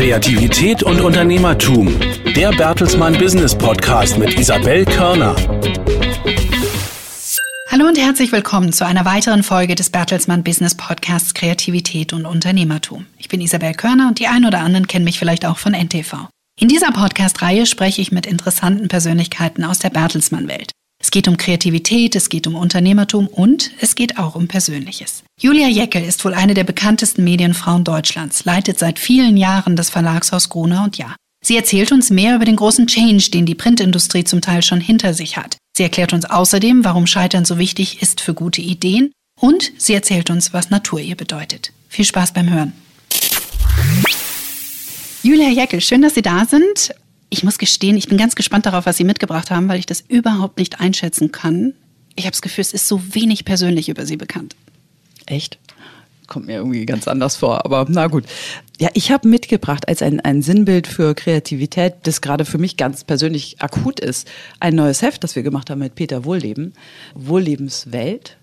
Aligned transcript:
Kreativität 0.00 0.82
und 0.82 1.02
Unternehmertum. 1.02 1.94
Der 2.34 2.52
Bertelsmann 2.52 3.18
Business 3.18 3.54
Podcast 3.54 4.16
mit 4.16 4.32
Isabel 4.40 4.86
Körner. 4.86 5.36
Hallo 7.68 7.86
und 7.86 7.98
herzlich 7.98 8.32
willkommen 8.32 8.72
zu 8.72 8.86
einer 8.86 9.04
weiteren 9.04 9.42
Folge 9.42 9.74
des 9.74 9.90
Bertelsmann 9.90 10.42
Business 10.42 10.74
Podcasts 10.74 11.34
Kreativität 11.34 12.14
und 12.14 12.24
Unternehmertum. 12.24 13.04
Ich 13.18 13.28
bin 13.28 13.42
Isabel 13.42 13.74
Körner 13.74 14.08
und 14.08 14.18
die 14.18 14.26
ein 14.26 14.46
oder 14.46 14.60
anderen 14.60 14.86
kennen 14.86 15.04
mich 15.04 15.18
vielleicht 15.18 15.44
auch 15.44 15.58
von 15.58 15.74
NTV. 15.74 16.30
In 16.58 16.68
dieser 16.68 16.92
Podcast-Reihe 16.92 17.66
spreche 17.66 18.00
ich 18.00 18.10
mit 18.10 18.24
interessanten 18.24 18.88
Persönlichkeiten 18.88 19.64
aus 19.64 19.80
der 19.80 19.90
Bertelsmann-Welt. 19.90 20.70
Es 21.10 21.12
geht 21.12 21.26
um 21.26 21.36
Kreativität, 21.36 22.14
es 22.14 22.28
geht 22.28 22.46
um 22.46 22.54
Unternehmertum 22.54 23.26
und 23.26 23.72
es 23.80 23.96
geht 23.96 24.16
auch 24.16 24.36
um 24.36 24.46
Persönliches. 24.46 25.24
Julia 25.40 25.66
Jeckel 25.66 26.04
ist 26.04 26.24
wohl 26.24 26.34
eine 26.34 26.54
der 26.54 26.62
bekanntesten 26.62 27.24
Medienfrauen 27.24 27.82
Deutschlands, 27.82 28.44
leitet 28.44 28.78
seit 28.78 29.00
vielen 29.00 29.36
Jahren 29.36 29.74
das 29.74 29.90
Verlagshaus 29.90 30.50
Gruner 30.50 30.84
und 30.84 30.98
Ja. 30.98 31.16
Sie 31.44 31.56
erzählt 31.56 31.90
uns 31.90 32.10
mehr 32.10 32.36
über 32.36 32.44
den 32.44 32.54
großen 32.54 32.86
Change, 32.86 33.28
den 33.32 33.44
die 33.44 33.56
Printindustrie 33.56 34.22
zum 34.22 34.40
Teil 34.40 34.62
schon 34.62 34.80
hinter 34.80 35.12
sich 35.12 35.36
hat. 35.36 35.56
Sie 35.76 35.82
erklärt 35.82 36.12
uns 36.12 36.26
außerdem, 36.26 36.84
warum 36.84 37.08
Scheitern 37.08 37.44
so 37.44 37.58
wichtig 37.58 38.02
ist 38.02 38.20
für 38.20 38.32
gute 38.32 38.60
Ideen 38.60 39.10
und 39.40 39.72
sie 39.78 39.94
erzählt 39.94 40.30
uns, 40.30 40.52
was 40.52 40.70
Natur 40.70 41.00
ihr 41.00 41.16
bedeutet. 41.16 41.72
Viel 41.88 42.04
Spaß 42.04 42.34
beim 42.34 42.48
Hören. 42.48 42.72
Julia 45.24 45.48
Jeckel, 45.48 45.80
schön, 45.80 46.02
dass 46.02 46.14
Sie 46.14 46.22
da 46.22 46.46
sind. 46.46 46.94
Ich 47.30 47.44
muss 47.44 47.58
gestehen, 47.58 47.96
ich 47.96 48.08
bin 48.08 48.18
ganz 48.18 48.34
gespannt 48.34 48.66
darauf, 48.66 48.86
was 48.86 48.96
Sie 48.96 49.04
mitgebracht 49.04 49.50
haben, 49.50 49.68
weil 49.68 49.78
ich 49.78 49.86
das 49.86 50.02
überhaupt 50.06 50.58
nicht 50.58 50.80
einschätzen 50.80 51.30
kann. 51.30 51.74
Ich 52.16 52.24
habe 52.24 52.32
das 52.32 52.42
Gefühl, 52.42 52.62
es 52.62 52.72
ist 52.72 52.88
so 52.88 53.14
wenig 53.14 53.44
persönlich 53.44 53.88
über 53.88 54.04
Sie 54.04 54.16
bekannt. 54.16 54.56
Echt? 55.26 55.58
Kommt 56.26 56.46
mir 56.46 56.56
irgendwie 56.56 56.86
ganz 56.86 57.06
anders 57.08 57.36
vor, 57.36 57.64
aber 57.64 57.86
na 57.88 58.08
gut. 58.08 58.24
Ja, 58.80 58.88
ich 58.94 59.12
habe 59.12 59.28
mitgebracht 59.28 59.88
als 59.88 60.02
ein, 60.02 60.20
ein 60.20 60.42
Sinnbild 60.42 60.86
für 60.86 61.14
Kreativität, 61.14 61.94
das 62.04 62.20
gerade 62.20 62.44
für 62.44 62.58
mich 62.58 62.76
ganz 62.76 63.04
persönlich 63.04 63.60
akut 63.60 64.00
ist, 64.00 64.28
ein 64.58 64.74
neues 64.74 65.02
Heft, 65.02 65.22
das 65.22 65.36
wir 65.36 65.42
gemacht 65.42 65.70
haben 65.70 65.80
mit 65.80 65.94
Peter 65.94 66.24
Wohlleben, 66.24 66.72
Wohllebenswelt 67.14 68.38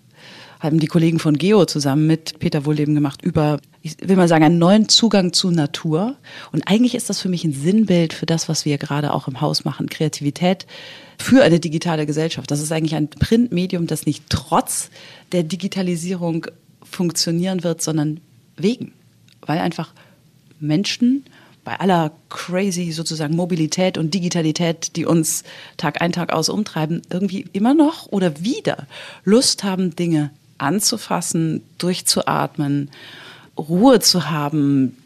haben 0.60 0.80
die 0.80 0.86
Kollegen 0.86 1.18
von 1.18 1.38
Geo 1.38 1.64
zusammen 1.66 2.06
mit 2.06 2.38
Peter 2.40 2.64
Wohlleben 2.64 2.94
gemacht 2.94 3.22
über, 3.22 3.60
ich 3.82 3.96
will 4.02 4.16
mal 4.16 4.28
sagen, 4.28 4.44
einen 4.44 4.58
neuen 4.58 4.88
Zugang 4.88 5.32
zu 5.32 5.50
Natur. 5.50 6.16
Und 6.52 6.66
eigentlich 6.66 6.94
ist 6.94 7.08
das 7.08 7.20
für 7.20 7.28
mich 7.28 7.44
ein 7.44 7.52
Sinnbild 7.52 8.12
für 8.12 8.26
das, 8.26 8.48
was 8.48 8.64
wir 8.64 8.78
gerade 8.78 9.12
auch 9.12 9.28
im 9.28 9.40
Haus 9.40 9.64
machen, 9.64 9.88
Kreativität 9.88 10.66
für 11.18 11.42
eine 11.42 11.60
digitale 11.60 12.06
Gesellschaft. 12.06 12.50
Das 12.50 12.60
ist 12.60 12.72
eigentlich 12.72 12.94
ein 12.94 13.08
Printmedium, 13.08 13.86
das 13.86 14.06
nicht 14.06 14.24
trotz 14.28 14.90
der 15.32 15.42
Digitalisierung 15.42 16.46
funktionieren 16.82 17.62
wird, 17.62 17.82
sondern 17.82 18.20
wegen. 18.56 18.92
Weil 19.42 19.58
einfach 19.58 19.92
Menschen 20.58 21.24
bei 21.64 21.78
aller 21.78 22.12
crazy 22.30 22.92
sozusagen 22.92 23.36
Mobilität 23.36 23.98
und 23.98 24.14
Digitalität, 24.14 24.96
die 24.96 25.04
uns 25.04 25.44
Tag 25.76 26.00
ein, 26.00 26.12
Tag 26.12 26.32
aus 26.32 26.48
umtreiben, 26.48 27.02
irgendwie 27.10 27.44
immer 27.52 27.74
noch 27.74 28.06
oder 28.06 28.42
wieder 28.42 28.86
Lust 29.24 29.64
haben, 29.64 29.94
Dinge 29.94 30.30
anzufassen, 30.58 31.62
durchzuatmen, 31.78 32.90
Ruhe 33.56 34.00
zu 34.00 34.30
haben, 34.30 34.96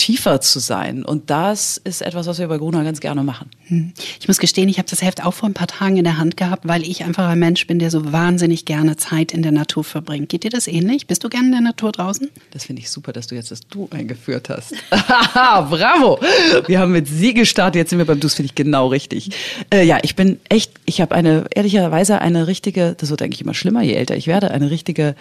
tiefer 0.00 0.40
zu 0.40 0.60
sein. 0.60 1.04
Und 1.04 1.28
das 1.28 1.76
ist 1.76 2.00
etwas, 2.00 2.26
was 2.26 2.38
wir 2.38 2.48
bei 2.48 2.56
Gruner 2.56 2.84
ganz 2.84 3.00
gerne 3.00 3.22
machen. 3.22 3.50
Hm. 3.66 3.92
Ich 4.18 4.28
muss 4.28 4.38
gestehen, 4.38 4.66
ich 4.70 4.78
habe 4.78 4.88
das 4.88 5.02
Heft 5.02 5.22
auch 5.22 5.34
vor 5.34 5.46
ein 5.46 5.52
paar 5.52 5.66
Tagen 5.66 5.98
in 5.98 6.04
der 6.04 6.16
Hand 6.16 6.38
gehabt, 6.38 6.66
weil 6.66 6.82
ich 6.82 7.04
einfach 7.04 7.28
ein 7.28 7.38
Mensch 7.38 7.66
bin, 7.66 7.78
der 7.78 7.90
so 7.90 8.10
wahnsinnig 8.10 8.64
gerne 8.64 8.96
Zeit 8.96 9.32
in 9.32 9.42
der 9.42 9.52
Natur 9.52 9.84
verbringt. 9.84 10.30
Geht 10.30 10.44
dir 10.44 10.50
das 10.50 10.68
ähnlich? 10.68 11.06
Bist 11.06 11.22
du 11.22 11.28
gerne 11.28 11.48
in 11.48 11.52
der 11.52 11.60
Natur 11.60 11.92
draußen? 11.92 12.30
Das 12.50 12.64
finde 12.64 12.80
ich 12.80 12.90
super, 12.90 13.12
dass 13.12 13.26
du 13.26 13.34
jetzt 13.34 13.50
das 13.50 13.60
Du 13.68 13.88
eingeführt 13.90 14.48
hast. 14.48 14.74
Bravo! 14.90 16.18
Wir 16.66 16.80
haben 16.80 16.92
mit 16.92 17.06
Sie 17.06 17.34
gestartet, 17.34 17.76
jetzt 17.76 17.90
sind 17.90 17.98
wir 17.98 18.06
beim 18.06 18.20
Du, 18.20 18.26
das 18.26 18.34
finde 18.34 18.46
ich 18.46 18.54
genau 18.54 18.86
richtig. 18.86 19.30
Äh, 19.70 19.84
ja, 19.84 19.98
ich 20.00 20.16
bin 20.16 20.40
echt, 20.48 20.72
ich 20.86 21.02
habe 21.02 21.14
eine, 21.14 21.44
ehrlicherweise 21.54 22.22
eine 22.22 22.46
richtige, 22.46 22.94
das 22.96 23.10
wird 23.10 23.20
eigentlich 23.20 23.42
immer 23.42 23.54
schlimmer, 23.54 23.82
je 23.82 23.92
älter 23.92 24.16
ich 24.16 24.26
werde, 24.26 24.50
eine 24.50 24.70
richtige, 24.70 25.14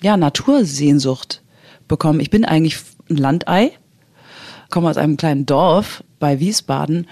ja, 0.00 0.16
Natursehnsucht 0.16 1.42
bekommen. 1.88 2.20
Ich 2.20 2.30
bin 2.30 2.44
eigentlich 2.44 2.78
ein 3.10 3.16
Landei 3.16 3.72
komme 4.70 4.90
aus 4.90 4.96
einem 4.96 5.16
kleinen 5.16 5.46
Dorf 5.46 6.02
bei 6.18 6.40
Wiesbaden 6.40 7.06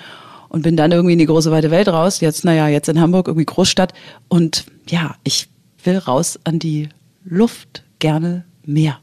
und 0.49 0.63
bin 0.63 0.77
dann 0.77 0.93
irgendwie 0.93 1.15
in 1.15 1.19
die 1.19 1.27
große 1.27 1.51
weite 1.51 1.71
Welt 1.71 1.89
raus. 1.89 2.21
Jetzt, 2.21 2.45
naja, 2.45 2.69
jetzt 2.69 2.89
in 2.89 3.01
Hamburg, 3.01 3.29
irgendwie 3.29 3.45
Großstadt. 3.45 3.93
Und 4.29 4.67
ja, 4.89 5.17
ich 5.25 5.49
will 5.83 5.99
raus 5.99 6.39
an 6.45 6.59
die 6.59 6.89
Luft, 7.25 7.83
gerne 7.99 8.45
mehr. 8.65 8.99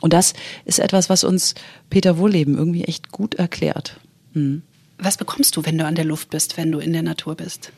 Und 0.00 0.12
das 0.12 0.34
ist 0.64 0.78
etwas, 0.78 1.10
was 1.10 1.24
uns 1.24 1.54
Peter 1.90 2.18
Wohlleben 2.18 2.56
irgendwie 2.56 2.84
echt 2.84 3.10
gut 3.10 3.34
erklärt. 3.34 3.98
Mhm. 4.34 4.62
Was 4.98 5.16
bekommst 5.16 5.56
du, 5.56 5.64
wenn 5.64 5.76
du 5.76 5.84
an 5.84 5.94
der 5.94 6.04
Luft 6.04 6.30
bist, 6.30 6.56
wenn 6.56 6.72
du 6.72 6.78
in 6.78 6.92
der 6.92 7.02
Natur 7.02 7.34
bist? 7.34 7.72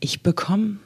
Ich 0.00 0.22
bekomme, 0.22 0.76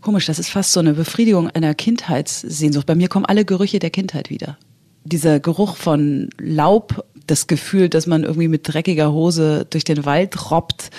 komisch, 0.00 0.26
das 0.26 0.38
ist 0.38 0.50
fast 0.50 0.72
so 0.72 0.80
eine 0.80 0.94
Befriedigung 0.94 1.50
einer 1.50 1.74
Kindheitssehnsucht. 1.74 2.86
Bei 2.86 2.94
mir 2.94 3.08
kommen 3.08 3.26
alle 3.26 3.44
Gerüche 3.44 3.78
der 3.78 3.90
Kindheit 3.90 4.30
wieder. 4.30 4.56
Dieser 5.04 5.40
Geruch 5.40 5.76
von 5.76 6.30
Laub 6.38 7.04
das 7.26 7.46
Gefühl, 7.46 7.88
dass 7.88 8.06
man 8.06 8.24
irgendwie 8.24 8.48
mit 8.48 8.68
dreckiger 8.68 9.12
Hose 9.12 9.66
durch 9.68 9.84
den 9.84 10.04
Wald 10.04 10.50
robbt. 10.50 10.90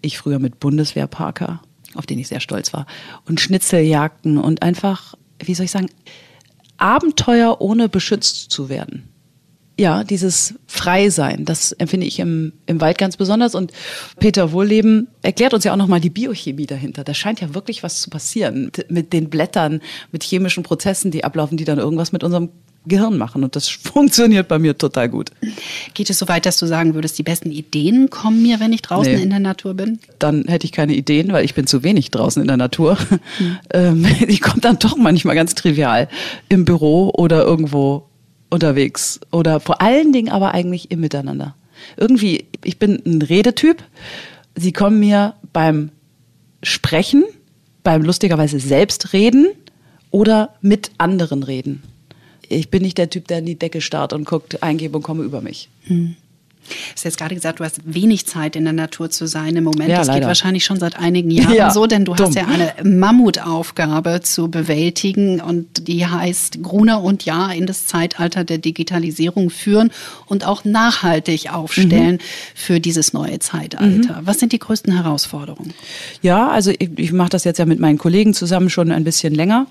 Ich 0.00 0.18
früher 0.18 0.38
mit 0.38 0.60
Bundeswehrparker, 0.60 1.60
auf 1.94 2.06
den 2.06 2.18
ich 2.18 2.28
sehr 2.28 2.40
stolz 2.40 2.72
war. 2.72 2.86
Und 3.26 3.40
Schnitzeljagden 3.40 4.38
und 4.38 4.62
einfach, 4.62 5.14
wie 5.40 5.54
soll 5.54 5.64
ich 5.64 5.70
sagen, 5.70 5.90
Abenteuer 6.76 7.60
ohne 7.60 7.88
beschützt 7.88 8.50
zu 8.50 8.68
werden. 8.68 9.08
Ja, 9.78 10.02
dieses 10.02 10.54
Freisein, 10.66 11.44
das 11.44 11.70
empfinde 11.70 12.04
ich 12.04 12.18
im, 12.18 12.52
im 12.66 12.80
Wald 12.80 12.98
ganz 12.98 13.16
besonders. 13.16 13.54
Und 13.54 13.72
Peter 14.18 14.50
Wohlleben 14.50 15.06
erklärt 15.22 15.54
uns 15.54 15.62
ja 15.62 15.72
auch 15.72 15.76
nochmal 15.76 16.00
die 16.00 16.10
Biochemie 16.10 16.66
dahinter. 16.66 17.04
Da 17.04 17.14
scheint 17.14 17.40
ja 17.40 17.54
wirklich 17.54 17.84
was 17.84 18.00
zu 18.00 18.10
passieren 18.10 18.72
mit 18.88 19.12
den 19.12 19.30
Blättern, 19.30 19.80
mit 20.10 20.24
chemischen 20.24 20.64
Prozessen, 20.64 21.12
die 21.12 21.22
ablaufen, 21.22 21.56
die 21.56 21.64
dann 21.64 21.78
irgendwas 21.78 22.10
mit 22.10 22.24
unserem 22.24 22.48
Gehirn 22.88 23.16
machen. 23.16 23.44
Und 23.44 23.54
das 23.54 23.68
funktioniert 23.68 24.48
bei 24.48 24.58
mir 24.58 24.76
total 24.76 25.08
gut. 25.08 25.30
Geht 25.94 26.10
es 26.10 26.18
so 26.18 26.26
weit, 26.26 26.44
dass 26.46 26.56
du 26.56 26.66
sagen 26.66 26.94
würdest, 26.94 27.16
die 27.16 27.22
besten 27.22 27.52
Ideen 27.52 28.10
kommen 28.10 28.42
mir, 28.42 28.58
wenn 28.58 28.72
ich 28.72 28.82
draußen 28.82 29.14
nee. 29.14 29.22
in 29.22 29.30
der 29.30 29.38
Natur 29.38 29.74
bin? 29.74 30.00
Dann 30.18 30.44
hätte 30.46 30.64
ich 30.64 30.72
keine 30.72 30.94
Ideen, 30.94 31.32
weil 31.32 31.44
ich 31.44 31.54
bin 31.54 31.68
zu 31.68 31.84
wenig 31.84 32.10
draußen 32.10 32.42
in 32.42 32.48
der 32.48 32.56
Natur. 32.56 32.98
Hm. 33.72 34.06
die 34.28 34.38
kommt 34.38 34.64
dann 34.64 34.80
doch 34.80 34.96
manchmal 34.96 35.36
ganz 35.36 35.54
trivial 35.54 36.08
im 36.48 36.64
Büro 36.64 37.12
oder 37.16 37.44
irgendwo 37.44 38.08
unterwegs. 38.50 39.20
Oder 39.30 39.60
vor 39.60 39.80
allen 39.80 40.12
Dingen 40.12 40.30
aber 40.30 40.52
eigentlich 40.52 40.90
im 40.90 41.00
Miteinander. 41.00 41.54
Irgendwie, 41.96 42.46
ich 42.64 42.78
bin 42.78 43.02
ein 43.06 43.22
Redetyp. 43.22 43.82
Sie 44.54 44.72
kommen 44.72 44.98
mir 45.00 45.34
beim 45.52 45.90
Sprechen, 46.62 47.24
beim 47.84 48.02
lustigerweise 48.02 48.58
Selbstreden 48.58 49.48
oder 50.10 50.54
mit 50.60 50.90
anderen 50.98 51.42
reden 51.42 51.82
ich 52.48 52.70
bin 52.70 52.82
nicht 52.82 52.98
der 52.98 53.10
Typ, 53.10 53.28
der 53.28 53.38
in 53.38 53.46
die 53.46 53.58
Decke 53.58 53.80
starrt 53.80 54.12
und 54.12 54.24
guckt, 54.24 54.62
Eingebung 54.62 55.02
komme 55.02 55.24
über 55.24 55.40
mich. 55.40 55.68
Hm. 55.84 56.16
Du 56.68 56.74
hast 56.94 57.04
jetzt 57.04 57.18
gerade 57.18 57.34
gesagt, 57.34 57.60
du 57.60 57.64
hast 57.64 57.80
wenig 57.84 58.26
Zeit 58.26 58.56
in 58.56 58.64
der 58.64 58.72
Natur 58.72 59.10
zu 59.10 59.26
sein 59.26 59.56
im 59.56 59.64
Moment. 59.64 59.90
Ja, 59.90 59.98
das 59.98 60.06
leider. 60.08 60.20
geht 60.20 60.28
wahrscheinlich 60.28 60.64
schon 60.64 60.78
seit 60.78 60.98
einigen 60.98 61.30
Jahren 61.30 61.54
ja, 61.54 61.70
so, 61.70 61.86
denn 61.86 62.04
du 62.04 62.14
dumm. 62.14 62.26
hast 62.26 62.34
ja 62.34 62.46
eine 62.46 62.72
Mammutaufgabe 62.82 64.20
zu 64.22 64.48
bewältigen 64.50 65.40
und 65.40 65.88
die 65.88 66.06
heißt 66.06 66.62
Gruner 66.62 67.02
und 67.02 67.24
Ja 67.24 67.50
in 67.50 67.66
das 67.66 67.86
Zeitalter 67.86 68.44
der 68.44 68.58
Digitalisierung 68.58 69.50
führen 69.50 69.90
und 70.26 70.46
auch 70.46 70.64
nachhaltig 70.64 71.52
aufstellen 71.52 72.16
mhm. 72.16 72.20
für 72.54 72.80
dieses 72.80 73.12
neue 73.12 73.38
Zeitalter. 73.38 74.20
Mhm. 74.20 74.26
Was 74.26 74.38
sind 74.38 74.52
die 74.52 74.58
größten 74.58 74.94
Herausforderungen? 74.94 75.74
Ja, 76.22 76.48
also 76.48 76.70
ich, 76.70 76.90
ich 76.96 77.12
mache 77.12 77.30
das 77.30 77.44
jetzt 77.44 77.58
ja 77.58 77.66
mit 77.66 77.80
meinen 77.80 77.98
Kollegen 77.98 78.34
zusammen 78.34 78.70
schon 78.70 78.90
ein 78.92 79.04
bisschen 79.04 79.34
länger 79.34 79.66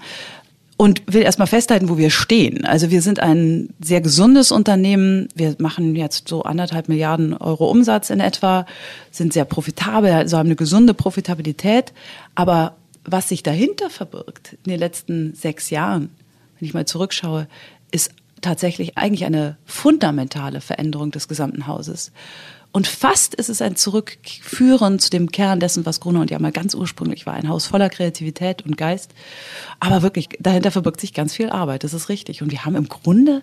und 0.77 1.01
will 1.07 1.23
erstmal 1.23 1.47
festhalten, 1.47 1.89
wo 1.89 1.97
wir 1.97 2.11
stehen. 2.11 2.63
Also 2.63 2.91
wir 2.91 3.01
sind 3.01 3.19
ein 3.19 3.69
sehr 3.83 3.99
gesundes 3.99 4.51
Unternehmen. 4.51 5.27
Wir 5.33 5.55
machen 5.57 5.95
jetzt 5.95 6.27
so 6.27 6.43
anderthalb 6.43 6.87
Milliarden 6.87 7.35
Euro 7.35 7.69
Umsatz 7.69 8.11
in 8.11 8.19
etwa, 8.19 8.67
sind 9.09 9.33
sehr 9.33 9.45
profitabel, 9.45 10.11
also 10.11 10.37
haben 10.37 10.47
eine 10.47 10.55
gesunde 10.55 10.93
Profitabilität. 10.93 11.93
Aber 12.35 12.75
was 13.03 13.29
sich 13.29 13.41
dahinter 13.41 13.89
verbirgt 13.89 14.57
in 14.65 14.69
den 14.69 14.79
letzten 14.79 15.33
sechs 15.33 15.71
Jahren, 15.71 16.09
wenn 16.59 16.67
ich 16.67 16.75
mal 16.75 16.85
zurückschaue, 16.85 17.47
ist 17.91 18.11
tatsächlich 18.41 18.99
eigentlich 18.99 19.25
eine 19.25 19.57
fundamentale 19.65 20.61
Veränderung 20.61 21.09
des 21.09 21.27
gesamten 21.27 21.65
Hauses. 21.65 22.11
Und 22.71 22.87
fast 22.87 23.33
ist 23.33 23.49
es 23.49 23.61
ein 23.61 23.75
Zurückführen 23.75 24.99
zu 24.99 25.09
dem 25.09 25.31
Kern 25.31 25.59
dessen, 25.59 25.85
was 25.85 25.99
Gruner 25.99 26.21
und 26.21 26.31
ja 26.31 26.39
mal 26.39 26.51
ganz 26.51 26.75
ursprünglich 26.75 27.25
war. 27.25 27.33
Ein 27.33 27.49
Haus 27.49 27.65
voller 27.65 27.89
Kreativität 27.89 28.63
und 28.63 28.77
Geist. 28.77 29.11
Aber 29.79 30.01
wirklich, 30.01 30.29
dahinter 30.39 30.71
verbirgt 30.71 31.01
sich 31.01 31.13
ganz 31.13 31.33
viel 31.33 31.49
Arbeit. 31.49 31.83
Das 31.83 31.93
ist 31.93 32.09
richtig. 32.09 32.41
Und 32.41 32.51
wir 32.51 32.65
haben 32.65 32.75
im 32.75 32.87
Grunde 32.87 33.41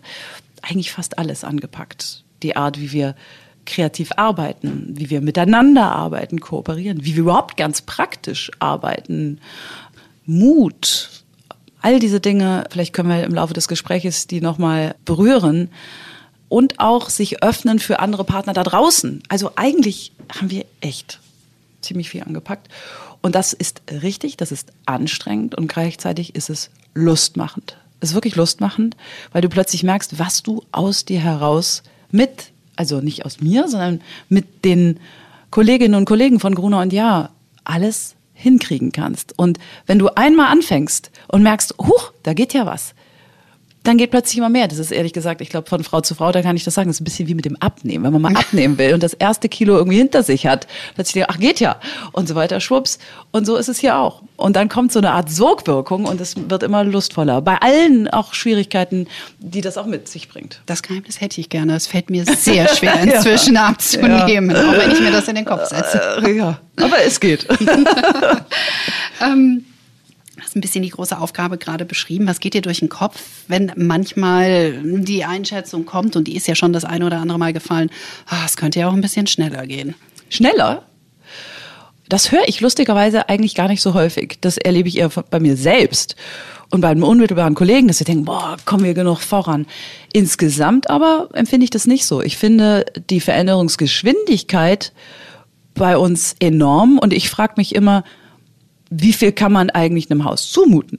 eigentlich 0.62 0.93
fast 0.93 1.19
alles 1.19 1.43
angepackt. 1.43 2.25
Die 2.43 2.56
Art, 2.56 2.81
wie 2.81 2.93
wir 2.93 3.17
kreativ 3.67 4.12
arbeiten, 4.17 4.94
wie 4.97 5.11
wir 5.11 5.21
miteinander 5.21 5.91
arbeiten, 5.91 6.41
kooperieren, 6.41 7.05
wie 7.05 7.15
wir 7.15 7.23
überhaupt 7.23 7.56
ganz 7.56 7.82
praktisch 7.82 8.50
arbeiten. 8.59 9.41
Mut, 10.26 11.11
all 11.81 11.99
diese 11.99 12.21
Dinge, 12.21 12.65
vielleicht 12.71 12.93
können 12.93 13.09
wir 13.09 13.25
im 13.25 13.35
Laufe 13.35 13.55
des 13.55 13.69
Gesprächs 13.69 14.26
die 14.26 14.41
nochmal 14.41 14.94
berühren 15.05 15.71
und 16.54 16.78
auch 16.78 17.10
sich 17.10 17.42
öffnen 17.42 17.80
für 17.80 17.98
andere 17.98 18.22
Partner 18.22 18.52
da 18.52 18.62
draußen. 18.62 19.24
Also 19.28 19.50
eigentlich 19.56 20.12
haben 20.32 20.52
wir 20.52 20.64
echt 20.80 21.18
ziemlich 21.80 22.10
viel 22.10 22.22
angepackt. 22.22 22.68
Und 23.22 23.34
das 23.34 23.52
ist 23.52 23.82
richtig, 23.90 24.36
das 24.36 24.52
ist 24.52 24.70
anstrengend 24.86 25.56
und 25.56 25.66
gleichzeitig 25.66 26.36
ist 26.36 26.50
es 26.50 26.70
lustmachend. 26.94 27.76
Es 27.98 28.10
ist 28.10 28.14
wirklich 28.14 28.36
lustmachend, 28.36 28.96
weil 29.32 29.42
du 29.42 29.48
plötzlich 29.48 29.82
merkst, 29.82 30.20
was 30.20 30.44
du 30.44 30.62
aus 30.70 31.04
dir 31.04 31.18
heraus 31.18 31.82
mit, 32.12 32.52
also 32.76 33.00
nicht 33.00 33.24
aus 33.24 33.40
mir, 33.40 33.66
sondern 33.66 34.00
mit 34.28 34.64
den 34.64 35.00
Kolleginnen 35.50 35.96
und 35.96 36.04
Kollegen 36.04 36.38
von 36.38 36.54
Gruner 36.54 36.82
und 36.82 36.92
Ja 36.92 37.30
alles 37.64 38.14
hinkriegen 38.32 38.92
kannst. 38.92 39.36
Und 39.36 39.58
wenn 39.86 39.98
du 39.98 40.08
einmal 40.14 40.52
anfängst 40.52 41.10
und 41.26 41.42
merkst, 41.42 41.74
huch, 41.78 42.12
da 42.22 42.32
geht 42.32 42.54
ja 42.54 42.64
was, 42.64 42.94
dann 43.84 43.98
geht 43.98 44.10
plötzlich 44.10 44.38
immer 44.38 44.48
mehr. 44.48 44.66
Das 44.66 44.78
ist 44.78 44.90
ehrlich 44.90 45.12
gesagt, 45.12 45.42
ich 45.42 45.50
glaube, 45.50 45.69
von 45.69 45.84
Frau 45.84 46.00
zu 46.00 46.14
Frau, 46.14 46.32
da 46.32 46.40
kann 46.42 46.56
ich 46.56 46.64
das 46.64 46.75
sagen, 46.75 46.88
das 46.88 46.96
ist 46.96 47.00
ein 47.02 47.04
bisschen 47.04 47.28
wie 47.28 47.34
mit 47.34 47.44
dem 47.44 47.56
Abnehmen. 47.60 48.04
Wenn 48.04 48.12
man 48.14 48.22
mal 48.22 48.36
abnehmen 48.36 48.78
will 48.78 48.94
und 48.94 49.02
das 49.02 49.12
erste 49.12 49.48
Kilo 49.48 49.76
irgendwie 49.76 49.98
hinter 49.98 50.22
sich 50.22 50.46
hat, 50.46 50.66
plötzlich 50.94 51.28
ach, 51.28 51.38
geht 51.38 51.60
ja. 51.60 51.76
Und 52.12 52.26
so 52.26 52.34
weiter, 52.34 52.60
schwupps. 52.60 52.98
Und 53.31 53.44
so 53.46 53.56
ist 53.56 53.69
es 53.69 53.78
hier 53.78 53.98
auch. 53.98 54.22
Und 54.36 54.56
dann 54.56 54.70
kommt 54.70 54.90
so 54.90 54.98
eine 54.98 55.12
Art 55.12 55.31
Sogwirkung 55.31 56.06
und 56.06 56.20
es 56.20 56.34
wird 56.48 56.62
immer 56.62 56.82
lustvoller. 56.82 57.42
Bei 57.42 57.58
allen 57.58 58.08
auch 58.08 58.32
Schwierigkeiten, 58.32 59.06
die 59.38 59.60
das 59.60 59.76
auch 59.76 59.87
mit 59.87 60.08
sich 60.08 60.28
bringt. 60.30 60.62
Das 60.64 60.82
Geheimnis 60.82 61.20
hätte 61.20 61.40
ich 61.40 61.50
gerne. 61.50 61.76
Es 61.76 61.87
fällt 61.87 62.08
mir 62.08 62.25
sehr 62.38 62.69
schwer 62.69 62.98
inzwischen 63.02 63.54
ja. 63.54 63.66
abzunehmen, 63.66 64.56
ja. 64.56 64.70
auch 64.70 64.78
wenn 64.78 64.92
ich 64.92 65.00
mir 65.00 65.12
das 65.12 65.28
in 65.28 65.34
den 65.34 65.44
Kopf 65.44 65.66
setze. 65.66 66.22
Äh, 66.25 66.37
ja, 66.37 66.58
aber 66.80 67.02
es 67.04 67.20
geht. 67.20 67.46
ähm, 69.20 69.66
ein 70.56 70.60
bisschen 70.60 70.82
die 70.82 70.90
große 70.90 71.18
Aufgabe 71.18 71.58
gerade 71.58 71.84
beschrieben. 71.84 72.26
Was 72.26 72.40
geht 72.40 72.54
dir 72.54 72.62
durch 72.62 72.80
den 72.80 72.88
Kopf, 72.88 73.20
wenn 73.48 73.72
manchmal 73.76 74.80
die 74.82 75.24
Einschätzung 75.24 75.86
kommt, 75.86 76.16
und 76.16 76.24
die 76.28 76.36
ist 76.36 76.46
ja 76.46 76.54
schon 76.54 76.72
das 76.72 76.84
eine 76.84 77.06
oder 77.06 77.18
andere 77.18 77.38
Mal 77.38 77.52
gefallen, 77.52 77.90
ah, 78.26 78.42
es 78.44 78.56
könnte 78.56 78.80
ja 78.80 78.88
auch 78.88 78.92
ein 78.92 79.00
bisschen 79.00 79.26
schneller 79.26 79.66
gehen. 79.66 79.94
Schneller? 80.28 80.84
Das 82.08 82.32
höre 82.32 82.46
ich 82.46 82.60
lustigerweise 82.60 83.28
eigentlich 83.28 83.54
gar 83.54 83.68
nicht 83.68 83.80
so 83.80 83.94
häufig. 83.94 84.38
Das 84.40 84.58
erlebe 84.58 84.88
ich 84.88 84.98
eher 84.98 85.08
bei 85.08 85.40
mir 85.40 85.56
selbst 85.56 86.16
und 86.70 86.80
bei 86.80 86.88
einem 86.88 87.02
unmittelbaren 87.02 87.54
Kollegen, 87.54 87.88
dass 87.88 87.98
sie 87.98 88.04
denken, 88.04 88.24
boah, 88.24 88.56
kommen 88.64 88.84
wir 88.84 88.94
genug 88.94 89.20
voran. 89.20 89.66
Insgesamt 90.12 90.90
aber 90.90 91.28
empfinde 91.32 91.64
ich 91.64 91.70
das 91.70 91.86
nicht 91.86 92.04
so. 92.04 92.20
Ich 92.20 92.36
finde 92.36 92.84
die 93.10 93.20
Veränderungsgeschwindigkeit 93.20 94.92
bei 95.74 95.96
uns 95.96 96.36
enorm 96.40 96.98
und 96.98 97.12
ich 97.12 97.30
frage 97.30 97.54
mich 97.56 97.74
immer, 97.74 98.04
wie 98.90 99.12
viel 99.12 99.32
kann 99.32 99.52
man 99.52 99.70
eigentlich 99.70 100.10
einem 100.10 100.25
Haus 100.25 100.50
zumuten? 100.50 100.98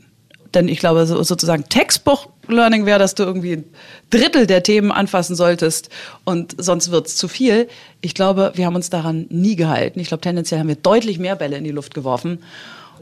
Denn 0.55 0.69
ich 0.69 0.79
glaube, 0.79 1.05
so, 1.05 1.21
sozusagen 1.21 1.65
Textbuch-Learning 1.67 2.85
wäre, 2.85 2.97
dass 2.97 3.13
du 3.13 3.23
irgendwie 3.23 3.57
ein 3.57 3.65
Drittel 4.09 4.47
der 4.47 4.63
Themen 4.63 4.91
anfassen 4.91 5.35
solltest 5.35 5.89
und 6.23 6.55
sonst 6.57 6.91
wird's 6.91 7.17
zu 7.17 7.27
viel. 7.27 7.67
Ich 8.01 8.13
glaube, 8.13 8.53
wir 8.55 8.65
haben 8.65 8.75
uns 8.75 8.89
daran 8.89 9.27
nie 9.29 9.57
gehalten. 9.57 9.99
Ich 9.99 10.07
glaube, 10.07 10.21
tendenziell 10.21 10.59
haben 10.59 10.69
wir 10.69 10.75
deutlich 10.75 11.19
mehr 11.19 11.35
Bälle 11.35 11.57
in 11.57 11.65
die 11.65 11.71
Luft 11.71 11.93
geworfen. 11.93 12.39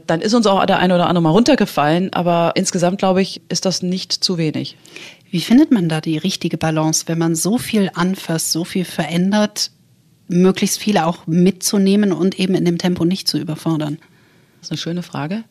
Dann 0.06 0.20
ist 0.20 0.34
uns 0.34 0.46
auch 0.46 0.66
der 0.66 0.80
eine 0.80 0.96
oder 0.96 1.06
andere 1.06 1.22
mal 1.22 1.30
runtergefallen, 1.30 2.12
aber 2.12 2.52
insgesamt, 2.56 2.98
glaube 2.98 3.22
ich, 3.22 3.40
ist 3.48 3.64
das 3.64 3.82
nicht 3.82 4.12
zu 4.12 4.36
wenig. 4.36 4.76
Wie 5.30 5.40
findet 5.40 5.70
man 5.70 5.88
da 5.88 6.00
die 6.00 6.18
richtige 6.18 6.58
Balance, 6.58 7.04
wenn 7.06 7.18
man 7.18 7.34
so 7.34 7.56
viel 7.56 7.90
anfasst, 7.94 8.52
so 8.52 8.64
viel 8.64 8.84
verändert, 8.84 9.70
möglichst 10.28 10.78
viele 10.78 11.06
auch 11.06 11.26
mitzunehmen 11.26 12.12
und 12.12 12.38
eben 12.38 12.54
in 12.54 12.64
dem 12.64 12.78
Tempo 12.78 13.04
nicht 13.04 13.28
zu 13.28 13.38
überfordern? 13.38 13.98
Das 14.64 14.68
ist 14.68 14.72
eine 14.72 14.94
schöne 14.94 15.02
Frage. 15.02 15.44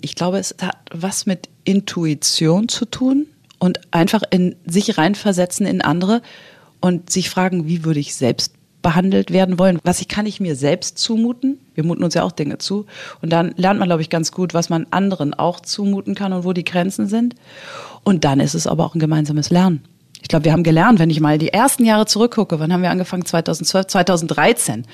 Ich 0.00 0.14
glaube, 0.14 0.38
es 0.38 0.54
hat 0.62 0.76
was 0.92 1.26
mit 1.26 1.48
Intuition 1.64 2.68
zu 2.68 2.84
tun 2.84 3.26
und 3.58 3.80
einfach 3.90 4.22
in 4.30 4.54
sich 4.64 4.98
reinversetzen 4.98 5.66
in 5.66 5.82
andere 5.82 6.22
und 6.80 7.10
sich 7.10 7.28
fragen, 7.28 7.66
wie 7.66 7.84
würde 7.84 7.98
ich 7.98 8.14
selbst 8.14 8.54
behandelt 8.82 9.32
werden 9.32 9.58
wollen? 9.58 9.80
Was 9.82 10.06
kann 10.06 10.26
ich 10.26 10.38
mir 10.38 10.54
selbst 10.54 10.96
zumuten? 10.96 11.58
Wir 11.74 11.82
muten 11.82 12.04
uns 12.04 12.14
ja 12.14 12.22
auch 12.22 12.30
Dinge 12.30 12.58
zu. 12.58 12.86
Und 13.20 13.32
dann 13.32 13.52
lernt 13.56 13.80
man, 13.80 13.88
glaube 13.88 14.02
ich, 14.02 14.10
ganz 14.10 14.30
gut, 14.30 14.54
was 14.54 14.68
man 14.68 14.86
anderen 14.92 15.34
auch 15.34 15.58
zumuten 15.58 16.14
kann 16.14 16.32
und 16.32 16.44
wo 16.44 16.52
die 16.52 16.64
Grenzen 16.64 17.08
sind. 17.08 17.34
Und 18.04 18.22
dann 18.24 18.38
ist 18.38 18.54
es 18.54 18.68
aber 18.68 18.84
auch 18.84 18.94
ein 18.94 19.00
gemeinsames 19.00 19.50
Lernen. 19.50 19.82
Ich 20.20 20.28
glaube, 20.28 20.44
wir 20.44 20.52
haben 20.52 20.62
gelernt, 20.62 21.00
wenn 21.00 21.10
ich 21.10 21.18
mal 21.18 21.36
die 21.36 21.52
ersten 21.52 21.84
Jahre 21.84 22.06
zurückgucke, 22.06 22.60
wann 22.60 22.72
haben 22.72 22.82
wir 22.82 22.90
angefangen? 22.90 23.24
2012, 23.24 23.88
2013 23.88 24.86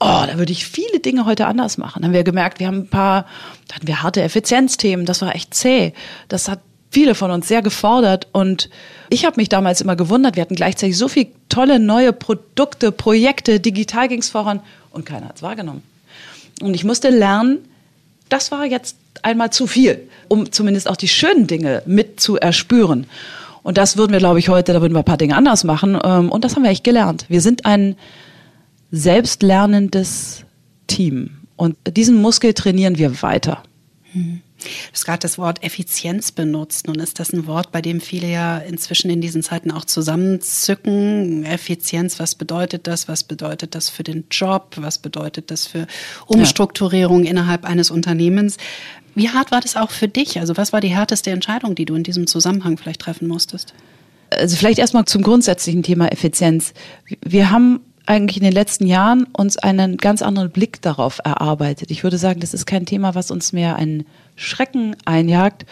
oh, 0.00 0.22
da 0.26 0.38
würde 0.38 0.52
ich 0.52 0.66
viele 0.66 1.00
Dinge 1.00 1.24
heute 1.26 1.46
anders 1.46 1.78
machen. 1.78 2.02
Dann 2.02 2.10
haben 2.10 2.14
wir 2.14 2.24
gemerkt, 2.24 2.60
wir 2.60 2.66
haben 2.66 2.80
ein 2.80 2.88
paar, 2.88 3.26
da 3.68 3.76
hatten 3.76 3.86
wir 3.86 4.02
harte 4.02 4.22
Effizienzthemen, 4.22 5.06
das 5.06 5.22
war 5.22 5.34
echt 5.34 5.54
zäh. 5.54 5.92
Das 6.28 6.48
hat 6.48 6.60
viele 6.90 7.14
von 7.14 7.30
uns 7.30 7.48
sehr 7.48 7.62
gefordert 7.62 8.28
und 8.32 8.70
ich 9.10 9.24
habe 9.24 9.36
mich 9.36 9.48
damals 9.48 9.80
immer 9.80 9.96
gewundert, 9.96 10.36
wir 10.36 10.42
hatten 10.42 10.54
gleichzeitig 10.54 10.96
so 10.96 11.08
viele 11.08 11.28
tolle 11.48 11.78
neue 11.78 12.12
Produkte, 12.12 12.92
Projekte, 12.92 13.60
digital 13.60 14.08
ging 14.08 14.20
es 14.20 14.28
voran 14.28 14.60
und 14.92 15.04
keiner 15.04 15.28
hat 15.28 15.36
es 15.36 15.42
wahrgenommen. 15.42 15.82
Und 16.62 16.74
ich 16.74 16.84
musste 16.84 17.10
lernen, 17.10 17.58
das 18.28 18.50
war 18.50 18.64
jetzt 18.64 18.96
einmal 19.22 19.50
zu 19.50 19.66
viel, 19.66 20.08
um 20.28 20.50
zumindest 20.52 20.88
auch 20.88 20.96
die 20.96 21.08
schönen 21.08 21.46
Dinge 21.46 21.82
mit 21.86 22.20
zu 22.20 22.36
erspüren. 22.36 23.06
Und 23.62 23.78
das 23.78 23.96
würden 23.96 24.12
wir, 24.12 24.18
glaube 24.18 24.38
ich, 24.38 24.48
heute, 24.48 24.72
da 24.72 24.80
würden 24.80 24.94
wir 24.94 25.00
ein 25.00 25.04
paar 25.04 25.16
Dinge 25.16 25.36
anders 25.36 25.64
machen. 25.64 25.98
Ähm, 26.02 26.30
und 26.30 26.44
das 26.44 26.54
haben 26.54 26.62
wir 26.62 26.70
echt 26.70 26.84
gelernt. 26.84 27.26
Wir 27.28 27.40
sind 27.40 27.66
ein 27.66 27.96
selbstlernendes 28.90 30.44
Team. 30.86 31.30
Und 31.56 31.76
diesen 31.86 32.20
Muskel 32.20 32.54
trainieren 32.54 32.98
wir 32.98 33.22
weiter. 33.22 33.62
Hm. 34.12 34.42
Du 34.58 34.92
hast 34.92 35.04
gerade 35.04 35.18
das 35.18 35.38
Wort 35.38 35.62
Effizienz 35.62 36.32
benutzt. 36.32 36.86
Nun 36.86 36.98
ist 36.98 37.20
das 37.20 37.32
ein 37.32 37.46
Wort, 37.46 37.72
bei 37.72 37.82
dem 37.82 38.00
viele 38.00 38.28
ja 38.28 38.58
inzwischen 38.58 39.10
in 39.10 39.20
diesen 39.20 39.42
Zeiten 39.42 39.70
auch 39.70 39.84
zusammenzücken. 39.84 41.44
Effizienz, 41.44 42.18
was 42.18 42.34
bedeutet 42.34 42.86
das? 42.86 43.06
Was 43.06 43.22
bedeutet 43.22 43.74
das 43.74 43.90
für 43.90 44.02
den 44.02 44.24
Job? 44.30 44.76
Was 44.76 44.98
bedeutet 44.98 45.50
das 45.50 45.66
für 45.66 45.86
Umstrukturierung 46.26 47.24
ja. 47.24 47.30
innerhalb 47.30 47.64
eines 47.64 47.90
Unternehmens? 47.90 48.56
Wie 49.14 49.28
hart 49.28 49.50
war 49.50 49.60
das 49.60 49.76
auch 49.76 49.90
für 49.90 50.08
dich? 50.08 50.40
Also 50.40 50.56
was 50.56 50.72
war 50.72 50.80
die 50.80 50.88
härteste 50.88 51.30
Entscheidung, 51.30 51.74
die 51.74 51.84
du 51.84 51.94
in 51.94 52.02
diesem 52.02 52.26
Zusammenhang 52.26 52.78
vielleicht 52.78 53.00
treffen 53.00 53.28
musstest? 53.28 53.74
Also 54.30 54.56
vielleicht 54.56 54.78
erstmal 54.78 55.04
zum 55.04 55.22
grundsätzlichen 55.22 55.82
Thema 55.82 56.08
Effizienz. 56.08 56.72
Wir 57.24 57.50
haben 57.50 57.80
eigentlich 58.06 58.38
in 58.38 58.44
den 58.44 58.52
letzten 58.52 58.86
Jahren 58.86 59.26
uns 59.32 59.56
einen 59.58 59.96
ganz 59.96 60.22
anderen 60.22 60.50
Blick 60.50 60.80
darauf 60.80 61.20
erarbeitet. 61.24 61.90
Ich 61.90 62.04
würde 62.04 62.18
sagen, 62.18 62.40
das 62.40 62.54
ist 62.54 62.66
kein 62.66 62.86
Thema, 62.86 63.14
was 63.14 63.30
uns 63.30 63.52
mehr 63.52 63.76
einen 63.76 64.06
Schrecken 64.36 64.96
einjagt, 65.04 65.66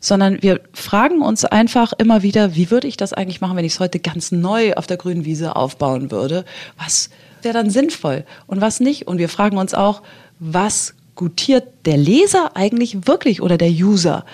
sondern 0.00 0.42
wir 0.42 0.60
fragen 0.72 1.22
uns 1.22 1.44
einfach 1.44 1.92
immer 1.92 2.22
wieder, 2.22 2.56
wie 2.56 2.70
würde 2.70 2.88
ich 2.88 2.96
das 2.96 3.12
eigentlich 3.12 3.40
machen, 3.40 3.56
wenn 3.56 3.64
ich 3.64 3.74
es 3.74 3.80
heute 3.80 4.00
ganz 4.00 4.32
neu 4.32 4.74
auf 4.74 4.86
der 4.86 4.96
grünen 4.96 5.24
Wiese 5.24 5.54
aufbauen 5.54 6.10
würde? 6.10 6.44
Was 6.76 7.10
wäre 7.42 7.54
dann 7.54 7.70
sinnvoll 7.70 8.24
und 8.46 8.60
was 8.60 8.80
nicht? 8.80 9.06
Und 9.06 9.18
wir 9.18 9.28
fragen 9.28 9.58
uns 9.58 9.74
auch, 9.74 10.02
was 10.38 10.94
gutiert 11.14 11.68
der 11.84 11.96
Leser 11.96 12.56
eigentlich 12.56 13.06
wirklich 13.06 13.42
oder 13.42 13.58
der 13.58 13.70
User? 13.70 14.24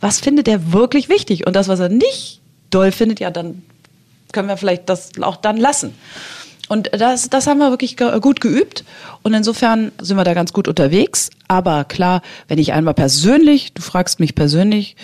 Was 0.00 0.20
findet 0.20 0.48
er 0.48 0.72
wirklich 0.72 1.08
wichtig? 1.08 1.46
Und 1.46 1.56
das, 1.56 1.68
was 1.68 1.80
er 1.80 1.88
nicht 1.88 2.40
doll 2.70 2.92
findet, 2.92 3.20
ja, 3.20 3.30
dann 3.30 3.62
können 4.32 4.48
wir 4.48 4.56
vielleicht 4.56 4.88
das 4.88 5.10
auch 5.20 5.36
dann 5.36 5.56
lassen. 5.56 5.94
Und 6.68 6.90
das, 6.92 7.30
das 7.30 7.46
haben 7.46 7.58
wir 7.58 7.70
wirklich 7.70 7.96
gut 7.96 8.40
geübt. 8.40 8.84
Und 9.22 9.34
insofern 9.34 9.92
sind 10.00 10.16
wir 10.16 10.24
da 10.24 10.34
ganz 10.34 10.52
gut 10.52 10.68
unterwegs. 10.68 11.30
Aber 11.48 11.84
klar, 11.84 12.22
wenn 12.46 12.58
ich 12.58 12.72
einmal 12.72 12.94
persönlich, 12.94 13.72
du 13.72 13.82
fragst 13.82 14.20
mich 14.20 14.34
persönlich, 14.34 14.96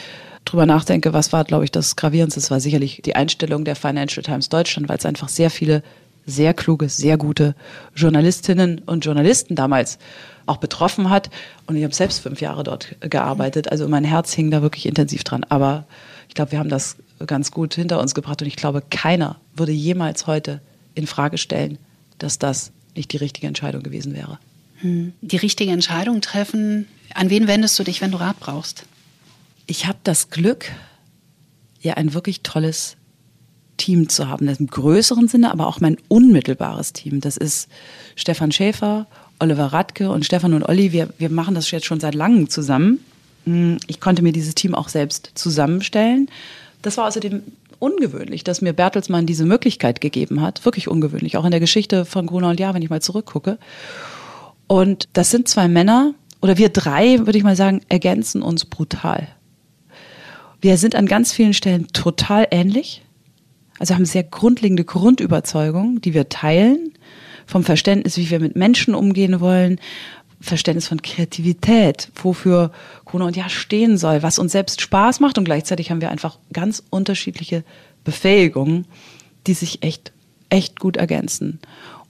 drüber 0.44 0.66
nachdenke, 0.66 1.12
was 1.14 1.33
war, 1.33 1.44
glaube 1.44 1.64
ich, 1.64 1.71
das 1.71 1.97
Gravierendste, 1.97 2.40
das 2.40 2.50
war 2.50 2.61
sicherlich 2.61 3.00
die 3.04 3.16
Einstellung 3.16 3.64
der 3.64 3.76
Financial 3.76 4.23
Times 4.23 4.50
Deutschland, 4.50 4.88
weil 4.88 4.99
es 4.99 5.06
einfach 5.06 5.28
sehr 5.28 5.50
viele 5.50 5.83
sehr 6.26 6.54
kluge, 6.54 6.88
sehr 6.88 7.18
gute 7.18 7.54
Journalistinnen 7.94 8.80
und 8.87 9.04
Journalisten 9.04 9.56
damals 9.56 9.99
auch 10.47 10.56
betroffen 10.59 11.11
hat. 11.11 11.30
Und 11.66 11.76
ich 11.76 11.85
habe 11.85 11.94
selbst 11.94 12.21
fünf 12.21 12.40
Jahre 12.40 12.64
dort 12.64 12.97
gearbeitet. 13.00 13.71
Also 13.71 13.88
mein 13.88 14.04
Herz 14.04 14.33
hing 14.33 14.50
da 14.50 14.62
wirklich 14.62 14.87
intensiv 14.87 15.25
dran. 15.25 15.44
Aber 15.49 15.85
ich 16.28 16.35
glaube, 16.35 16.52
wir 16.52 16.59
haben 16.59 16.68
das 16.68 16.97
ganz 17.26 17.50
gut 17.50 17.75
hinter 17.75 18.00
uns 18.00 18.14
gebracht. 18.14 18.40
Und 18.42 18.49
ich 18.49 18.56
glaube, 18.56 18.83
keiner 18.90 19.37
würde 19.54 19.73
jemals 19.73 20.26
heute 20.26 20.61
in 20.94 21.06
Frage 21.06 21.38
stellen, 21.38 21.78
dass 22.18 22.38
das 22.38 22.72
nicht 22.94 23.12
die 23.12 23.16
richtige 23.16 23.46
Entscheidung 23.46 23.82
gewesen 23.82 24.14
wäre. 24.14 24.38
Hm. 24.78 25.12
Die 25.20 25.36
richtige 25.36 25.72
Entscheidung 25.72 26.20
treffen. 26.20 26.86
An 27.14 27.30
wen 27.30 27.46
wendest 27.46 27.78
du 27.78 27.84
dich, 27.84 28.00
wenn 28.00 28.10
du 28.10 28.18
Rat 28.18 28.38
brauchst? 28.40 28.86
Ich 29.66 29.86
habe 29.86 29.98
das 30.04 30.30
Glück, 30.30 30.70
ja 31.80 31.94
ein 31.94 32.14
wirklich 32.14 32.42
tolles 32.42 32.96
Team 33.76 34.08
zu 34.08 34.28
haben. 34.28 34.46
Das 34.46 34.60
im 34.60 34.66
größeren 34.66 35.28
Sinne, 35.28 35.50
aber 35.52 35.66
auch 35.66 35.80
mein 35.80 35.96
unmittelbares 36.08 36.92
Team. 36.92 37.20
Das 37.20 37.36
ist 37.36 37.68
Stefan 38.16 38.52
Schäfer, 38.52 39.06
Oliver 39.38 39.66
Radke 39.66 40.10
und 40.10 40.24
Stefan 40.24 40.54
und 40.54 40.62
Olli. 40.62 40.92
Wir, 40.92 41.08
wir 41.18 41.30
machen 41.30 41.54
das 41.54 41.70
jetzt 41.70 41.86
schon 41.86 42.00
seit 42.00 42.14
langem 42.14 42.48
zusammen. 42.48 43.00
Hm, 43.44 43.78
ich 43.86 44.00
konnte 44.00 44.22
mir 44.22 44.32
dieses 44.32 44.54
Team 44.54 44.74
auch 44.74 44.88
selbst 44.88 45.32
zusammenstellen. 45.34 46.28
Das 46.82 46.96
war 46.96 47.06
außerdem 47.06 47.42
ungewöhnlich, 47.85 48.45
dass 48.45 48.62
mir 48.62 48.73
Bertelsmann 48.73 49.26
diese 49.26 49.45
Möglichkeit 49.45 50.00
gegeben 50.00 50.41
hat. 50.41 50.64
Wirklich 50.64 50.88
ungewöhnlich. 50.88 51.37
Auch 51.37 51.45
in 51.45 51.50
der 51.50 51.61
Geschichte 51.61 52.05
von 52.05 52.26
Gruner 52.26 52.49
und 52.49 52.61
Jahr, 52.61 52.75
wenn 52.75 52.83
ich 52.83 52.91
mal 52.91 53.03
zurückgucke. 53.03 53.59
Und 54.67 55.09
das 55.12 55.31
sind 55.31 55.49
zwei 55.49 55.69
Männer, 55.69 56.14
oder 56.41 56.57
wir 56.59 56.71
drei, 56.71 57.21
würde 57.21 57.38
ich 57.38 57.45
mal 57.45 57.57
sagen, 57.57 57.83
ergänzen 57.88 58.43
uns 58.43 58.64
brutal. 58.64 59.29
Wir 60.61 60.79
sind 60.79 60.95
an 60.95 61.07
ganz 61.07 61.33
vielen 61.33 61.55
Stellen 61.55 61.88
total 61.88 62.49
ähnlich. 62.50 63.03
Also 63.79 63.95
haben 63.95 64.05
sehr 64.05 64.25
grundlegende 64.25 64.85
Grundüberzeugungen, 64.85 66.00
die 66.00 66.14
wir 66.14 66.29
teilen, 66.29 66.95
vom 67.47 67.64
Verständnis, 67.64 68.17
wie 68.17 68.31
wir 68.31 68.41
mit 68.41 68.57
Menschen 68.57 68.95
umgehen 68.95 69.41
wollen, 69.41 69.79
Verständnis 70.41 70.88
von 70.88 71.03
Kreativität, 71.03 72.11
wofür 72.14 72.71
Gruner 73.14 73.26
und 73.26 73.37
Ja 73.37 73.49
stehen 73.49 73.97
soll, 73.97 74.25
was 74.25 74.40
uns 74.40 74.50
selbst 74.50 74.80
Spaß 74.80 75.21
macht 75.21 75.38
und 75.38 75.44
gleichzeitig 75.44 75.92
haben 75.92 76.00
wir 76.00 76.11
einfach 76.11 76.40
ganz 76.52 76.83
unterschiedliche 76.90 77.62
Befähigungen, 78.02 78.87
die 79.47 79.54
sich 79.54 79.85
echt, 79.85 80.12
echt 80.49 80.80
gut 80.80 80.97
ergänzen. 80.97 81.61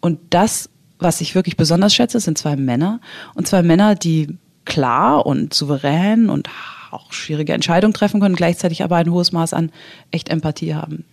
Und 0.01 0.19
das, 0.31 0.71
was 0.99 1.21
ich 1.21 1.35
wirklich 1.35 1.59
besonders 1.59 1.95
schätze, 1.95 2.21
sind 2.21 2.39
zwei 2.39 2.57
Männer 2.57 3.03
und 3.35 3.47
zwei 3.47 3.63
Männer, 3.63 3.97
die 3.97 4.39
klar 4.65 5.27
und 5.27 5.53
souverän 5.53 6.31
und 6.31 6.49
auch 6.91 7.13
schwierige 7.13 7.53
Entscheidungen 7.53 7.93
treffen 7.93 8.19
können, 8.19 8.35
gleichzeitig 8.35 8.83
aber 8.83 8.97
ein 8.97 9.13
hohes 9.13 9.31
Maß 9.31 9.53
an 9.53 9.73
echt 10.11 10.31
Empathie 10.31 10.75
haben. 10.75 11.05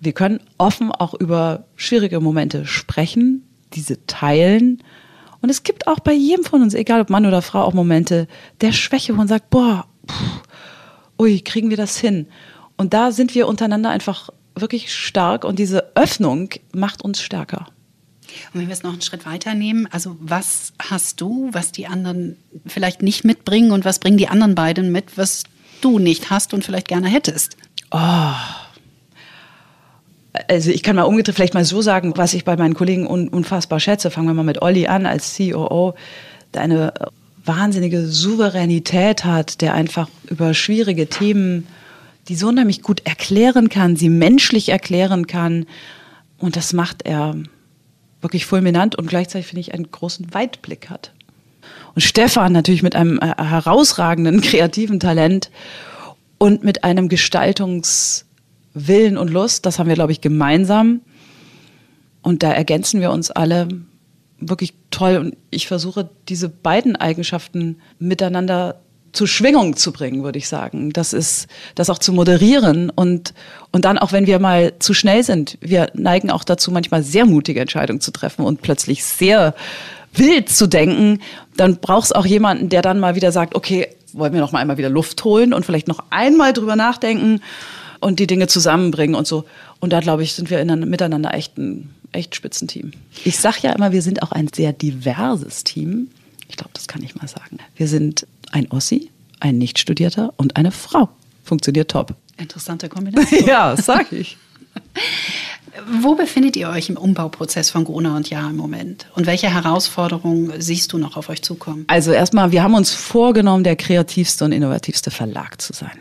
Wir 0.00 0.12
können 0.12 0.40
offen 0.56 0.92
auch 0.92 1.12
über 1.12 1.64
schwierige 1.76 2.20
Momente 2.20 2.64
sprechen, 2.64 3.46
diese 3.74 4.06
teilen. 4.06 4.82
Und 5.40 5.50
es 5.50 5.62
gibt 5.62 5.86
auch 5.86 6.00
bei 6.00 6.12
jedem 6.12 6.44
von 6.44 6.62
uns, 6.62 6.74
egal 6.74 7.00
ob 7.00 7.10
Mann 7.10 7.26
oder 7.26 7.42
Frau, 7.42 7.62
auch 7.62 7.74
Momente 7.74 8.28
der 8.60 8.72
Schwäche, 8.72 9.12
wo 9.12 9.16
man 9.16 9.28
sagt, 9.28 9.50
boah, 9.50 9.86
pff, 10.08 10.42
ui, 11.18 11.40
kriegen 11.40 11.70
wir 11.70 11.76
das 11.76 11.98
hin? 11.98 12.26
Und 12.76 12.94
da 12.94 13.12
sind 13.12 13.34
wir 13.34 13.48
untereinander 13.48 13.90
einfach 13.90 14.30
wirklich 14.54 14.94
stark 14.94 15.44
und 15.44 15.58
diese 15.58 15.96
Öffnung 15.96 16.50
macht 16.72 17.02
uns 17.02 17.20
stärker. 17.20 17.66
Und 18.52 18.60
wenn 18.60 18.68
wir 18.68 18.72
es 18.72 18.82
noch 18.82 18.92
einen 18.92 19.02
Schritt 19.02 19.24
weiter 19.26 19.54
nehmen, 19.54 19.86
also 19.90 20.16
was 20.20 20.72
hast 20.78 21.20
du, 21.20 21.48
was 21.52 21.72
die 21.72 21.86
anderen 21.86 22.36
vielleicht 22.66 23.02
nicht 23.02 23.24
mitbringen 23.24 23.70
und 23.70 23.84
was 23.84 23.98
bringen 23.98 24.18
die 24.18 24.28
anderen 24.28 24.54
beiden 24.54 24.92
mit, 24.92 25.16
was 25.16 25.44
du 25.80 25.98
nicht 25.98 26.30
hast 26.30 26.52
und 26.52 26.64
vielleicht 26.64 26.88
gerne 26.88 27.08
hättest? 27.08 27.56
Oh. 27.90 28.32
Also 30.48 30.70
ich 30.70 30.82
kann 30.82 30.96
mal 30.96 31.02
umgedreht 31.02 31.34
vielleicht 31.34 31.54
mal 31.54 31.64
so 31.64 31.82
sagen, 31.82 32.12
was 32.16 32.34
ich 32.34 32.44
bei 32.44 32.56
meinen 32.56 32.74
Kollegen 32.74 33.06
unfassbar 33.06 33.80
schätze. 33.80 34.10
Fangen 34.10 34.28
wir 34.28 34.34
mal 34.34 34.42
mit 34.42 34.62
Olli 34.62 34.86
an 34.86 35.06
als 35.06 35.36
COO, 35.36 35.94
der 36.54 36.62
eine 36.62 36.92
wahnsinnige 37.44 38.06
Souveränität 38.06 39.24
hat, 39.24 39.60
der 39.60 39.74
einfach 39.74 40.08
über 40.28 40.52
schwierige 40.54 41.08
Themen 41.08 41.66
die 42.28 42.36
so 42.36 42.48
unheimlich 42.48 42.82
gut 42.82 43.02
erklären 43.04 43.68
kann, 43.68 43.96
sie 43.96 44.08
menschlich 44.08 44.68
erklären 44.68 45.26
kann. 45.26 45.66
Und 46.38 46.56
das 46.56 46.72
macht 46.72 47.02
er 47.06 47.36
wirklich 48.20 48.46
fulminant 48.46 48.96
und 48.96 49.06
gleichzeitig 49.06 49.46
finde 49.46 49.60
ich 49.60 49.74
einen 49.74 49.90
großen 49.90 50.34
Weitblick 50.34 50.90
hat. 50.90 51.12
Und 51.94 52.02
Stefan 52.02 52.52
natürlich 52.52 52.82
mit 52.82 52.96
einem 52.96 53.18
äh, 53.18 53.34
herausragenden 53.36 54.40
kreativen 54.42 55.00
Talent 55.00 55.50
und 56.38 56.64
mit 56.64 56.84
einem 56.84 57.08
Gestaltungswillen 58.76 59.18
und 59.18 59.30
Lust, 59.30 59.66
das 59.66 59.78
haben 59.78 59.88
wir, 59.88 59.94
glaube 59.94 60.12
ich, 60.12 60.20
gemeinsam. 60.20 61.00
Und 62.22 62.42
da 62.42 62.52
ergänzen 62.52 63.00
wir 63.00 63.10
uns 63.10 63.30
alle 63.30 63.68
wirklich 64.38 64.74
toll. 64.90 65.16
Und 65.16 65.36
ich 65.50 65.66
versuche, 65.66 66.10
diese 66.28 66.48
beiden 66.48 66.96
Eigenschaften 66.96 67.80
miteinander 67.98 68.80
zur 69.12 69.28
Schwingung 69.28 69.76
zu 69.76 69.92
bringen, 69.92 70.24
würde 70.24 70.38
ich 70.38 70.48
sagen. 70.48 70.92
Das 70.92 71.14
ist, 71.14 71.46
das 71.74 71.88
auch 71.88 71.98
zu 71.98 72.12
moderieren 72.12 72.90
und, 72.90 73.32
und 73.72 73.86
dann 73.86 73.96
auch, 73.96 74.12
wenn 74.12 74.26
wir 74.26 74.38
mal 74.38 74.74
zu 74.78 74.92
schnell 74.92 75.22
sind, 75.22 75.56
wir 75.62 75.90
neigen 75.94 76.30
auch 76.30 76.44
dazu, 76.44 76.70
manchmal 76.70 77.02
sehr 77.02 77.24
mutige 77.24 77.60
Entscheidungen 77.60 78.02
zu 78.02 78.10
treffen 78.10 78.44
und 78.44 78.60
plötzlich 78.60 79.04
sehr 79.04 79.54
wild 80.12 80.50
zu 80.50 80.66
denken, 80.66 81.20
dann 81.56 81.76
braucht 81.78 82.06
es 82.06 82.12
auch 82.12 82.26
jemanden, 82.26 82.68
der 82.68 82.82
dann 82.82 83.00
mal 83.00 83.14
wieder 83.14 83.32
sagt, 83.32 83.54
okay, 83.54 83.88
wollen 84.12 84.34
wir 84.34 84.40
noch 84.40 84.52
mal 84.52 84.58
einmal 84.58 84.76
wieder 84.76 84.90
Luft 84.90 85.24
holen 85.24 85.54
und 85.54 85.64
vielleicht 85.64 85.88
noch 85.88 86.04
einmal 86.10 86.52
drüber 86.52 86.76
nachdenken 86.76 87.40
und 88.00 88.18
die 88.18 88.26
Dinge 88.26 88.46
zusammenbringen 88.46 89.14
und 89.14 89.26
so. 89.26 89.44
Und 89.80 89.92
da, 89.92 90.00
glaube 90.00 90.22
ich, 90.22 90.34
sind 90.34 90.50
wir 90.50 90.60
in, 90.60 90.88
miteinander 90.88 91.34
echt 91.34 91.58
ein 91.58 91.90
echt 92.12 92.34
Spitzenteam. 92.34 92.92
Ich 93.24 93.38
sage 93.38 93.58
ja 93.62 93.72
immer, 93.72 93.92
wir 93.92 94.02
sind 94.02 94.22
auch 94.22 94.32
ein 94.32 94.48
sehr 94.54 94.72
diverses 94.72 95.64
Team. 95.64 96.08
Ich 96.48 96.56
glaube, 96.56 96.70
das 96.74 96.88
kann 96.88 97.02
ich 97.02 97.14
mal 97.14 97.28
sagen. 97.28 97.58
Wir 97.76 97.88
sind 97.88 98.26
ein 98.52 98.70
Ossi, 98.70 99.10
ein 99.40 99.58
Nichtstudierter 99.58 100.32
und 100.36 100.56
eine 100.56 100.72
Frau. 100.72 101.08
Funktioniert 101.44 101.90
top. 101.90 102.14
Interessante 102.38 102.88
Kombination. 102.88 103.44
ja, 103.46 103.76
sag 103.76 104.12
ich. 104.12 104.36
Wo 106.00 106.14
befindet 106.14 106.56
ihr 106.56 106.70
euch 106.70 106.88
im 106.88 106.96
Umbauprozess 106.96 107.70
von 107.70 107.84
Gruner 107.84 108.16
und 108.16 108.30
Ja 108.30 108.48
im 108.48 108.56
Moment? 108.56 109.06
Und 109.14 109.26
welche 109.26 109.52
Herausforderungen 109.52 110.52
siehst 110.58 110.92
du 110.92 110.98
noch 110.98 111.16
auf 111.16 111.28
euch 111.28 111.42
zukommen? 111.42 111.84
Also 111.88 112.12
erstmal, 112.12 112.50
wir 112.50 112.62
haben 112.62 112.74
uns 112.74 112.92
vorgenommen, 112.92 113.62
der 113.62 113.76
kreativste 113.76 114.44
und 114.46 114.52
innovativste 114.52 115.10
Verlag 115.10 115.60
zu 115.60 115.74
sein. 115.74 115.98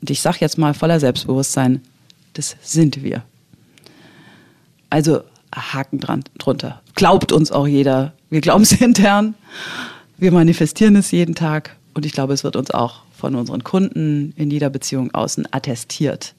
Und 0.00 0.10
ich 0.10 0.20
sage 0.20 0.38
jetzt 0.40 0.58
mal 0.58 0.74
voller 0.74 1.00
Selbstbewusstsein, 1.00 1.82
das 2.34 2.56
sind 2.62 3.02
wir. 3.02 3.22
Also 4.90 5.22
Haken 5.54 5.98
dran, 6.00 6.24
drunter. 6.38 6.82
Glaubt 6.94 7.32
uns 7.32 7.50
auch 7.50 7.66
jeder. 7.66 8.12
Wir 8.30 8.40
glauben 8.40 8.62
es 8.62 8.72
intern. 8.80 9.34
Wir 10.16 10.32
manifestieren 10.32 10.96
es 10.96 11.10
jeden 11.10 11.34
Tag 11.34 11.76
und 11.94 12.04
ich 12.06 12.12
glaube, 12.12 12.32
es 12.32 12.44
wird 12.44 12.56
uns 12.56 12.70
auch 12.70 13.02
von 13.16 13.34
unseren 13.34 13.64
Kunden 13.64 14.32
in 14.36 14.50
jeder 14.50 14.70
Beziehung 14.70 15.12
außen 15.12 15.48
attestiert. 15.50 16.34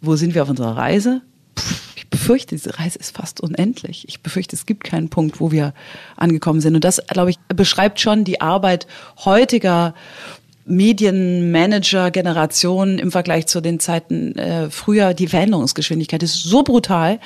Wo 0.00 0.16
sind 0.16 0.34
wir 0.34 0.42
auf 0.42 0.50
unserer 0.50 0.76
Reise? 0.76 1.22
ich 1.96 2.08
befürchte, 2.08 2.54
diese 2.54 2.78
Reise 2.78 2.98
ist 2.98 3.16
fast 3.16 3.40
unendlich. 3.40 4.06
Ich 4.08 4.22
befürchte, 4.22 4.54
es 4.54 4.66
gibt 4.66 4.84
keinen 4.84 5.08
Punkt, 5.08 5.40
wo 5.40 5.50
wir 5.50 5.74
angekommen 6.16 6.60
sind. 6.60 6.74
Und 6.74 6.84
das, 6.84 7.02
glaube 7.08 7.30
ich, 7.30 7.38
beschreibt 7.48 8.00
schon 8.00 8.24
die 8.24 8.40
Arbeit 8.40 8.86
heutiger 9.24 9.94
Medienmanager-Generationen 10.68 12.98
im 12.98 13.10
Vergleich 13.10 13.46
zu 13.46 13.60
den 13.60 13.80
Zeiten 13.80 14.36
äh, 14.36 14.70
früher. 14.70 15.14
Die 15.14 15.26
Veränderungsgeschwindigkeit 15.26 16.22
ist 16.22 16.44
so 16.44 16.62
brutal 16.62 17.18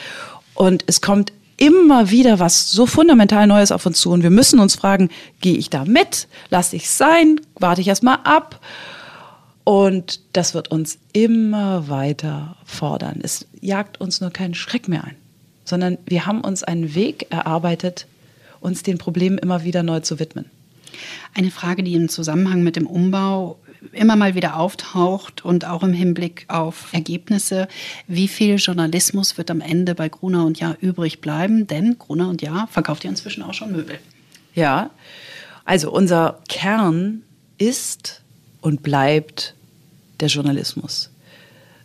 und 0.55 0.85
es 0.87 1.01
kommt 1.01 1.33
immer 1.57 2.11
wieder 2.11 2.41
was 2.41 2.71
so 2.71 2.87
fundamental 2.87 3.47
Neues 3.47 3.73
auf 3.73 3.87
uns 3.87 4.01
zu 4.01 4.11
und 4.11 4.23
wir 4.23 4.31
müssen 4.31 4.59
uns 4.59 4.75
fragen, 4.75 5.11
gehe 5.41 5.57
ich 5.57 5.71
da 5.71 5.85
mit? 5.85 6.29
Lass 6.51 6.73
ich 6.73 6.91
sein? 6.91 7.41
Warte 7.55 7.81
ich 7.81 7.89
erstmal 7.89 8.19
ab? 8.25 8.61
Und 9.65 10.21
das 10.33 10.55
wird 10.55 10.73
uns 10.73 10.99
immer 11.13 11.89
weiter 11.89 12.57
fordern. 12.65 13.21
Es 13.23 13.47
jagt 13.61 14.01
uns 14.01 14.21
nur 14.21 14.31
keinen 14.31 14.55
Schreck 14.55 14.89
mehr 14.89 15.05
ein, 15.05 15.15
sondern 15.65 15.99
wir 16.05 16.27
haben 16.27 16.41
uns 16.41 16.65
einen 16.65 16.95
Weg 16.95 17.29
erarbeitet, 17.31 18.07
uns 18.61 18.83
den 18.83 18.99
Problemen 18.99 19.39
immer 19.39 19.63
wieder 19.63 19.83
neu 19.83 20.01
zu 20.01 20.19
widmen. 20.19 20.47
Eine 21.35 21.51
Frage, 21.51 21.83
die 21.83 21.95
im 21.95 22.09
Zusammenhang 22.09 22.63
mit 22.63 22.77
dem 22.77 22.87
Umbau 22.87 23.59
immer 23.93 24.17
mal 24.17 24.35
wieder 24.35 24.57
auftaucht 24.57 25.45
und 25.45 25.65
auch 25.65 25.83
im 25.83 25.93
Hinblick 25.93 26.45
auf 26.49 26.93
Ergebnisse, 26.93 27.69
wie 28.07 28.29
viel 28.29 28.57
Journalismus 28.57 29.39
wird 29.39 29.51
am 29.51 29.61
Ende 29.61 29.95
bei 29.95 30.09
Gruner 30.09 30.45
und 30.47 30.61
Jahr 30.61 30.77
übrig 30.81 31.21
bleiben? 31.21 31.67
Denn 31.67 31.99
Gruner 31.99 32.29
und 32.29 32.43
Jahr 32.43 32.69
verkauft 32.69 33.05
ja 33.05 33.11
inzwischen 33.11 33.43
auch 33.43 33.55
schon 33.55 33.73
Möbel. 33.73 33.99
Ja, 34.55 34.91
also 35.65 35.91
unser 35.91 36.41
Kern 36.49 37.23
ist 37.59 38.23
und 38.61 38.83
bleibt 38.83 39.55
der 40.21 40.29
Journalismus. 40.29 41.11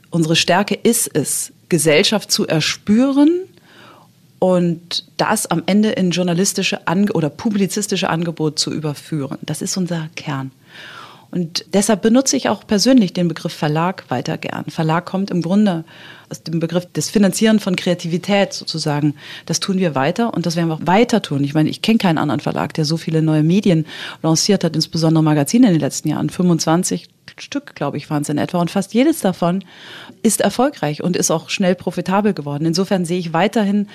Unsere 0.09 0.35
Stärke 0.35 0.75
ist 0.75 1.09
es, 1.13 1.51
Gesellschaft 1.69 2.31
zu 2.31 2.47
erspüren 2.47 3.41
und 4.39 5.05
das 5.17 5.47
am 5.47 5.63
Ende 5.65 5.89
in 5.89 6.11
journalistische 6.11 6.87
Ange 6.87 7.13
oder 7.13 7.29
publizistische 7.29 8.09
Angebot 8.09 8.59
zu 8.59 8.71
überführen. 8.71 9.37
Das 9.41 9.61
ist 9.61 9.77
unser 9.77 10.09
Kern. 10.15 10.51
Und 11.31 11.65
deshalb 11.73 12.01
benutze 12.01 12.37
ich 12.37 12.49
auch 12.49 12.65
persönlich 12.65 13.13
den 13.13 13.27
Begriff 13.27 13.53
Verlag 13.53 14.09
weiter 14.09 14.37
gern. 14.37 14.65
Verlag 14.65 15.05
kommt 15.05 15.29
im 15.31 15.41
Grunde 15.41 15.83
aus 16.29 16.43
dem 16.43 16.59
Begriff 16.59 16.85
des 16.91 17.09
Finanzieren 17.09 17.59
von 17.59 17.75
Kreativität 17.75 18.53
sozusagen. 18.53 19.15
Das 19.45 19.59
tun 19.59 19.77
wir 19.77 19.95
weiter 19.95 20.33
und 20.33 20.45
das 20.45 20.55
werden 20.55 20.69
wir 20.69 20.75
auch 20.75 20.85
weiter 20.87 21.21
tun. 21.21 21.43
Ich 21.43 21.53
meine, 21.53 21.69
ich 21.69 21.81
kenne 21.81 21.97
keinen 21.97 22.17
anderen 22.17 22.41
Verlag, 22.41 22.73
der 22.73 22.85
so 22.85 22.97
viele 22.97 23.21
neue 23.21 23.43
Medien 23.43 23.85
lanciert 24.23 24.63
hat, 24.63 24.75
insbesondere 24.75 25.23
Magazine 25.23 25.67
in 25.67 25.73
den 25.73 25.81
letzten 25.81 26.09
Jahren. 26.09 26.29
25 26.29 27.07
Stück, 27.39 27.75
glaube 27.75 27.97
ich, 27.97 28.09
waren 28.09 28.23
es 28.23 28.29
in 28.29 28.37
etwa. 28.37 28.59
Und 28.59 28.71
fast 28.71 28.93
jedes 28.93 29.19
davon 29.19 29.63
ist 30.23 30.41
erfolgreich 30.41 31.03
und 31.03 31.15
ist 31.15 31.31
auch 31.31 31.49
schnell 31.49 31.75
profitabel 31.75 32.33
geworden. 32.33 32.65
Insofern 32.65 33.05
sehe 33.05 33.19
ich 33.19 33.33
weiterhin 33.33 33.87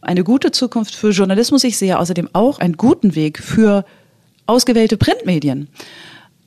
eine 0.00 0.24
gute 0.24 0.52
Zukunft 0.52 0.94
für 0.94 1.10
Journalismus. 1.10 1.64
Ich 1.64 1.78
sehe 1.78 1.98
außerdem 1.98 2.30
auch 2.32 2.58
einen 2.58 2.76
guten 2.76 3.14
Weg 3.14 3.38
für 3.38 3.84
ausgewählte 4.46 4.96
Printmedien. 4.96 5.68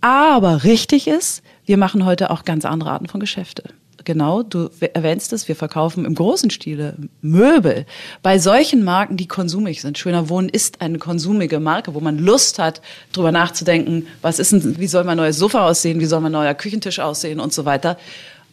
Aber 0.02 0.64
richtig 0.64 1.08
ist, 1.08 1.42
wir 1.66 1.78
machen 1.78 2.06
heute 2.06 2.30
auch 2.30 2.46
ganz 2.46 2.66
andere 2.66 2.92
Arten 2.92 3.08
von 3.08 3.20
Geschäfte. 3.20 3.64
Genau, 4.08 4.42
du 4.42 4.70
erwähnst 4.94 5.34
es, 5.34 5.50
wir 5.50 5.58
verkaufen 5.58 6.06
im 6.06 6.16
großen 6.16 6.50
Stile 6.50 6.96
Möbel. 7.22 7.86
Bei 8.24 8.40
solchen 8.40 8.86
Marken, 8.86 9.18
die 9.18 9.28
konsumig 9.28 9.82
sind. 9.82 9.98
Schöner 9.98 10.30
Wohnen 10.30 10.48
ist 10.48 10.80
eine 10.80 10.98
konsumige 10.98 11.60
Marke, 11.60 11.94
wo 11.94 12.00
man 12.00 12.18
Lust 12.18 12.58
hat, 12.58 12.82
drüber 13.12 13.34
nachzudenken, 13.34 14.08
was 14.22 14.40
ist 14.40 14.54
denn, 14.54 14.80
wie 14.80 14.88
soll 14.88 15.04
mein 15.04 15.18
neues 15.18 15.38
Sofa 15.38 15.68
aussehen, 15.68 16.00
wie 16.00 16.06
soll 16.06 16.22
mein 16.22 16.32
neuer 16.32 16.54
Küchentisch 16.54 17.00
aussehen 17.00 17.42
und 17.42 17.52
so 17.52 17.66
weiter. 17.66 17.98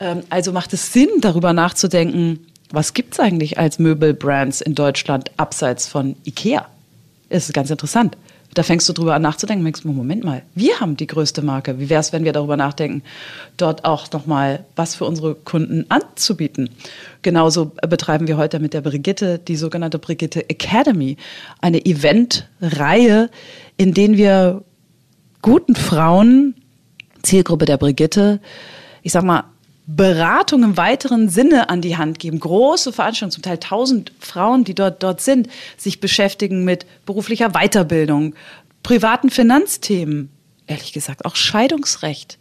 Ähm, 0.00 0.25
also 0.28 0.50
macht 0.50 0.73
es 0.73 0.92
Sinn, 0.92 1.20
darüber 1.20 1.52
nachzudenken, 1.52 2.49
was 2.70 2.92
gibt 2.92 3.14
es 3.14 3.20
eigentlich 3.20 3.56
als 3.56 3.78
Möbelbrands 3.78 4.61
in 4.61 4.75
Deutschland 4.75 5.30
abseits 5.37 5.87
von 5.87 6.16
Ikea? 6.25 6.66
Das 7.28 7.44
ist 7.44 7.52
ganz 7.52 7.70
interessant 7.70 8.16
Da 8.54 8.62
fängst 8.62 8.88
du 8.88 8.92
drüber 8.92 9.14
an 9.14 9.23
nachzudenken, 9.23 9.64
denkst, 9.64 9.84
Moment 9.84 10.25
mal, 10.25 10.42
wir 10.54 10.80
haben 10.80 10.96
die 10.96 11.08
größte 11.08 11.42
Marke. 11.42 11.80
Wie 11.80 11.90
wäre 11.90 12.00
es, 12.00 12.12
wenn 12.12 12.25
wir 12.25 12.32
darüber 12.32 12.56
nachdenken, 12.56 13.02
dort 13.56 13.84
auch 13.84 14.11
nochmal 14.12 14.64
was 14.76 14.94
für 14.94 15.04
unsere 15.04 15.34
Kunden 15.34 15.87
anzubieten? 15.88 16.70
Genauso 17.23 17.73
betreiben 17.88 18.28
wir 18.28 18.37
heute 18.37 18.61
mit 18.61 18.73
der 18.73 18.80
Brigitte 18.80 19.38
die 19.38 19.56
sogenannte 19.56 19.99
Brigitte 19.99 20.49
Academy, 20.49 21.16
eine 21.61 21.84
Eventreihe, 21.84 23.28
in 23.76 23.92
denen 23.92 24.16
wir 24.16 24.62
guten 25.42 25.75
Frauen, 25.75 26.54
Zielgruppe 27.23 27.64
der 27.64 27.76
Brigitte, 27.76 28.40
ich 29.02 29.12
sag 29.12 29.25
mal, 29.25 29.44
Beratung 29.86 30.62
im 30.62 30.76
weiteren 30.76 31.28
Sinne 31.28 31.68
an 31.68 31.82
die 31.82 31.96
Hand 31.96 32.18
geben. 32.18 32.40
Große 32.40 32.92
Veranstaltungen, 32.92 33.32
zum 33.32 33.42
Teil 33.42 33.58
tausend 33.58 34.12
Frauen, 34.18 34.64
die 34.64 34.74
dort, 34.74 35.02
dort 35.02 35.20
sind, 35.20 35.48
sich 35.76 36.00
beschäftigen 36.00 36.64
mit 36.64 36.86
beruflicher 37.04 37.50
Weiterbildung, 37.50 38.34
privaten 38.82 39.30
Finanzthemen, 39.30 40.30
ehrlich 40.66 40.92
gesagt 40.92 41.24
auch 41.26 41.36
Scheidungsrecht, 41.36 42.38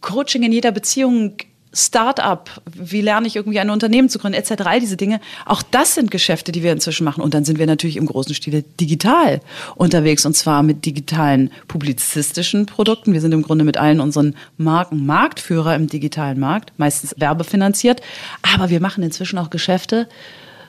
Coaching 0.00 0.44
in 0.44 0.52
jeder 0.52 0.70
Beziehung, 0.70 1.36
Start-up, 1.78 2.60
wie 2.74 3.00
lerne 3.00 3.26
ich 3.26 3.36
irgendwie 3.36 3.60
ein 3.60 3.70
Unternehmen 3.70 4.08
zu 4.08 4.18
gründen, 4.18 4.38
etc. 4.38 4.62
All 4.64 4.80
diese 4.80 4.96
Dinge. 4.96 5.20
Auch 5.46 5.62
das 5.62 5.94
sind 5.94 6.10
Geschäfte, 6.10 6.52
die 6.52 6.62
wir 6.62 6.72
inzwischen 6.72 7.04
machen. 7.04 7.22
Und 7.22 7.34
dann 7.34 7.44
sind 7.44 7.58
wir 7.58 7.66
natürlich 7.66 7.96
im 7.96 8.06
großen 8.06 8.34
Stile 8.34 8.62
digital 8.80 9.40
unterwegs 9.76 10.26
und 10.26 10.34
zwar 10.34 10.62
mit 10.62 10.84
digitalen 10.84 11.50
publizistischen 11.68 12.66
Produkten. 12.66 13.12
Wir 13.12 13.20
sind 13.20 13.32
im 13.32 13.42
Grunde 13.42 13.64
mit 13.64 13.76
allen 13.76 14.00
unseren 14.00 14.34
Marken 14.56 15.06
Marktführer 15.06 15.74
im 15.74 15.88
digitalen 15.88 16.40
Markt, 16.40 16.72
meistens 16.76 17.14
werbefinanziert. 17.18 18.00
Aber 18.42 18.70
wir 18.70 18.80
machen 18.80 19.02
inzwischen 19.02 19.38
auch 19.38 19.50
Geschäfte, 19.50 20.08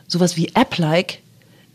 sowas 0.07 0.37
wie 0.37 0.51
App-like, 0.53 1.19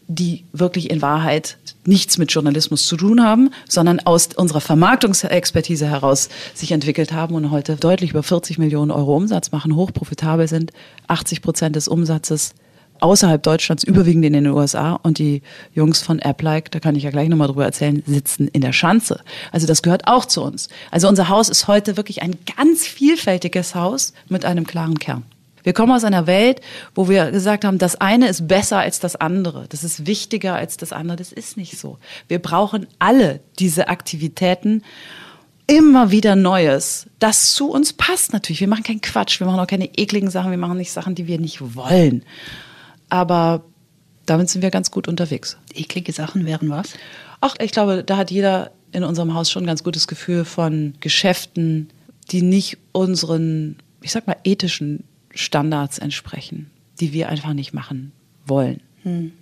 die 0.07 0.45
wirklich 0.53 0.91
in 0.91 1.03
Wahrheit 1.03 1.57
nichts 1.87 2.19
mit 2.19 2.33
Journalismus 2.33 2.87
zu 2.87 2.97
tun 2.97 3.23
haben, 3.23 3.51
sondern 3.69 4.01
aus 4.01 4.29
unserer 4.37 4.61
Vermarktungsexpertise 4.61 5.87
heraus 5.87 6.29
sich 6.55 6.73
entwickelt 6.73 7.13
haben 7.13 7.35
und 7.35 7.51
heute 7.51 7.77
deutlich 7.77 8.11
über 8.11 8.23
40 8.23 8.59
Millionen 8.59 8.91
Euro 8.91 9.17
Umsatz 9.17 9.53
machen, 9.53 9.77
hochprofitabel 9.77 10.49
sind, 10.49 10.73
80 11.09 11.43
Prozent 11.43 11.77
des 11.77 11.89
Umsatzes 11.89 12.55
außerhalb 13.01 13.43
Deutschlands, 13.43 13.85
überwiegend 13.85 14.25
in 14.25 14.33
den 14.33 14.47
USA. 14.47 14.95
Und 15.03 15.19
die 15.19 15.43
Jungs 15.75 16.01
von 16.01 16.21
AppLike, 16.21 16.71
da 16.71 16.81
kann 16.81 16.97
ich 16.97 17.03
ja 17.03 17.11
gleich 17.11 17.29
nochmal 17.29 17.49
drüber 17.49 17.65
erzählen, 17.65 18.03
sitzen 18.07 18.49
in 18.49 18.61
der 18.61 18.73
Schanze. 18.73 19.21
Also 19.53 19.67
das 19.67 19.83
gehört 19.83 20.07
auch 20.07 20.25
zu 20.25 20.43
uns. 20.43 20.69
Also 20.91 21.09
unser 21.09 21.29
Haus 21.29 21.49
ist 21.49 21.69
heute 21.69 21.97
wirklich 21.97 22.23
ein 22.23 22.37
ganz 22.57 22.87
vielfältiges 22.87 23.75
Haus 23.75 24.15
mit 24.29 24.45
einem 24.45 24.67
klaren 24.67 24.99
Kern. 24.99 25.25
Wir 25.65 25.73
kommen 25.73 25.93
aus 25.93 26.05
einer 26.05 26.29
Welt, 26.29 26.61
wo 26.95 27.09
wir 27.09 27.33
gesagt 27.33 27.65
haben, 27.65 27.79
das 27.79 27.97
eine 27.97 28.29
ist 28.29 28.47
besser 28.47 28.79
als 28.79 29.01
das 29.01 29.17
andere. 29.17 29.67
Das 29.71 29.83
ist 29.83 30.07
wichtiger 30.07 30.55
als 30.55 30.77
das 30.77 30.93
andere. 30.93 31.17
Das 31.17 31.33
ist 31.33 31.57
nicht 31.57 31.79
so. 31.79 31.99
Wir 32.29 32.39
brauchen 32.39 32.87
alle 32.99 33.41
diese 33.59 33.89
Aktivitäten 33.89 34.83
immer 35.67 36.11
wieder 36.11 36.37
Neues, 36.37 37.07
das 37.19 37.55
zu 37.55 37.71
uns 37.71 37.95
passt 37.95 38.33
natürlich. 38.33 38.61
Wir 38.61 38.69
machen 38.69 38.85
keinen 38.85 39.01
Quatsch, 39.01 39.41
wir 39.41 39.47
machen 39.47 39.61
auch 39.61 39.67
keine 39.67 39.87
ekligen 39.97 40.31
Sachen, 40.31 40.51
wir 40.51 40.59
machen 40.59 40.77
nicht 40.77 40.93
Sachen, 40.93 41.15
die 41.15 41.27
wir 41.27 41.41
nicht 41.41 41.75
wollen. 41.75 42.25
Aber 43.09 43.65
damit 44.27 44.51
sind 44.51 44.63
wir 44.63 44.71
ganz 44.71 44.91
gut 44.91 45.09
unterwegs. 45.09 45.57
Eklige 45.75 46.13
Sachen 46.13 46.45
wären 46.45 46.69
was? 46.71 46.93
Ach, 47.41 47.55
ich 47.61 47.73
glaube, 47.73 48.05
da 48.05 48.17
hat 48.17 48.31
jeder 48.31 48.73
in 48.93 49.05
unserem 49.05 49.35
Haus 49.35 49.51
schon 49.51 49.65
ein 49.65 49.67
ganz 49.67 49.83
gutes 49.83 50.07
Gefühl 50.07 50.45
von 50.45 50.95
Geschäften, 51.01 51.89
die 52.31 52.43
nicht 52.43 52.79
unseren, 52.93 53.77
ich 54.03 54.13
sag 54.13 54.27
mal, 54.27 54.37
ethischen 54.45 55.05
Standards 55.35 55.99
entsprechen, 55.99 56.71
die 57.01 57.13
wir 57.13 57.29
einfach 57.29 57.53
nicht 57.53 57.73
machen 57.73 58.13
wollen. 58.47 58.81
Hm. 59.03 59.33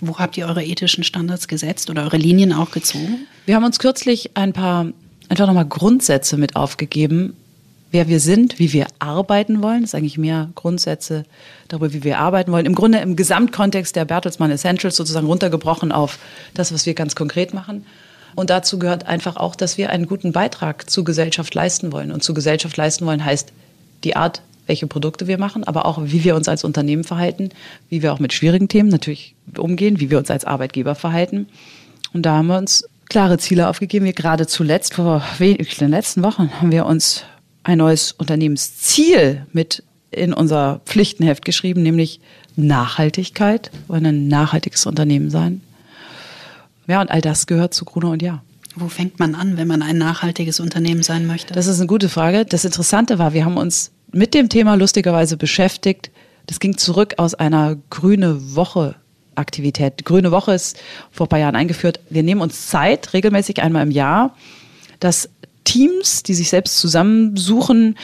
Wo 0.00 0.18
habt 0.18 0.36
ihr 0.36 0.46
eure 0.46 0.64
ethischen 0.64 1.04
Standards 1.04 1.46
gesetzt 1.46 1.88
oder 1.90 2.02
eure 2.02 2.16
Linien 2.16 2.52
auch 2.52 2.72
gezogen? 2.72 3.26
Wir 3.46 3.54
haben 3.54 3.64
uns 3.64 3.78
kürzlich 3.78 4.36
ein 4.36 4.52
paar 4.52 4.86
einfach 5.28 5.46
nochmal 5.46 5.66
Grundsätze 5.66 6.36
mit 6.36 6.56
aufgegeben, 6.56 7.34
wer 7.92 8.08
wir 8.08 8.20
sind, 8.20 8.58
wie 8.58 8.72
wir 8.72 8.86
arbeiten 8.98 9.62
wollen. 9.62 9.82
Das 9.82 9.90
ist 9.90 9.94
eigentlich 9.94 10.18
mehr 10.18 10.50
Grundsätze 10.54 11.24
darüber, 11.68 11.92
wie 11.92 12.02
wir 12.02 12.18
arbeiten 12.18 12.50
wollen. 12.50 12.66
Im 12.66 12.74
Grunde 12.74 12.98
im 12.98 13.16
Gesamtkontext 13.16 13.94
der 13.94 14.04
Bertelsmann 14.04 14.50
Essentials 14.50 14.96
sozusagen 14.96 15.26
runtergebrochen 15.26 15.92
auf 15.92 16.18
das, 16.54 16.72
was 16.72 16.84
wir 16.86 16.94
ganz 16.94 17.14
konkret 17.14 17.54
machen. 17.54 17.86
Und 18.34 18.50
dazu 18.50 18.78
gehört 18.78 19.06
einfach 19.06 19.36
auch, 19.36 19.54
dass 19.54 19.76
wir 19.76 19.90
einen 19.90 20.06
guten 20.06 20.32
Beitrag 20.32 20.88
zur 20.88 21.04
Gesellschaft 21.04 21.54
leisten 21.54 21.92
wollen. 21.92 22.10
Und 22.12 22.22
zur 22.22 22.34
Gesellschaft 22.34 22.76
leisten 22.76 23.06
wollen 23.06 23.24
heißt 23.24 23.52
die 24.04 24.16
Art, 24.16 24.42
welche 24.66 24.86
Produkte 24.86 25.26
wir 25.26 25.38
machen, 25.38 25.64
aber 25.64 25.86
auch 25.86 25.98
wie 26.04 26.24
wir 26.24 26.36
uns 26.36 26.48
als 26.48 26.64
Unternehmen 26.64 27.04
verhalten, 27.04 27.50
wie 27.88 28.02
wir 28.02 28.12
auch 28.12 28.18
mit 28.20 28.32
schwierigen 28.32 28.68
Themen 28.68 28.88
natürlich 28.88 29.34
umgehen, 29.56 30.00
wie 30.00 30.10
wir 30.10 30.18
uns 30.18 30.30
als 30.30 30.44
Arbeitgeber 30.44 30.94
verhalten. 30.94 31.48
Und 32.12 32.26
da 32.26 32.36
haben 32.36 32.46
wir 32.46 32.58
uns 32.58 32.84
klare 33.08 33.38
Ziele 33.38 33.68
aufgegeben. 33.68 34.04
Wir 34.04 34.12
gerade 34.12 34.46
zuletzt, 34.46 34.94
vor 34.94 35.22
wenig, 35.38 35.76
den 35.76 35.90
letzten 35.90 36.22
Wochen, 36.22 36.50
haben 36.60 36.72
wir 36.72 36.86
uns 36.86 37.24
ein 37.64 37.78
neues 37.78 38.12
Unternehmensziel 38.12 39.46
mit 39.52 39.82
in 40.10 40.32
unser 40.32 40.80
Pflichtenheft 40.84 41.44
geschrieben, 41.44 41.82
nämlich 41.82 42.20
Nachhaltigkeit. 42.56 43.70
Wir 43.72 43.88
wollen 43.94 44.06
ein 44.06 44.28
nachhaltiges 44.28 44.86
Unternehmen 44.86 45.30
sein. 45.30 45.62
Ja, 46.86 47.00
und 47.00 47.10
all 47.10 47.20
das 47.20 47.46
gehört 47.46 47.74
zu 47.74 47.84
Gruner 47.84 48.10
und 48.10 48.22
Ja. 48.22 48.42
Wo 48.74 48.88
fängt 48.88 49.18
man 49.18 49.34
an, 49.34 49.58
wenn 49.58 49.68
man 49.68 49.82
ein 49.82 49.98
nachhaltiges 49.98 50.58
Unternehmen 50.58 51.02
sein 51.02 51.26
möchte? 51.26 51.52
Das 51.52 51.66
ist 51.66 51.78
eine 51.78 51.86
gute 51.86 52.08
Frage. 52.08 52.46
Das 52.46 52.64
Interessante 52.64 53.18
war, 53.18 53.34
wir 53.34 53.44
haben 53.44 53.58
uns 53.58 53.91
mit 54.12 54.34
dem 54.34 54.48
Thema 54.48 54.74
lustigerweise 54.74 55.36
beschäftigt. 55.36 56.10
Das 56.46 56.60
ging 56.60 56.76
zurück 56.76 57.14
aus 57.16 57.34
einer 57.34 57.76
grüne 57.90 58.54
Woche 58.54 58.96
Aktivität. 59.34 60.04
Grüne 60.04 60.30
Woche 60.30 60.52
ist 60.52 60.78
vor 61.10 61.26
ein 61.26 61.28
paar 61.28 61.38
Jahren 61.38 61.56
eingeführt. 61.56 62.00
Wir 62.10 62.22
nehmen 62.22 62.40
uns 62.40 62.68
Zeit, 62.68 63.14
regelmäßig 63.14 63.62
einmal 63.62 63.82
im 63.82 63.90
Jahr, 63.90 64.36
dass 65.00 65.30
Teams, 65.64 66.22
die 66.22 66.34
sich 66.34 66.50
selbst 66.50 66.78
zusammensuchen, 66.78 67.96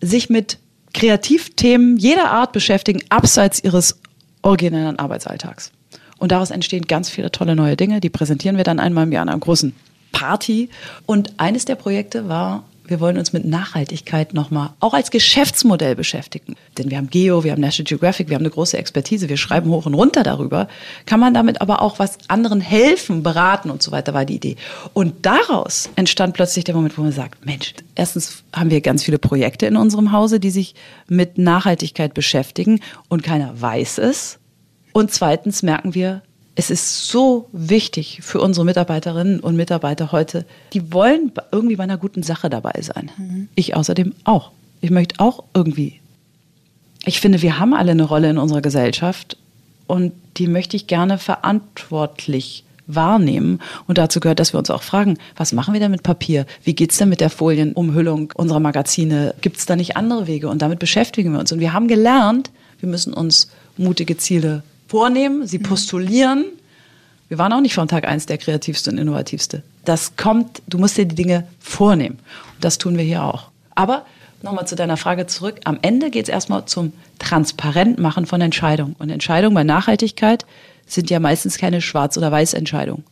sich 0.00 0.28
mit 0.28 0.58
Kreativthemen 0.92 1.96
jeder 1.96 2.30
Art 2.30 2.52
beschäftigen, 2.52 3.00
abseits 3.08 3.62
ihres 3.62 4.00
originellen 4.42 4.98
Arbeitsalltags. 4.98 5.72
Und 6.18 6.32
daraus 6.32 6.50
entstehen 6.50 6.86
ganz 6.86 7.08
viele 7.08 7.30
tolle 7.30 7.54
neue 7.54 7.76
Dinge. 7.76 8.00
Die 8.00 8.10
präsentieren 8.10 8.56
wir 8.56 8.64
dann 8.64 8.80
einmal 8.80 9.04
im 9.04 9.12
Jahr 9.12 9.22
in 9.22 9.28
einer 9.28 9.38
großen 9.38 9.74
Party. 10.12 10.68
Und 11.06 11.32
eines 11.38 11.64
der 11.64 11.76
Projekte 11.76 12.28
war 12.28 12.64
wir 12.88 13.00
wollen 13.00 13.18
uns 13.18 13.32
mit 13.32 13.44
Nachhaltigkeit 13.44 14.34
nochmal 14.34 14.70
auch 14.80 14.94
als 14.94 15.10
Geschäftsmodell 15.10 15.94
beschäftigen. 15.94 16.56
Denn 16.76 16.90
wir 16.90 16.96
haben 16.96 17.10
Geo, 17.10 17.44
wir 17.44 17.52
haben 17.52 17.60
National 17.60 17.88
Geographic, 17.88 18.28
wir 18.28 18.34
haben 18.34 18.42
eine 18.42 18.50
große 18.50 18.78
Expertise, 18.78 19.28
wir 19.28 19.36
schreiben 19.36 19.70
hoch 19.70 19.86
und 19.86 19.94
runter 19.94 20.22
darüber. 20.22 20.68
Kann 21.06 21.20
man 21.20 21.34
damit 21.34 21.60
aber 21.60 21.82
auch 21.82 21.98
was 21.98 22.18
anderen 22.28 22.60
helfen, 22.60 23.22
beraten 23.22 23.70
und 23.70 23.82
so 23.82 23.90
weiter, 23.90 24.14
war 24.14 24.24
die 24.24 24.36
Idee. 24.36 24.56
Und 24.94 25.26
daraus 25.26 25.90
entstand 25.96 26.34
plötzlich 26.34 26.64
der 26.64 26.74
Moment, 26.74 26.96
wo 26.96 27.02
man 27.02 27.12
sagt, 27.12 27.44
Mensch, 27.44 27.74
erstens 27.94 28.42
haben 28.52 28.70
wir 28.70 28.80
ganz 28.80 29.04
viele 29.04 29.18
Projekte 29.18 29.66
in 29.66 29.76
unserem 29.76 30.12
Hause, 30.12 30.40
die 30.40 30.50
sich 30.50 30.74
mit 31.08 31.38
Nachhaltigkeit 31.38 32.14
beschäftigen 32.14 32.80
und 33.08 33.22
keiner 33.22 33.60
weiß 33.60 33.98
es. 33.98 34.38
Und 34.92 35.12
zweitens 35.12 35.62
merken 35.62 35.94
wir, 35.94 36.22
es 36.58 36.70
ist 36.70 37.06
so 37.06 37.48
wichtig 37.52 38.18
für 38.20 38.40
unsere 38.40 38.66
Mitarbeiterinnen 38.66 39.38
und 39.38 39.54
Mitarbeiter 39.54 40.10
heute, 40.10 40.44
die 40.72 40.92
wollen 40.92 41.30
irgendwie 41.52 41.76
bei 41.76 41.84
einer 41.84 41.98
guten 41.98 42.24
Sache 42.24 42.50
dabei 42.50 42.82
sein. 42.82 43.12
Mhm. 43.16 43.48
Ich 43.54 43.76
außerdem 43.76 44.12
auch. 44.24 44.50
Ich 44.80 44.90
möchte 44.90 45.20
auch 45.20 45.44
irgendwie. 45.54 46.00
Ich 47.04 47.20
finde, 47.20 47.42
wir 47.42 47.60
haben 47.60 47.74
alle 47.74 47.92
eine 47.92 48.02
Rolle 48.02 48.28
in 48.28 48.38
unserer 48.38 48.60
Gesellschaft 48.60 49.36
und 49.86 50.12
die 50.36 50.48
möchte 50.48 50.76
ich 50.76 50.88
gerne 50.88 51.18
verantwortlich 51.18 52.64
wahrnehmen. 52.88 53.60
Und 53.86 53.96
dazu 53.96 54.18
gehört, 54.18 54.40
dass 54.40 54.52
wir 54.52 54.58
uns 54.58 54.70
auch 54.70 54.82
fragen, 54.82 55.16
was 55.36 55.52
machen 55.52 55.74
wir 55.74 55.80
denn 55.80 55.92
mit 55.92 56.02
Papier? 56.02 56.44
Wie 56.64 56.74
geht 56.74 56.90
es 56.90 56.96
denn 56.96 57.08
mit 57.08 57.20
der 57.20 57.30
Folienumhüllung 57.30 58.32
unserer 58.34 58.58
Magazine? 58.58 59.32
Gibt 59.42 59.58
es 59.58 59.66
da 59.66 59.76
nicht 59.76 59.96
andere 59.96 60.26
Wege? 60.26 60.48
Und 60.48 60.60
damit 60.60 60.80
beschäftigen 60.80 61.30
wir 61.30 61.38
uns. 61.38 61.52
Und 61.52 61.60
wir 61.60 61.72
haben 61.72 61.86
gelernt, 61.86 62.50
wir 62.80 62.88
müssen 62.88 63.14
uns 63.14 63.48
mutige 63.76 64.16
Ziele 64.16 64.64
vornehmen, 64.88 65.46
sie 65.46 65.58
postulieren. 65.58 66.46
Wir 67.28 67.38
waren 67.38 67.52
auch 67.52 67.60
nicht 67.60 67.74
von 67.74 67.86
Tag 67.86 68.08
eins 68.08 68.26
der 68.26 68.38
kreativste 68.38 68.90
und 68.90 68.98
innovativste. 68.98 69.62
Das 69.84 70.16
kommt, 70.16 70.62
du 70.66 70.78
musst 70.78 70.96
dir 70.96 71.04
die 71.04 71.14
Dinge 71.14 71.46
vornehmen. 71.60 72.18
Und 72.54 72.64
das 72.64 72.78
tun 72.78 72.96
wir 72.96 73.04
hier 73.04 73.22
auch. 73.22 73.50
Aber 73.74 74.06
nochmal 74.42 74.66
zu 74.66 74.76
deiner 74.76 74.96
Frage 74.96 75.26
zurück. 75.26 75.60
Am 75.64 75.78
Ende 75.82 76.10
geht 76.10 76.24
es 76.24 76.28
erstmal 76.28 76.64
zum 76.64 76.92
Transparentmachen 77.18 78.26
von 78.26 78.40
Entscheidungen. 78.40 78.96
Und 78.98 79.10
Entscheidungen 79.10 79.54
bei 79.54 79.64
Nachhaltigkeit 79.64 80.46
sind 80.86 81.10
ja 81.10 81.20
meistens 81.20 81.58
keine 81.58 81.82
Schwarz- 81.82 82.16
oder 82.16 82.32
Weiß-Entscheidungen. 82.32 83.04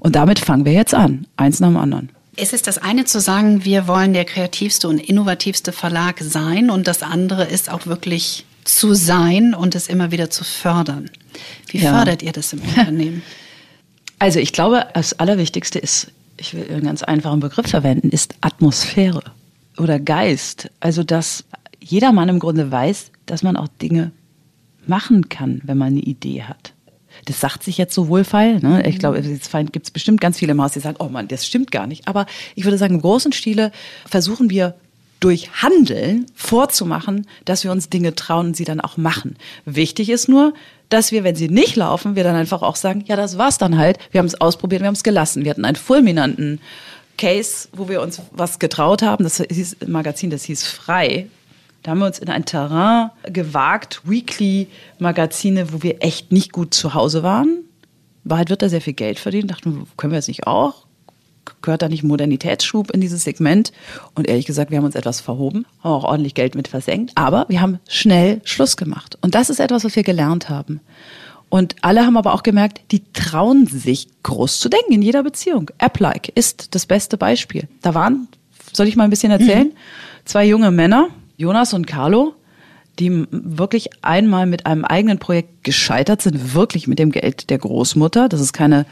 Und 0.00 0.16
damit 0.16 0.38
fangen 0.38 0.64
wir 0.64 0.72
jetzt 0.72 0.94
an, 0.94 1.26
eins 1.36 1.60
nach 1.60 1.68
dem 1.68 1.76
anderen. 1.76 2.10
Es 2.36 2.52
ist 2.52 2.66
das 2.66 2.78
eine 2.78 3.04
zu 3.04 3.20
sagen, 3.20 3.64
wir 3.64 3.88
wollen 3.88 4.12
der 4.12 4.24
kreativste 4.24 4.88
und 4.88 4.98
innovativste 4.98 5.72
Verlag 5.72 6.16
sein 6.20 6.68
und 6.68 6.86
das 6.86 7.02
andere 7.02 7.44
ist 7.44 7.70
auch 7.70 7.86
wirklich 7.86 8.44
zu 8.66 8.94
sein 8.94 9.54
und 9.54 9.74
es 9.74 9.88
immer 9.88 10.10
wieder 10.10 10.30
zu 10.30 10.44
fördern. 10.44 11.10
Wie 11.68 11.78
ja. 11.78 11.92
fördert 11.92 12.22
ihr 12.22 12.32
das 12.32 12.52
im 12.52 12.60
Unternehmen? 12.60 13.22
Also 14.18 14.38
ich 14.38 14.54
glaube, 14.54 14.86
das 14.94 15.12
Allerwichtigste 15.18 15.78
ist, 15.78 16.10
ich 16.38 16.54
will 16.54 16.66
einen 16.70 16.84
ganz 16.84 17.02
einfachen 17.02 17.40
Begriff 17.40 17.68
verwenden, 17.68 18.08
ist 18.08 18.34
Atmosphäre 18.40 19.22
oder 19.76 20.00
Geist. 20.00 20.70
Also 20.80 21.04
dass 21.04 21.44
jeder 21.80 22.12
Mann 22.12 22.30
im 22.30 22.38
Grunde 22.38 22.70
weiß, 22.70 23.10
dass 23.26 23.42
man 23.42 23.58
auch 23.58 23.68
Dinge 23.68 24.12
machen 24.86 25.28
kann, 25.28 25.60
wenn 25.64 25.76
man 25.76 25.88
eine 25.88 26.00
Idee 26.00 26.44
hat. 26.44 26.72
Das 27.26 27.40
sagt 27.40 27.62
sich 27.62 27.76
jetzt 27.76 27.94
so 27.94 28.08
wohlfeil. 28.08 28.60
Ne? 28.60 28.86
Ich 28.86 28.98
glaube, 28.98 29.18
jetzt 29.18 29.52
gibt 29.72 29.86
es 29.86 29.90
bestimmt 29.90 30.20
ganz 30.20 30.38
viele 30.38 30.52
im 30.52 30.62
Haus, 30.62 30.72
die 30.72 30.80
sagen, 30.80 30.96
oh 30.98 31.08
Mann, 31.08 31.28
das 31.28 31.46
stimmt 31.46 31.70
gar 31.70 31.86
nicht. 31.86 32.08
Aber 32.08 32.26
ich 32.54 32.64
würde 32.64 32.78
sagen, 32.78 32.94
im 32.94 33.02
großen 33.02 33.32
Stile 33.32 33.72
versuchen 34.06 34.50
wir 34.50 34.74
durch 35.20 35.62
Handeln 35.62 36.26
vorzumachen, 36.34 37.26
dass 37.44 37.64
wir 37.64 37.72
uns 37.72 37.88
Dinge 37.88 38.14
trauen 38.14 38.48
und 38.48 38.56
sie 38.56 38.64
dann 38.64 38.80
auch 38.80 38.96
machen. 38.96 39.36
Wichtig 39.64 40.10
ist 40.10 40.28
nur, 40.28 40.54
dass 40.88 41.10
wir, 41.10 41.24
wenn 41.24 41.36
sie 41.36 41.48
nicht 41.48 41.76
laufen, 41.76 42.16
wir 42.16 42.24
dann 42.24 42.36
einfach 42.36 42.62
auch 42.62 42.76
sagen, 42.76 43.04
ja, 43.06 43.16
das 43.16 43.38
war's 43.38 43.58
dann 43.58 43.78
halt. 43.78 43.98
Wir 44.10 44.18
haben 44.18 44.26
es 44.26 44.40
ausprobiert, 44.40 44.82
wir 44.82 44.86
haben 44.86 44.94
es 44.94 45.02
gelassen. 45.02 45.44
Wir 45.44 45.50
hatten 45.50 45.64
einen 45.64 45.76
fulminanten 45.76 46.60
Case, 47.18 47.68
wo 47.72 47.88
wir 47.88 48.02
uns 48.02 48.20
was 48.30 48.58
getraut 48.58 49.02
haben. 49.02 49.24
Das 49.24 49.38
hieß 49.38 49.78
ein 49.82 49.90
Magazin, 49.90 50.30
das 50.30 50.44
hieß 50.44 50.64
Frei. 50.64 51.28
Da 51.82 51.92
haben 51.92 51.98
wir 51.98 52.06
uns 52.06 52.18
in 52.18 52.28
ein 52.28 52.44
Terrain 52.44 53.10
gewagt, 53.24 54.02
Weekly-Magazine, 54.04 55.72
wo 55.72 55.82
wir 55.82 56.02
echt 56.02 56.32
nicht 56.32 56.52
gut 56.52 56.74
zu 56.74 56.94
Hause 56.94 57.22
waren. 57.22 57.64
Wahrheit 58.24 58.50
wird 58.50 58.62
da 58.62 58.68
sehr 58.68 58.80
viel 58.80 58.92
Geld 58.92 59.18
verdienen. 59.18 59.48
Dachten, 59.48 59.86
können 59.96 60.12
wir 60.12 60.18
das 60.18 60.28
nicht 60.28 60.46
auch? 60.46 60.85
Gehört 61.62 61.82
da 61.82 61.88
nicht 61.88 62.02
Modernitätsschub 62.02 62.90
in 62.90 63.00
dieses 63.00 63.24
Segment? 63.24 63.72
Und 64.14 64.28
ehrlich 64.28 64.46
gesagt, 64.46 64.70
wir 64.70 64.78
haben 64.78 64.84
uns 64.84 64.94
etwas 64.94 65.20
verhoben, 65.20 65.66
haben 65.82 65.92
auch 65.92 66.04
ordentlich 66.04 66.34
Geld 66.34 66.54
mit 66.54 66.68
versenkt, 66.68 67.12
aber 67.14 67.46
wir 67.48 67.60
haben 67.60 67.78
schnell 67.88 68.40
Schluss 68.44 68.76
gemacht. 68.76 69.18
Und 69.20 69.34
das 69.34 69.50
ist 69.50 69.60
etwas, 69.60 69.84
was 69.84 69.96
wir 69.96 70.02
gelernt 70.02 70.48
haben. 70.48 70.80
Und 71.48 71.76
alle 71.82 72.04
haben 72.04 72.16
aber 72.16 72.34
auch 72.34 72.42
gemerkt, 72.42 72.80
die 72.90 73.02
trauen 73.12 73.66
sich 73.66 74.08
groß 74.22 74.58
zu 74.58 74.68
denken 74.68 74.92
in 74.92 75.02
jeder 75.02 75.22
Beziehung. 75.22 75.70
App-like 75.78 76.30
ist 76.34 76.74
das 76.74 76.86
beste 76.86 77.16
Beispiel. 77.16 77.68
Da 77.82 77.94
waren, 77.94 78.28
soll 78.72 78.88
ich 78.88 78.96
mal 78.96 79.04
ein 79.04 79.10
bisschen 79.10 79.30
erzählen, 79.30 79.68
mhm. 79.68 79.76
zwei 80.24 80.44
junge 80.44 80.70
Männer, 80.70 81.08
Jonas 81.36 81.72
und 81.72 81.86
Carlo, 81.86 82.34
die 82.98 83.26
wirklich 83.30 83.90
einmal 84.02 84.46
mit 84.46 84.66
einem 84.66 84.84
eigenen 84.84 85.18
Projekt 85.18 85.64
gescheitert 85.64 86.22
sind, 86.22 86.54
wirklich 86.54 86.88
mit 86.88 86.98
dem 86.98 87.12
Geld 87.12 87.50
der 87.50 87.58
Großmutter. 87.58 88.28
Das 88.28 88.40
ist 88.40 88.52
keine 88.52 88.86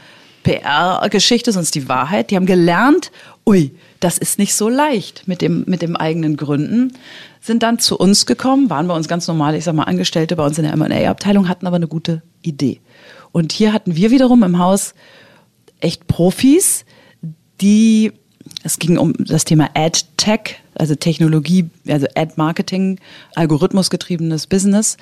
PR-Geschichte, 0.45 1.51
sondern 1.51 1.71
die 1.71 1.89
Wahrheit. 1.89 2.29
Die 2.29 2.35
haben 2.35 2.45
gelernt, 2.45 3.11
ui, 3.47 3.71
das 3.99 4.19
ist 4.19 4.37
nicht 4.37 4.53
so 4.53 4.69
leicht 4.69 5.27
mit 5.27 5.41
dem, 5.41 5.63
mit 5.65 5.81
dem 5.81 5.95
eigenen 5.95 6.37
Gründen. 6.37 6.93
Sind 7.41 7.63
dann 7.63 7.79
zu 7.79 7.97
uns 7.97 8.27
gekommen, 8.27 8.69
waren 8.69 8.87
bei 8.87 8.95
uns 8.95 9.07
ganz 9.07 9.27
normal, 9.27 9.55
ich 9.55 9.63
sag 9.63 9.73
mal, 9.73 9.83
Angestellte 9.83 10.35
bei 10.35 10.45
uns 10.45 10.59
in 10.59 10.63
der 10.63 10.73
M&A-Abteilung, 10.73 11.49
hatten 11.49 11.65
aber 11.65 11.77
eine 11.77 11.87
gute 11.87 12.21
Idee. 12.43 12.79
Und 13.31 13.51
hier 13.51 13.73
hatten 13.73 13.95
wir 13.95 14.11
wiederum 14.11 14.43
im 14.43 14.59
Haus 14.59 14.93
echt 15.79 16.05
Profis, 16.07 16.85
die, 17.59 18.11
es 18.63 18.77
ging 18.77 18.99
um 18.99 19.13
das 19.17 19.45
Thema 19.45 19.69
Ad-Tech, 19.73 20.57
also 20.75 20.93
Technologie, 20.93 21.69
also 21.87 22.05
Ad-Marketing, 22.15 22.99
algorithmusgetriebenes 23.33 24.45
Business. 24.45 24.97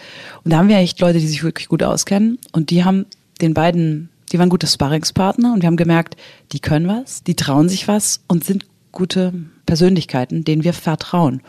Und 0.46 0.52
da 0.52 0.58
haben 0.58 0.70
wir 0.70 0.78
echt 0.78 1.02
Leute, 1.02 1.20
die 1.20 1.28
sich 1.28 1.44
wirklich 1.44 1.68
gut 1.68 1.84
auskennen. 1.84 2.40
Und 2.54 2.70
die 2.70 2.86
haben 2.86 3.06
den 3.42 3.54
beiden, 3.54 4.10
die 4.34 4.40
waren 4.40 4.50
gute 4.50 4.68
Sparringspartner 4.68 5.54
und 5.54 5.62
wir 5.62 5.68
haben 5.68 5.78
gemerkt, 5.78 6.18
die 6.52 6.60
können 6.60 6.88
was, 6.88 7.24
die 7.24 7.36
trauen 7.36 7.70
sich 7.70 7.88
was 7.88 8.22
und 8.28 8.44
sind 8.44 8.66
gute 8.92 9.34
Persönlichkeiten, 9.66 10.44
denen 10.44 10.64
wir 10.64 10.74
vertrauen. 10.74 11.42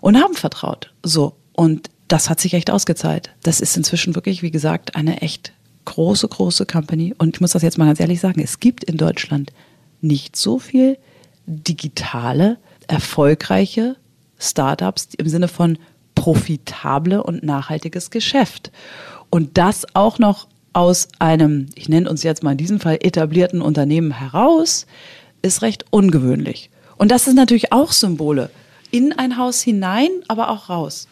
Und 0.00 0.20
haben 0.20 0.34
vertraut. 0.34 0.92
So. 1.04 1.36
Und 1.52 1.88
das 2.08 2.28
hat 2.28 2.40
sich 2.40 2.54
echt 2.54 2.70
ausgezahlt. 2.70 3.30
Das 3.42 3.60
ist 3.60 3.76
inzwischen 3.76 4.16
wirklich, 4.16 4.42
wie 4.42 4.50
gesagt, 4.50 4.96
eine 4.96 5.22
echt 5.22 5.52
große, 5.84 6.26
große 6.26 6.66
Company. 6.66 7.14
Und 7.16 7.36
ich 7.36 7.40
muss 7.40 7.52
das 7.52 7.62
jetzt 7.62 7.78
mal 7.78 7.86
ganz 7.86 8.00
ehrlich 8.00 8.20
sagen, 8.20 8.40
es 8.40 8.58
gibt 8.58 8.82
in 8.84 8.96
Deutschland 8.96 9.52
nicht 10.00 10.34
so 10.34 10.58
viel 10.58 10.98
digitale, 11.46 12.58
erfolgreiche 12.88 13.96
Startups 14.38 15.08
im 15.16 15.28
Sinne 15.28 15.46
von 15.46 15.78
profitable 16.16 17.22
und 17.22 17.44
nachhaltiges 17.44 18.10
Geschäft. 18.10 18.72
Und 19.30 19.56
das 19.56 19.86
auch 19.94 20.18
noch 20.18 20.48
aus 20.72 21.08
einem, 21.18 21.66
ich 21.74 21.88
nenne 21.88 22.08
uns 22.08 22.22
jetzt 22.22 22.42
mal 22.42 22.52
in 22.52 22.58
diesem 22.58 22.80
Fall 22.80 22.98
etablierten 23.00 23.62
Unternehmen 23.62 24.12
heraus, 24.12 24.86
ist 25.42 25.62
recht 25.62 25.84
ungewöhnlich. 25.90 26.70
Und 26.96 27.10
das 27.10 27.24
sind 27.24 27.36
natürlich 27.36 27.72
auch 27.72 27.92
Symbole. 27.92 28.50
In 28.90 29.12
ein 29.12 29.36
Haus 29.36 29.60
hinein, 29.60 30.10
aber 30.28 30.50
auch 30.50 30.68
raus. 30.68 31.08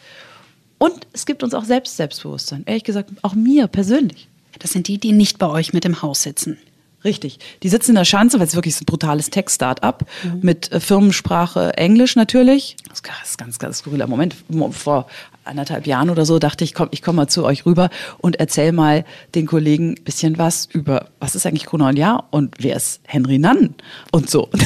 Und 0.77 1.07
es 1.13 1.25
gibt 1.25 1.43
uns 1.43 1.53
auch 1.53 1.63
selbst 1.63 1.97
Selbstbewusstsein. 1.97 2.63
Ehrlich 2.65 2.83
gesagt, 2.83 3.11
auch 3.21 3.33
mir 3.33 3.67
persönlich. 3.67 4.27
Das 4.59 4.71
sind 4.71 4.87
die, 4.87 4.97
die 4.97 5.11
nicht 5.11 5.37
bei 5.37 5.47
euch 5.47 5.73
mit 5.73 5.85
im 5.85 6.01
Haus 6.01 6.23
sitzen. 6.23 6.57
Richtig. 7.03 7.39
Die 7.63 7.69
sitzen 7.69 7.91
in 7.91 7.95
der 7.95 8.05
Schanze, 8.05 8.39
weil 8.39 8.45
es 8.45 8.55
wirklich 8.55 8.79
ein 8.79 8.85
brutales 8.85 9.31
Tech-Start-up 9.31 10.05
mhm. 10.23 10.39
mit 10.41 10.71
äh, 10.71 10.79
Firmensprache 10.79 11.75
Englisch 11.75 12.15
natürlich. 12.15 12.75
Das 12.89 13.01
ist 13.23 13.37
ganz, 13.37 13.57
ganz 13.57 13.79
skurriler 13.79 14.07
Moment. 14.07 14.35
Vor 14.71 15.07
anderthalb 15.43 15.87
Jahren 15.87 16.11
oder 16.11 16.25
so 16.25 16.37
dachte 16.37 16.63
ich, 16.63 16.73
komm, 16.73 16.89
ich 16.91 17.01
komme 17.01 17.17
mal 17.17 17.27
zu 17.27 17.43
euch 17.43 17.65
rüber 17.65 17.89
und 18.19 18.39
erzähl 18.39 18.71
mal 18.71 19.03
den 19.33 19.47
Kollegen 19.47 19.93
ein 19.93 20.03
bisschen 20.03 20.37
was 20.37 20.67
über, 20.71 21.07
was 21.19 21.33
ist 21.33 21.47
eigentlich 21.47 21.65
Gruner 21.65 21.87
und 21.87 21.97
Jahr 21.97 22.27
und 22.29 22.55
wer 22.59 22.75
ist 22.75 23.01
Henry 23.05 23.39
Nann 23.39 23.75
und 24.11 24.29
so. 24.29 24.49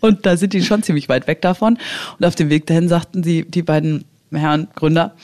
Und 0.00 0.26
da 0.26 0.36
sind 0.36 0.52
die 0.52 0.64
schon 0.64 0.82
ziemlich 0.82 1.08
weit 1.08 1.28
weg 1.28 1.42
davon. 1.42 1.78
Und 2.18 2.26
auf 2.26 2.34
dem 2.34 2.50
Weg 2.50 2.66
dahin 2.66 2.88
sagten 2.88 3.22
sie, 3.22 3.44
die 3.44 3.62
beiden 3.62 4.04
Herren 4.32 4.66
Gründer, 4.74 5.14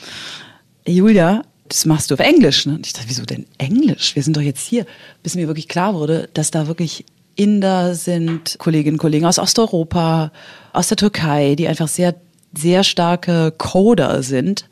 Julia, 0.87 1.43
das 1.69 1.87
machst 1.87 2.11
du 2.11 2.15
auf 2.15 2.21
Englisch. 2.21 2.67
Ne? 2.67 2.75
Und 2.75 2.87
ich 2.87 2.93
dachte, 2.93 3.09
wieso 3.09 3.25
denn 3.25 3.47
Englisch? 3.59 4.15
Wir 4.15 4.23
sind 4.23 4.37
doch 4.37 4.43
jetzt 4.43 4.67
hier. 4.67 4.87
Bis 5.23 5.35
mir 5.35 5.47
wirklich 5.47 5.69
klar 5.69 5.95
wurde, 5.95 6.29
dass 6.35 6.51
da 6.51 6.67
wirklich 6.67 7.05
Inder 7.37 7.95
sind, 7.95 8.57
Kolleginnen 8.59 8.95
und 8.95 9.01
Kollegen 9.01 9.27
aus 9.27 9.39
Osteuropa, 9.39 10.33
aus 10.73 10.89
der 10.89 10.97
Türkei, 10.97 11.55
die 11.55 11.69
einfach 11.69 11.89
sehr, 11.89 12.15
sehr 12.53 12.83
starke 12.83 13.53
Coder 13.57 14.23
sind 14.23 14.69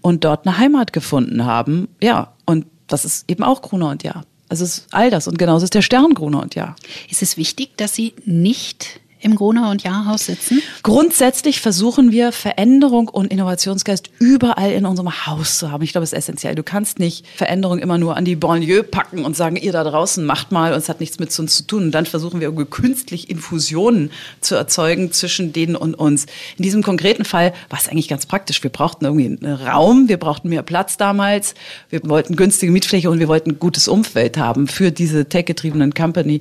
und 0.00 0.24
dort 0.24 0.46
eine 0.46 0.58
Heimat 0.58 0.92
gefunden 0.92 1.44
haben. 1.44 1.88
Ja, 2.02 2.32
und 2.46 2.66
das 2.88 3.04
ist 3.04 3.30
eben 3.30 3.44
auch 3.44 3.62
Gruner 3.62 3.90
und 3.90 4.02
Ja. 4.02 4.22
Also 4.48 4.64
es 4.64 4.78
ist 4.78 4.86
all 4.90 5.10
das 5.10 5.28
und 5.28 5.38
genauso 5.38 5.62
ist 5.62 5.74
der 5.74 5.82
Stern 5.82 6.14
Gruner 6.14 6.42
und 6.42 6.56
Ja. 6.56 6.74
Ist 7.08 7.22
es 7.22 7.36
wichtig, 7.36 7.76
dass 7.76 7.94
Sie 7.94 8.14
nicht 8.24 9.00
im 9.20 9.36
Gruner 9.36 9.70
und 9.70 9.82
Jahrhaus 9.82 10.26
sitzen? 10.26 10.62
Grundsätzlich 10.82 11.60
versuchen 11.60 12.12
wir 12.12 12.32
Veränderung 12.32 13.08
und 13.08 13.30
Innovationsgeist 13.30 14.10
überall 14.18 14.72
in 14.72 14.86
unserem 14.86 15.26
Haus 15.26 15.58
zu 15.58 15.70
haben. 15.70 15.82
Ich 15.84 15.92
glaube, 15.92 16.04
es 16.04 16.12
ist 16.12 16.18
essentiell. 16.18 16.54
Du 16.54 16.62
kannst 16.62 16.98
nicht 16.98 17.26
Veränderung 17.36 17.78
immer 17.78 17.98
nur 17.98 18.16
an 18.16 18.24
die 18.24 18.36
Banlieue 18.36 18.82
packen 18.82 19.24
und 19.24 19.36
sagen, 19.36 19.56
ihr 19.56 19.72
da 19.72 19.84
draußen 19.84 20.24
macht 20.24 20.52
mal 20.52 20.72
und 20.72 20.78
es 20.78 20.88
hat 20.88 21.00
nichts 21.00 21.18
mit 21.18 21.38
uns 21.38 21.56
zu 21.56 21.66
tun. 21.66 21.84
Und 21.84 21.90
dann 21.92 22.06
versuchen 22.06 22.40
wir 22.40 22.48
irgendwie 22.48 22.66
künstlich 22.66 23.30
Infusionen 23.30 24.10
zu 24.40 24.54
erzeugen 24.54 25.12
zwischen 25.12 25.52
denen 25.52 25.76
und 25.76 25.94
uns. 25.94 26.26
In 26.56 26.64
diesem 26.64 26.82
konkreten 26.82 27.24
Fall 27.24 27.52
war 27.68 27.78
es 27.78 27.88
eigentlich 27.88 28.08
ganz 28.08 28.26
praktisch. 28.26 28.62
Wir 28.62 28.70
brauchten 28.70 29.04
irgendwie 29.04 29.26
einen 29.26 29.54
Raum, 29.54 30.08
wir 30.08 30.16
brauchten 30.16 30.48
mehr 30.48 30.62
Platz 30.62 30.96
damals, 30.96 31.54
wir 31.90 32.00
wollten 32.04 32.36
günstige 32.36 32.72
Mietfläche 32.72 33.10
und 33.10 33.18
wir 33.18 33.28
wollten 33.28 33.50
ein 33.50 33.58
gutes 33.58 33.88
Umfeld 33.88 34.38
haben 34.38 34.66
für 34.66 34.90
diese 34.90 35.26
tech-getriebenen 35.26 35.94
Company. 35.94 36.40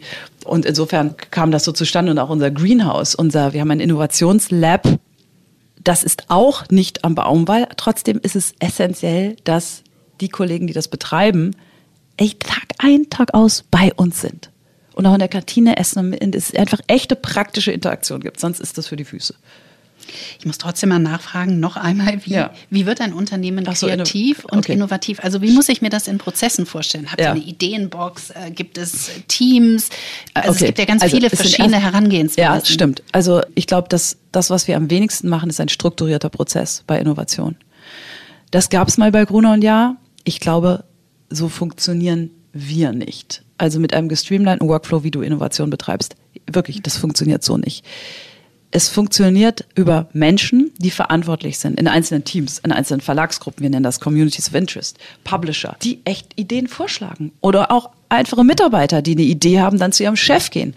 Und 0.50 0.66
insofern 0.66 1.16
kam 1.32 1.52
das 1.52 1.64
so 1.64 1.72
zustande 1.72 2.12
und 2.12 2.20
auch 2.20 2.30
unser 2.30 2.50
Greenhouse, 2.50 3.16
unser, 3.16 3.54
wir 3.54 3.62
haben 3.62 3.72
ein 3.72 3.80
Innovationslab. 3.80 5.00
Das 5.84 6.04
ist 6.04 6.26
auch 6.30 6.68
nicht 6.70 7.06
am 7.06 7.16
Baum, 7.16 7.48
weil 7.48 7.68
trotzdem 7.78 8.20
ist 8.22 8.36
es 8.36 8.54
essentiell, 8.60 9.36
dass 9.44 9.84
die 10.20 10.30
Kollegen, 10.30 10.68
die 10.68 10.74
das 10.74 10.88
betreiben, 10.88 11.56
echt 12.18 12.42
Tag 12.42 12.66
ein, 12.80 13.10
Tag 13.10 13.34
aus 13.34 13.64
bei 13.70 13.94
uns 13.96 14.22
sind. 14.22 14.52
Und 14.94 15.06
auch 15.06 15.14
in 15.14 15.20
der 15.20 15.30
Kantine 15.30 15.78
essen 15.78 16.14
und 16.14 16.36
es 16.36 16.54
einfach 16.56 16.82
echte 16.88 17.16
praktische 17.16 17.72
Interaktion 17.72 18.20
gibt. 18.20 18.40
Sonst 18.40 18.60
ist 18.60 18.78
das 18.78 18.88
für 18.88 18.98
die 18.98 19.06
Füße. 19.06 19.36
Ich 20.40 20.46
muss 20.46 20.58
trotzdem 20.58 20.90
mal 20.90 21.00
nachfragen, 21.00 21.60
noch 21.60 21.76
einmal, 21.78 22.26
wie, 22.26 22.32
ja. 22.32 22.52
wie 22.70 22.86
wird 22.86 23.02
ein 23.02 23.14
Unternehmen 23.14 23.66
so, 23.74 23.88
kreativ 23.88 24.46
und 24.46 24.60
okay. 24.60 24.74
innovativ? 24.74 25.20
Also 25.22 25.42
wie 25.42 25.52
muss 25.52 25.70
ich 25.70 25.82
mir 25.82 25.90
das 25.90 26.08
in 26.08 26.18
Prozessen 26.18 26.66
vorstellen? 26.66 27.08
Habt 27.08 27.20
ihr 27.20 27.26
ja. 27.26 27.32
eine 27.32 27.42
Ideenbox? 27.42 28.32
Äh, 28.32 28.52
gibt 28.52 28.78
es 28.78 29.12
Teams? 29.28 29.90
Also 30.34 30.50
okay. 30.50 30.60
es 30.60 30.66
gibt 30.68 30.80
ja 30.80 30.86
ganz 30.86 31.02
also 31.02 31.16
viele 31.16 31.30
verschiedene 31.30 31.82
Herangehensweisen. 31.82 32.54
Ja, 32.54 32.66
stimmt. 32.66 33.04
Also 33.12 33.42
ich 33.56 33.68
glaube, 33.68 33.90
dass 33.90 34.18
das, 34.32 34.50
was 34.50 34.68
wir 34.68 34.78
am 34.78 34.90
wenigsten 34.90 35.30
machen, 35.30 35.50
ist 35.50 35.60
ein 35.60 35.70
strukturierter 35.70 36.30
Prozess 36.30 36.84
bei 36.86 37.00
Innovation. 37.00 37.56
Das 38.52 38.70
gab 38.70 38.88
es 38.88 38.98
mal 38.98 39.12
bei 39.12 39.26
Gruner 39.26 39.54
und 39.54 39.64
Jahr. 39.64 39.98
Ich 40.24 40.40
glaube, 40.40 40.84
so 41.30 41.50
funktionieren 41.50 42.32
wir 42.54 42.92
nicht. 42.92 43.44
Also 43.58 43.80
mit 43.80 43.94
einem 43.94 44.10
gestreamlinten 44.10 44.68
Workflow, 44.68 45.04
wie 45.04 45.12
du 45.12 45.22
Innovation 45.22 45.70
betreibst. 45.70 46.16
Wirklich, 46.52 46.82
das 46.82 46.98
funktioniert 46.98 47.44
so 47.44 47.58
nicht 47.58 47.84
es 48.72 48.88
funktioniert 48.88 49.66
über 49.76 50.08
Menschen, 50.14 50.72
die 50.78 50.92
verantwortlich 50.92 51.58
sind 51.58 51.80
in 51.80 51.88
einzelnen 51.88 52.24
Teams, 52.24 52.60
in 52.60 52.72
einzelnen 52.72 53.02
Verlagsgruppen, 53.02 53.64
wir 53.64 53.70
nennen 53.70 53.84
das 53.84 54.00
Communities 54.00 54.50
of 54.50 54.56
Interest, 54.56 54.98
Publisher, 55.24 55.76
die 55.82 56.02
echt 56.06 56.34
Ideen 56.36 56.68
vorschlagen 56.68 57.32
oder 57.42 57.72
auch 57.72 57.90
einfache 58.10 58.44
Mitarbeiter, 58.44 59.02
die 59.02 59.14
eine 59.14 59.24
Idee 59.24 59.60
haben, 59.60 59.80
dann 59.80 59.92
zu 59.92 60.04
ihrem 60.04 60.16
Chef 60.16 60.52
gehen. 60.52 60.76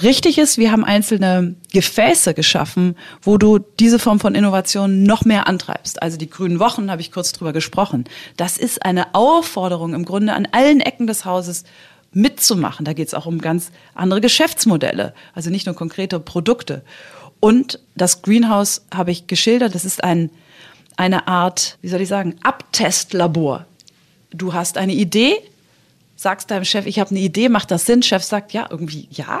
Richtig 0.00 0.38
ist, 0.38 0.56
wir 0.56 0.72
haben 0.72 0.84
einzelne 0.84 1.54
Gefäße 1.72 2.32
geschaffen, 2.32 2.96
wo 3.20 3.36
du 3.36 3.58
diese 3.58 3.98
Form 3.98 4.20
von 4.20 4.34
Innovation 4.34 5.02
noch 5.02 5.26
mehr 5.26 5.46
antreibst. 5.46 6.00
Also 6.00 6.16
die 6.16 6.30
grünen 6.30 6.60
Wochen 6.60 6.90
habe 6.90 7.02
ich 7.02 7.12
kurz 7.12 7.32
drüber 7.32 7.52
gesprochen. 7.52 8.04
Das 8.38 8.56
ist 8.56 8.86
eine 8.86 9.14
Aufforderung 9.14 9.92
im 9.92 10.06
Grunde 10.06 10.32
an 10.32 10.48
allen 10.52 10.80
Ecken 10.80 11.06
des 11.06 11.26
Hauses, 11.26 11.64
mitzumachen. 12.12 12.84
Da 12.84 12.92
geht 12.92 13.08
es 13.08 13.14
auch 13.14 13.26
um 13.26 13.40
ganz 13.40 13.70
andere 13.94 14.20
Geschäftsmodelle, 14.20 15.14
also 15.34 15.50
nicht 15.50 15.66
nur 15.66 15.74
konkrete 15.74 16.20
Produkte. 16.20 16.82
Und 17.40 17.80
das 17.96 18.22
Greenhouse 18.22 18.82
habe 18.94 19.10
ich 19.10 19.26
geschildert, 19.26 19.74
das 19.74 19.84
ist 19.84 20.04
ein, 20.04 20.30
eine 20.96 21.26
Art, 21.26 21.78
wie 21.82 21.88
soll 21.88 22.00
ich 22.00 22.08
sagen, 22.08 22.36
Abtestlabor. 22.42 23.66
Du 24.30 24.52
hast 24.52 24.78
eine 24.78 24.94
Idee, 24.94 25.36
sagst 26.16 26.50
deinem 26.50 26.64
Chef, 26.64 26.86
ich 26.86 27.00
habe 27.00 27.10
eine 27.10 27.20
Idee, 27.20 27.48
macht 27.48 27.70
das 27.70 27.84
Sinn? 27.86 28.02
Chef 28.02 28.22
sagt, 28.22 28.52
ja, 28.52 28.68
irgendwie 28.70 29.08
ja. 29.10 29.40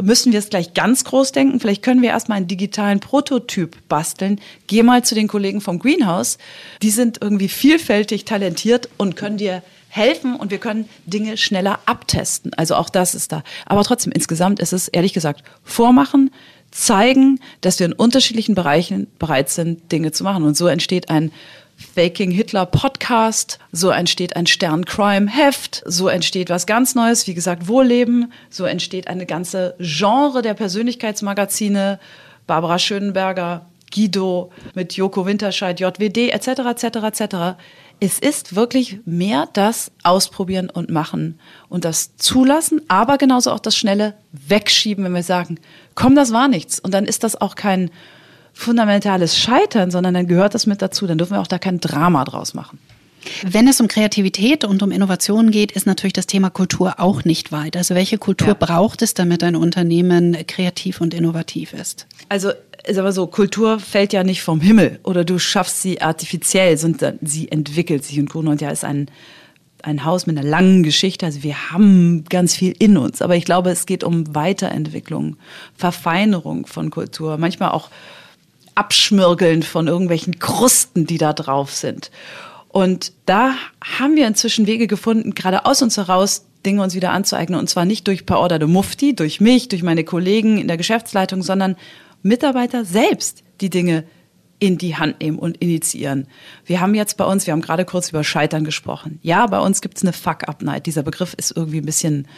Müssen 0.00 0.32
wir 0.32 0.38
es 0.38 0.48
gleich 0.48 0.72
ganz 0.72 1.04
groß 1.04 1.32
denken? 1.32 1.60
Vielleicht 1.60 1.82
können 1.82 2.00
wir 2.00 2.10
erstmal 2.10 2.38
einen 2.38 2.46
digitalen 2.46 3.00
Prototyp 3.00 3.76
basteln. 3.88 4.40
Geh 4.66 4.82
mal 4.82 5.04
zu 5.04 5.14
den 5.14 5.28
Kollegen 5.28 5.60
vom 5.60 5.78
Greenhouse. 5.78 6.38
Die 6.80 6.90
sind 6.90 7.18
irgendwie 7.20 7.48
vielfältig 7.48 8.24
talentiert 8.24 8.88
und 8.96 9.16
können 9.16 9.36
dir 9.36 9.62
helfen 9.90 10.36
und 10.36 10.50
wir 10.50 10.58
können 10.58 10.88
Dinge 11.04 11.36
schneller 11.36 11.80
abtesten. 11.84 12.54
Also 12.54 12.76
auch 12.76 12.88
das 12.88 13.14
ist 13.14 13.32
da. 13.32 13.42
Aber 13.66 13.82
trotzdem, 13.84 14.12
insgesamt 14.12 14.60
ist 14.60 14.72
es 14.72 14.88
ehrlich 14.88 15.12
gesagt 15.12 15.42
vormachen, 15.64 16.30
zeigen, 16.70 17.40
dass 17.60 17.78
wir 17.80 17.86
in 17.86 17.92
unterschiedlichen 17.92 18.54
Bereichen 18.54 19.08
bereit 19.18 19.50
sind, 19.50 19.90
Dinge 19.92 20.12
zu 20.12 20.24
machen. 20.24 20.44
Und 20.44 20.56
so 20.56 20.68
entsteht 20.68 21.10
ein 21.10 21.32
Faking 21.94 22.30
Hitler 22.30 22.66
Podcast, 22.66 23.58
so 23.72 23.90
entsteht 23.90 24.36
ein 24.36 24.46
Stern 24.46 24.84
Crime 24.84 25.28
Heft, 25.28 25.82
so 25.86 26.08
entsteht 26.08 26.50
was 26.50 26.66
ganz 26.66 26.94
Neues, 26.94 27.26
wie 27.26 27.34
gesagt, 27.34 27.68
Wohlleben, 27.68 28.32
so 28.50 28.64
entsteht 28.64 29.08
eine 29.08 29.26
ganze 29.26 29.74
Genre 29.80 30.42
der 30.42 30.54
Persönlichkeitsmagazine, 30.54 31.98
Barbara 32.46 32.78
Schönenberger, 32.78 33.66
Guido 33.92 34.52
mit 34.74 34.92
Joko 34.92 35.26
Winterscheid, 35.26 35.80
JWD 35.80 36.30
etc. 36.30 36.48
etc. 36.48 36.84
etc. 37.02 37.34
Es 38.02 38.18
ist 38.18 38.56
wirklich 38.56 38.98
mehr 39.04 39.46
das 39.52 39.92
Ausprobieren 40.02 40.70
und 40.70 40.90
Machen 40.90 41.38
und 41.68 41.84
das 41.84 42.16
Zulassen, 42.16 42.80
aber 42.88 43.18
genauso 43.18 43.52
auch 43.52 43.60
das 43.60 43.76
schnelle 43.76 44.14
Wegschieben, 44.32 45.04
wenn 45.04 45.12
wir 45.12 45.22
sagen, 45.22 45.58
komm, 45.94 46.14
das 46.14 46.32
war 46.32 46.48
nichts. 46.48 46.80
Und 46.80 46.94
dann 46.94 47.04
ist 47.04 47.24
das 47.24 47.38
auch 47.38 47.56
kein 47.56 47.90
fundamentales 48.54 49.38
Scheitern, 49.38 49.90
sondern 49.90 50.14
dann 50.14 50.26
gehört 50.26 50.54
das 50.54 50.66
mit 50.66 50.80
dazu. 50.80 51.06
Dann 51.06 51.18
dürfen 51.18 51.34
wir 51.34 51.40
auch 51.40 51.46
da 51.46 51.58
kein 51.58 51.78
Drama 51.78 52.24
draus 52.24 52.54
machen. 52.54 52.78
Wenn 53.42 53.68
es 53.68 53.80
um 53.80 53.88
Kreativität 53.88 54.64
und 54.64 54.82
um 54.82 54.90
Innovation 54.90 55.50
geht, 55.50 55.72
ist 55.72 55.86
natürlich 55.86 56.14
das 56.14 56.26
Thema 56.26 56.48
Kultur 56.50 56.94
auch 56.98 57.24
nicht 57.24 57.52
weit. 57.52 57.76
Also 57.76 57.94
welche 57.94 58.18
Kultur 58.18 58.48
ja. 58.48 58.54
braucht 58.54 59.02
es, 59.02 59.14
damit 59.14 59.42
ein 59.44 59.56
Unternehmen 59.56 60.36
kreativ 60.46 61.00
und 61.00 61.12
innovativ 61.12 61.74
ist? 61.74 62.06
Also 62.28 62.52
ist 62.84 62.98
aber 62.98 63.12
so, 63.12 63.26
Kultur 63.26 63.78
fällt 63.78 64.12
ja 64.12 64.24
nicht 64.24 64.42
vom 64.42 64.60
Himmel 64.60 65.00
oder 65.02 65.24
du 65.24 65.38
schaffst 65.38 65.82
sie 65.82 66.00
artifiziell, 66.00 66.76
sondern 66.76 67.18
sie 67.22 67.50
entwickelt 67.50 68.04
sich. 68.04 68.18
Und 68.18 68.30
Gruner 68.30 68.52
und 68.52 68.60
ja 68.60 68.70
ist 68.70 68.84
ein, 68.84 69.10
ein 69.82 70.04
Haus 70.04 70.26
mit 70.26 70.38
einer 70.38 70.48
langen 70.48 70.82
Geschichte. 70.82 71.26
Also 71.26 71.42
wir 71.42 71.70
haben 71.70 72.24
ganz 72.28 72.54
viel 72.54 72.74
in 72.78 72.96
uns. 72.96 73.22
Aber 73.22 73.36
ich 73.36 73.44
glaube, 73.44 73.70
es 73.70 73.86
geht 73.86 74.04
um 74.04 74.34
Weiterentwicklung, 74.34 75.36
Verfeinerung 75.76 76.66
von 76.66 76.90
Kultur. 76.90 77.36
Manchmal 77.38 77.70
auch 77.70 77.90
Abschmirgeln 78.74 79.62
von 79.62 79.86
irgendwelchen 79.88 80.38
Krusten, 80.38 81.06
die 81.06 81.18
da 81.18 81.32
drauf 81.32 81.74
sind. 81.74 82.10
Und 82.68 83.12
da 83.26 83.54
haben 83.82 84.16
wir 84.16 84.26
inzwischen 84.26 84.66
Wege 84.66 84.86
gefunden, 84.86 85.34
gerade 85.34 85.66
aus 85.66 85.82
uns 85.82 85.96
heraus 85.96 86.46
Dinge 86.64 86.82
uns 86.82 86.94
wieder 86.94 87.10
anzueignen. 87.10 87.58
Und 87.58 87.68
zwar 87.68 87.84
nicht 87.84 88.06
durch 88.06 88.26
Per 88.26 88.38
Order 88.38 88.58
de 88.58 88.68
Mufti, 88.68 89.14
durch 89.14 89.40
mich, 89.40 89.68
durch 89.68 89.82
meine 89.82 90.04
Kollegen 90.04 90.58
in 90.58 90.68
der 90.68 90.76
Geschäftsleitung, 90.76 91.42
sondern 91.42 91.76
Mitarbeiter 92.22 92.84
selbst 92.84 93.42
die 93.60 93.70
Dinge 93.70 94.04
in 94.58 94.76
die 94.78 94.96
Hand 94.96 95.20
nehmen 95.20 95.38
und 95.38 95.56
initiieren. 95.56 96.26
Wir 96.66 96.80
haben 96.80 96.94
jetzt 96.94 97.16
bei 97.16 97.24
uns, 97.24 97.46
wir 97.46 97.52
haben 97.52 97.62
gerade 97.62 97.84
kurz 97.84 98.10
über 98.10 98.22
Scheitern 98.22 98.62
gesprochen. 98.64 99.18
Ja, 99.22 99.46
bei 99.46 99.58
uns 99.58 99.80
gibt 99.80 99.96
es 99.96 100.02
eine 100.02 100.12
Fuck-Up-Night. 100.12 100.86
Dieser 100.86 101.02
Begriff 101.02 101.34
ist 101.34 101.56
irgendwie 101.56 101.78
ein 101.78 101.86
bisschen, 101.86 102.28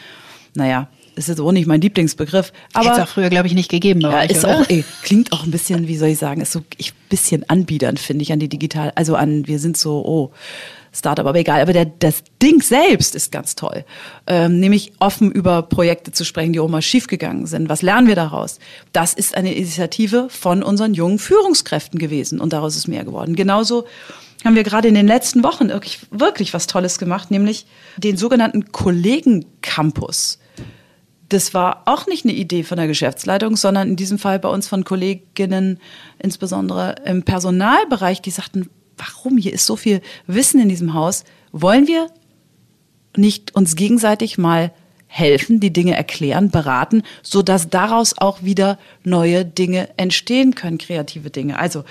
naja, 0.55 0.87
ist 1.15 1.27
jetzt 1.27 1.41
auch 1.41 1.51
nicht 1.51 1.67
mein 1.67 1.81
Lieblingsbegriff. 1.81 2.53
Aber 2.73 2.85
Hätte 2.85 3.01
es 3.01 3.03
auch 3.03 3.11
früher, 3.11 3.29
glaube 3.29 3.47
ich, 3.47 3.53
nicht 3.53 3.69
gegeben. 3.69 4.01
Ja, 4.01 4.21
euch, 4.21 4.31
ist 4.31 4.45
oder? 4.45 4.61
auch, 4.61 4.69
ey, 4.69 4.83
klingt 5.03 5.31
auch 5.33 5.43
ein 5.43 5.51
bisschen, 5.51 5.87
wie 5.87 5.97
soll 5.97 6.09
ich 6.09 6.17
sagen, 6.17 6.41
ist 6.41 6.53
so 6.53 6.59
ein 6.59 6.65
bisschen 7.09 7.47
anbiedernd, 7.49 7.99
finde 7.99 8.23
ich, 8.23 8.31
an 8.31 8.39
die 8.39 8.49
digital, 8.49 8.93
also 8.95 9.15
an, 9.15 9.45
wir 9.45 9.59
sind 9.59 9.77
so, 9.77 10.03
oh, 10.05 10.31
Startup, 10.93 11.25
aber 11.25 11.39
egal. 11.39 11.61
Aber 11.61 11.73
der, 11.73 11.85
das 11.85 12.23
Ding 12.41 12.61
selbst 12.61 13.15
ist 13.15 13.31
ganz 13.31 13.55
toll. 13.55 13.83
Ähm, 14.27 14.59
nämlich 14.59 14.93
offen 14.99 15.31
über 15.31 15.63
Projekte 15.63 16.11
zu 16.11 16.23
sprechen, 16.23 16.53
die 16.53 16.59
auch 16.59 16.69
mal 16.69 16.81
schiefgegangen 16.81 17.47
sind. 17.47 17.67
Was 17.67 17.81
lernen 17.81 18.07
wir 18.07 18.15
daraus? 18.15 18.59
Das 18.91 19.13
ist 19.13 19.35
eine 19.35 19.53
Initiative 19.53 20.27
von 20.29 20.61
unseren 20.61 20.93
jungen 20.93 21.19
Führungskräften 21.19 21.99
gewesen 21.99 22.39
und 22.39 22.53
daraus 22.53 22.75
ist 22.75 22.87
mehr 22.87 23.03
geworden. 23.03 23.35
Genauso 23.35 23.85
haben 24.45 24.55
wir 24.55 24.63
gerade 24.63 24.87
in 24.87 24.93
den 24.93 25.07
letzten 25.07 25.43
Wochen 25.43 25.69
wirklich, 25.69 25.99
wirklich 26.11 26.53
was 26.53 26.67
Tolles 26.67 26.99
gemacht, 26.99 27.31
nämlich 27.31 27.65
den 27.97 28.17
sogenannten 28.17 28.71
Kollegen 28.71 29.45
Campus 29.61 30.39
das 31.33 31.53
war 31.53 31.83
auch 31.85 32.05
nicht 32.05 32.25
eine 32.25 32.33
Idee 32.33 32.63
von 32.63 32.77
der 32.77 32.87
Geschäftsleitung, 32.87 33.55
sondern 33.55 33.89
in 33.89 33.95
diesem 33.95 34.19
Fall 34.19 34.39
bei 34.39 34.49
uns 34.49 34.67
von 34.67 34.83
Kolleginnen, 34.83 35.79
insbesondere 36.19 36.95
im 37.05 37.23
Personalbereich, 37.23 38.21
die 38.21 38.29
sagten, 38.29 38.69
warum 38.97 39.37
hier 39.37 39.53
ist 39.53 39.65
so 39.65 39.75
viel 39.75 40.01
Wissen 40.27 40.61
in 40.61 40.69
diesem 40.69 40.93
Haus? 40.93 41.23
Wollen 41.51 41.87
wir 41.87 42.09
nicht 43.15 43.55
uns 43.55 43.75
gegenseitig 43.75 44.37
mal 44.37 44.71
helfen, 45.07 45.59
die 45.59 45.71
Dinge 45.71 45.95
erklären, 45.95 46.49
beraten, 46.49 47.03
so 47.21 47.43
dass 47.43 47.69
daraus 47.69 48.17
auch 48.17 48.41
wieder 48.41 48.79
neue 49.03 49.45
Dinge 49.45 49.89
entstehen 49.97 50.55
können, 50.55 50.79
kreative 50.79 51.29
Dinge. 51.29 51.59
Also 51.59 51.83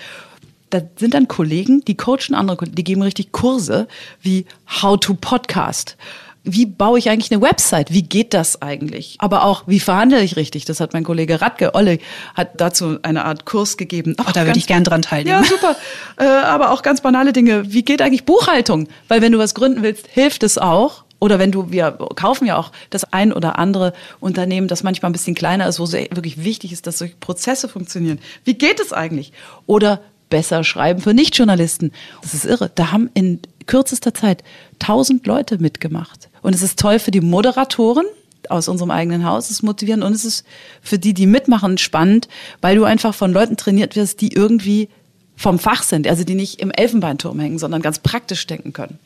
da 0.71 0.81
sind 0.97 1.15
dann 1.15 1.29
Kollegen, 1.29 1.85
die 1.85 1.97
coachen 1.97 2.35
andere, 2.35 2.67
die 2.67 2.83
geben 2.83 3.03
richtig 3.03 3.31
Kurse 3.31 3.87
wie 4.21 4.47
How 4.83 4.99
to 4.99 5.15
Podcast 5.15 5.97
wie 6.45 6.67
baue 6.67 6.99
ich 6.99 7.09
eigentlich 7.09 7.31
eine 7.31 7.41
Website? 7.41 7.93
Wie 7.93 8.03
geht 8.03 8.35
das 8.35 8.61
eigentlich? 8.63 9.17
Aber 9.19 9.45
auch, 9.45 9.65
wie 9.67 9.79
verhandle 9.79 10.23
ich 10.23 10.37
richtig? 10.37 10.65
Das 10.65 10.81
hat 10.81 10.93
mein 10.93 11.05
Kollege 11.05 11.41
Radke, 11.41 11.75
Olle, 11.75 11.99
hat 12.35 12.61
dazu 12.61 12.99
eine 13.03 13.25
Art 13.25 13.45
Kurs 13.47 13.77
gegeben. 13.77 14.15
Ach, 14.19 14.33
da 14.33 14.45
würde 14.45 14.59
ich 14.59 14.67
gern 14.67 14.83
dran 14.83 15.03
teilnehmen. 15.03 15.43
Ja, 15.43 15.49
super. 15.49 15.77
Äh, 16.19 16.25
aber 16.25 16.71
auch 16.71 16.83
ganz 16.83 17.01
banale 17.01 17.33
Dinge. 17.33 17.73
Wie 17.73 17.83
geht 17.85 18.03
eigentlich 18.03 18.25
Buchhaltung? 18.25 18.89
Weil 19.09 19.23
wenn 19.23 19.33
du 19.33 19.39
was 19.39 19.55
gründen 19.55 19.83
willst, 19.83 20.07
hilft 20.09 20.43
es 20.43 20.59
auch. 20.59 21.05
Oder 21.21 21.39
wenn 21.39 21.51
du, 21.51 21.71
wir 21.71 21.93
kaufen 22.17 22.47
ja 22.47 22.59
auch 22.59 22.71
das 22.91 23.13
ein 23.13 23.33
oder 23.33 23.59
andere 23.59 23.93
Unternehmen, 24.21 24.69
das 24.69 24.83
manchmal 24.83 25.11
ein 25.11 25.15
bisschen 25.15 25.35
kleiner 25.35 25.67
ist, 25.67 25.81
wo 25.81 25.85
es 25.85 25.93
wirklich 25.93 26.45
wichtig 26.45 26.73
ist, 26.73 26.87
dass 26.87 26.99
solche 26.99 27.15
Prozesse 27.17 27.69
funktionieren. 27.69 28.19
Wie 28.45 28.55
geht 28.55 28.79
es 28.79 28.93
eigentlich? 28.93 29.33
Oder 29.67 30.01
besser 30.29 30.65
schreiben 30.65 31.01
für 31.01 31.15
Nichtjournalisten. 31.15 31.93
Das 32.23 32.35
ist 32.35 32.45
irre. 32.45 32.71
Da 32.75 32.93
haben 32.93 33.11
in 33.15 33.41
kürzester 33.67 34.15
Zeit 34.15 34.43
tausend 34.79 35.27
Leute 35.27 35.59
mitgemacht. 35.59 36.29
Und 36.43 36.55
es 36.55 36.63
ist 36.63 36.79
toll 36.79 36.99
für 36.99 37.11
die 37.11 37.21
Moderatoren 37.21 38.07
aus 38.49 38.69
unserem 38.69 38.91
eigenen 38.91 39.25
Haus, 39.25 39.47
es 39.47 39.53
ist 39.53 39.63
motivierend 39.63 40.03
und 40.03 40.13
es 40.13 40.25
ist 40.25 40.45
für 40.83 40.99
die, 40.99 41.15
die 41.15 41.27
mitmachen, 41.27 41.79
spannend, 41.79 42.29
weil 42.61 42.77
du 42.77 42.85
einfach 42.85 43.15
von 43.15 43.33
Leuten 43.33 43.57
trainiert 43.57 43.95
wirst, 43.97 44.21
die 44.21 44.33
irgendwie 44.33 44.89
vom 45.37 45.59
Fach 45.59 45.83
sind, 45.83 46.07
also 46.07 46.25
die 46.25 46.35
nicht 46.35 46.61
im 46.61 46.71
Elfenbeinturm 46.71 47.39
hängen, 47.39 47.59
sondern 47.59 47.83
ganz 47.83 48.01
praktisch 48.01 48.47
denken 48.47 48.73
können. 48.73 48.99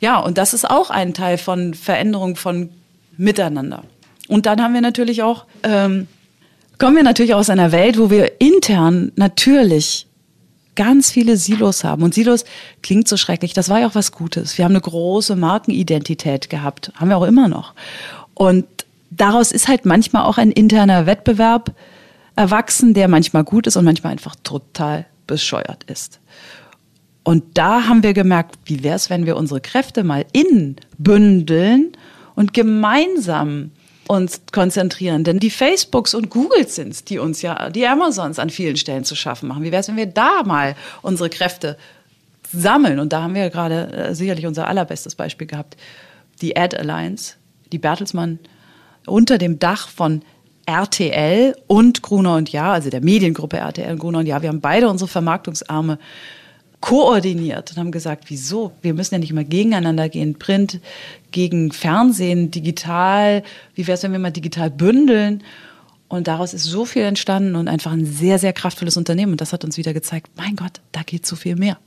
Ja, 0.00 0.18
und 0.18 0.38
das 0.38 0.54
ist 0.54 0.68
auch 0.68 0.90
ein 0.90 1.14
Teil 1.14 1.36
von 1.36 1.74
Veränderung 1.74 2.36
von 2.36 2.70
Miteinander. 3.16 3.82
Und 4.28 4.46
dann 4.46 4.62
haben 4.62 4.72
wir 4.72 4.80
natürlich 4.80 5.22
auch, 5.22 5.44
ähm, 5.62 6.06
kommen 6.78 6.96
wir 6.96 7.02
natürlich 7.02 7.34
aus 7.34 7.50
einer 7.50 7.72
Welt, 7.72 7.98
wo 7.98 8.10
wir 8.10 8.40
intern 8.40 9.12
natürlich 9.16 10.06
ganz 10.76 11.10
viele 11.10 11.36
Silos 11.36 11.84
haben. 11.84 12.02
Und 12.02 12.14
Silos 12.14 12.44
klingt 12.82 13.08
so 13.08 13.16
schrecklich. 13.16 13.52
Das 13.52 13.68
war 13.68 13.80
ja 13.80 13.86
auch 13.86 13.94
was 13.94 14.12
Gutes. 14.12 14.56
Wir 14.56 14.64
haben 14.64 14.72
eine 14.72 14.80
große 14.80 15.36
Markenidentität 15.36 16.50
gehabt. 16.50 16.92
Haben 16.94 17.10
wir 17.10 17.18
auch 17.18 17.24
immer 17.24 17.48
noch. 17.48 17.74
Und 18.34 18.66
daraus 19.10 19.52
ist 19.52 19.68
halt 19.68 19.84
manchmal 19.84 20.24
auch 20.24 20.38
ein 20.38 20.52
interner 20.52 21.06
Wettbewerb 21.06 21.74
erwachsen, 22.36 22.94
der 22.94 23.08
manchmal 23.08 23.44
gut 23.44 23.66
ist 23.66 23.76
und 23.76 23.84
manchmal 23.84 24.12
einfach 24.12 24.36
total 24.42 25.06
bescheuert 25.26 25.84
ist. 25.84 26.20
Und 27.22 27.44
da 27.54 27.84
haben 27.86 28.02
wir 28.02 28.14
gemerkt, 28.14 28.56
wie 28.64 28.82
wäre 28.82 28.96
es, 28.96 29.10
wenn 29.10 29.26
wir 29.26 29.36
unsere 29.36 29.60
Kräfte 29.60 30.04
mal 30.04 30.24
innen 30.32 30.76
bündeln 30.96 31.92
und 32.34 32.54
gemeinsam 32.54 33.72
uns 34.10 34.42
konzentrieren. 34.50 35.22
Denn 35.22 35.38
die 35.38 35.50
Facebooks 35.50 36.14
und 36.14 36.30
Googles 36.30 36.74
sind 36.74 37.08
die 37.10 37.20
uns 37.20 37.42
ja, 37.42 37.70
die 37.70 37.86
Amazons 37.86 38.40
an 38.40 38.50
vielen 38.50 38.76
Stellen 38.76 39.04
zu 39.04 39.14
schaffen 39.14 39.48
machen. 39.48 39.62
Wie 39.62 39.70
wäre 39.70 39.80
es, 39.80 39.88
wenn 39.88 39.96
wir 39.96 40.06
da 40.06 40.42
mal 40.44 40.74
unsere 41.00 41.30
Kräfte 41.30 41.78
sammeln? 42.52 42.98
Und 42.98 43.12
da 43.12 43.22
haben 43.22 43.36
wir 43.36 43.48
gerade 43.50 43.92
äh, 43.92 44.14
sicherlich 44.14 44.46
unser 44.46 44.66
allerbestes 44.66 45.14
Beispiel 45.14 45.46
gehabt. 45.46 45.76
Die 46.42 46.56
Ad 46.56 46.76
Alliance, 46.76 47.34
die 47.70 47.78
Bertelsmann 47.78 48.40
unter 49.06 49.38
dem 49.38 49.60
Dach 49.60 49.88
von 49.88 50.22
RTL 50.66 51.56
und 51.68 52.02
Gruner 52.02 52.34
und 52.34 52.50
Ja, 52.50 52.72
also 52.72 52.90
der 52.90 53.02
Mediengruppe 53.02 53.58
RTL 53.58 53.92
und 53.92 53.98
Gruner 54.00 54.18
und 54.18 54.26
Ja. 54.26 54.42
Wir 54.42 54.48
haben 54.48 54.60
beide 54.60 54.88
unsere 54.88 55.08
Vermarktungsarme 55.08 56.00
koordiniert 56.80 57.70
und 57.70 57.76
haben 57.78 57.92
gesagt, 57.92 58.24
wieso? 58.28 58.72
Wir 58.82 58.94
müssen 58.94 59.14
ja 59.14 59.18
nicht 59.18 59.30
immer 59.30 59.44
gegeneinander 59.44 60.08
gehen, 60.08 60.38
Print 60.38 60.80
gegen 61.30 61.72
Fernsehen, 61.72 62.50
digital. 62.50 63.42
Wie 63.74 63.86
wäre 63.86 63.96
es, 63.96 64.02
wenn 64.02 64.12
wir 64.12 64.18
mal 64.18 64.30
digital 64.30 64.70
bündeln? 64.70 65.42
Und 66.08 66.26
daraus 66.26 66.54
ist 66.54 66.64
so 66.64 66.84
viel 66.84 67.02
entstanden 67.02 67.54
und 67.54 67.68
einfach 67.68 67.92
ein 67.92 68.04
sehr, 68.04 68.38
sehr 68.38 68.52
kraftvolles 68.52 68.96
Unternehmen. 68.96 69.32
Und 69.32 69.40
das 69.40 69.52
hat 69.52 69.64
uns 69.64 69.76
wieder 69.76 69.92
gezeigt, 69.92 70.30
mein 70.36 70.56
Gott, 70.56 70.80
da 70.90 71.02
geht 71.02 71.24
so 71.24 71.36
viel 71.36 71.54
mehr. 71.54 71.78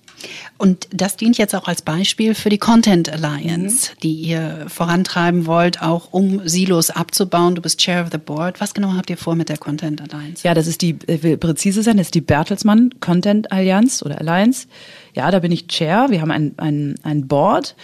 Und 0.57 0.87
das 0.91 1.17
dient 1.17 1.37
jetzt 1.37 1.55
auch 1.55 1.67
als 1.67 1.81
Beispiel 1.81 2.35
für 2.35 2.49
die 2.49 2.57
Content 2.57 3.09
Alliance, 3.09 3.91
mhm. 3.91 3.99
die 4.01 4.13
ihr 4.13 4.65
vorantreiben 4.69 5.45
wollt, 5.45 5.81
auch 5.81 6.09
um 6.11 6.47
Silos 6.47 6.89
abzubauen. 6.89 7.55
Du 7.55 7.61
bist 7.61 7.79
Chair 7.79 8.03
of 8.03 8.09
the 8.11 8.17
Board. 8.17 8.61
Was 8.61 8.73
genau 8.73 8.93
habt 8.93 9.09
ihr 9.09 9.17
vor 9.17 9.35
mit 9.35 9.49
der 9.49 9.57
Content 9.57 10.01
Alliance? 10.01 10.47
Ja, 10.47 10.53
das 10.53 10.67
ist 10.67 10.81
die, 10.81 10.97
äh, 11.07 11.21
will 11.23 11.37
präzise 11.37 11.83
sein, 11.83 11.97
das 11.97 12.07
ist 12.07 12.15
die 12.15 12.21
Bertelsmann 12.21 12.91
Content 12.99 13.51
Alliance 13.51 14.03
oder 14.05 14.19
Alliance. 14.19 14.67
Ja, 15.13 15.31
da 15.31 15.39
bin 15.39 15.51
ich 15.51 15.67
Chair. 15.67 16.07
Wir 16.09 16.21
haben 16.21 16.31
ein, 16.31 16.53
ein, 16.57 16.95
ein 17.03 17.27
Board. 17.27 17.75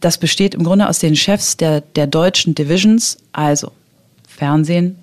das 0.00 0.18
besteht 0.18 0.54
im 0.54 0.64
Grunde 0.64 0.88
aus 0.88 0.98
den 0.98 1.16
Chefs 1.16 1.56
der, 1.56 1.80
der 1.80 2.06
deutschen 2.06 2.54
Divisions, 2.54 3.18
also 3.32 3.72
Fernsehen, 4.28 4.98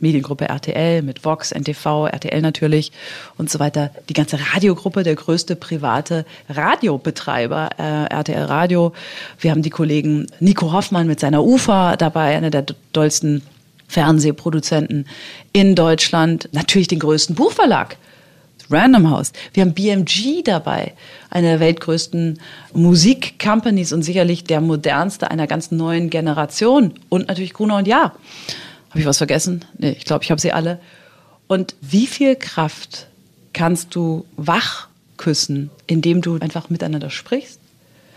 Mediengruppe 0.00 0.48
RTL 0.48 1.02
mit 1.02 1.24
Vox, 1.24 1.52
NTV, 1.52 2.06
RTL 2.06 2.40
natürlich 2.40 2.92
und 3.38 3.50
so 3.50 3.58
weiter. 3.58 3.90
Die 4.08 4.14
ganze 4.14 4.38
Radiogruppe, 4.52 5.02
der 5.02 5.14
größte 5.14 5.56
private 5.56 6.24
Radiobetreiber, 6.48 7.70
äh, 7.78 8.14
RTL 8.14 8.44
Radio. 8.44 8.92
Wir 9.38 9.50
haben 9.50 9.62
die 9.62 9.70
Kollegen 9.70 10.26
Nico 10.40 10.72
Hoffmann 10.72 11.06
mit 11.06 11.20
seiner 11.20 11.44
UFA 11.44 11.96
dabei, 11.96 12.36
einer 12.36 12.50
der 12.50 12.66
dollsten 12.92 13.42
Fernsehproduzenten 13.88 15.06
in 15.52 15.74
Deutschland. 15.74 16.48
Natürlich 16.52 16.88
den 16.88 16.98
größten 16.98 17.36
Buchverlag. 17.36 17.96
Random 18.70 19.10
House. 19.10 19.32
Wir 19.52 19.62
haben 19.62 19.74
BMG 19.74 20.42
dabei, 20.42 20.94
eine 21.30 21.48
der 21.48 21.60
weltgrößten 21.60 22.40
Musikcompanies 22.72 23.92
und 23.92 24.02
sicherlich 24.02 24.44
der 24.44 24.60
modernste 24.60 25.30
einer 25.30 25.46
ganz 25.46 25.70
neuen 25.70 26.10
Generation. 26.10 26.94
Und 27.08 27.28
natürlich 27.28 27.52
Gruner 27.52 27.76
und 27.76 27.86
Ja. 27.86 28.12
Habe 28.96 29.02
ich 29.02 29.06
was 29.08 29.18
vergessen? 29.18 29.62
Nee, 29.76 29.90
ich 29.90 30.06
glaube, 30.06 30.24
ich 30.24 30.30
habe 30.30 30.40
sie 30.40 30.52
alle. 30.52 30.80
Und 31.48 31.74
wie 31.82 32.06
viel 32.06 32.34
Kraft 32.34 33.08
kannst 33.52 33.94
du 33.94 34.24
wach 34.38 34.88
küssen, 35.18 35.68
indem 35.86 36.22
du 36.22 36.38
einfach 36.38 36.70
miteinander 36.70 37.10
sprichst? 37.10 37.60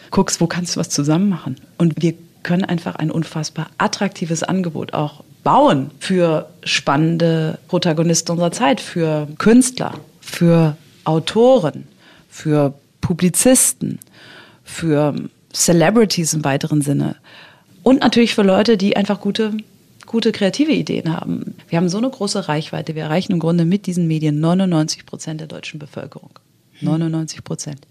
Guckst, 0.10 0.39
wo 0.39 0.48
kannst 0.48 0.78
du 0.78 0.80
was 0.80 0.88
zusammen 0.88 1.28
machen? 1.28 1.58
Und 1.78 2.02
wir 2.02 2.13
können 2.44 2.63
einfach 2.63 2.96
ein 2.96 3.12
unfassbar 3.12 3.68
attraktives 3.78 4.42
Angebot 4.42 4.94
auch 4.94 5.26
bauen 5.44 5.92
für 6.00 6.50
spannende 6.63 7.60
Protagonisten 7.68 8.32
unserer 8.32 8.54
Zeit, 8.54 8.80
für 8.80 9.28
Künstler, 9.38 9.96
für 10.22 10.78
Autoren, 11.04 11.89
für 12.30 12.74
Publizisten, 13.02 14.00
für 14.63 15.13
Celebrities 15.54 16.34
im 16.34 16.46
weiteren 16.46 16.82
Sinne 16.82 17.18
und 17.84 18.00
natürlich 18.00 18.34
für 18.34 18.44
Leute, 18.44 18.78
die 18.78 18.96
einfach 18.96 19.20
gute 19.20 19.58
gute 20.10 20.32
kreative 20.32 20.72
Ideen 20.72 21.13
haben. 21.13 21.56
Wir 21.69 21.78
haben 21.78 21.88
so 21.88 22.00
eine 22.00 22.10
große 22.10 22.50
Reichweite. 22.50 22.95
Wir 22.95 23.04
erreichen 23.04 23.34
im 23.34 23.39
Grunde 23.39 23.63
mit 23.63 23.86
diesen 23.86 24.08
Medien 24.08 24.39
99 24.39 25.06
Prozent 25.06 25.39
der 25.39 25.48
deutschen 25.48 25.80
Bevölkerung. 25.80 26.32
99 26.82 27.43
Prozent. 27.43 27.82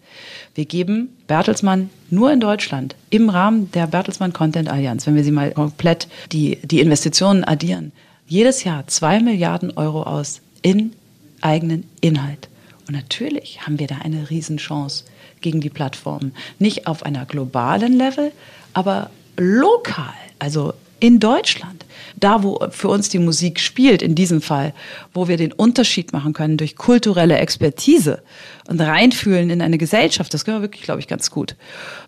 Wir 0.54 0.64
geben 0.64 1.11
Bertelsmann 1.28 1.90
nur 2.11 2.33
in 2.33 2.40
Deutschland 2.40 2.96
im 3.11 3.28
Rahmen 3.31 3.70
der 3.70 3.87
Bertelsmann 3.87 4.33
Content 4.33 4.68
Allianz, 4.68 5.07
wenn 5.07 5.14
wir 5.14 5.22
sie 5.22 5.31
mal 5.31 5.52
komplett 5.52 6.09
die, 6.33 6.59
die 6.64 6.81
Investitionen 6.81 7.44
addieren, 7.44 7.92
jedes 8.26 8.64
Jahr 8.64 8.87
zwei 8.88 9.20
Milliarden 9.20 9.76
Euro 9.76 10.02
aus 10.02 10.40
in 10.62 10.94
eigenen 11.40 11.85
Inhalt. 12.00 12.48
Und 12.88 12.94
natürlich 12.94 13.61
haben 13.64 13.78
wir 13.78 13.87
da 13.87 13.98
eine 13.98 14.28
Riesenchance 14.28 15.04
gegen 15.40 15.61
die 15.61 15.70
Plattformen. 15.70 16.35
Nicht 16.59 16.88
auf 16.88 17.04
einer 17.04 17.26
globalen 17.26 17.92
Level, 17.92 18.33
aber 18.72 19.11
lokal, 19.37 20.14
also 20.40 20.72
in 21.00 21.20
Deutschland 21.20 21.84
da 22.20 22.42
wo 22.42 22.58
für 22.70 22.88
uns 22.88 23.08
die 23.08 23.18
Musik 23.18 23.61
spielt, 23.61 24.02
in 24.02 24.14
diesem 24.14 24.40
Fall, 24.40 24.74
wo 25.12 25.28
wir 25.28 25.37
den 25.37 25.52
Unterschied 25.52 26.12
machen 26.12 26.32
können 26.32 26.56
durch 26.56 26.76
kulturelle 26.76 27.38
Expertise 27.38 28.22
und 28.66 28.80
reinfühlen 28.80 29.50
in 29.50 29.62
eine 29.62 29.78
Gesellschaft, 29.78 30.32
das 30.34 30.44
können 30.44 30.58
wir 30.58 30.62
wirklich, 30.62 30.82
glaube 30.82 31.00
ich, 31.00 31.08
ganz 31.08 31.30
gut. 31.30 31.56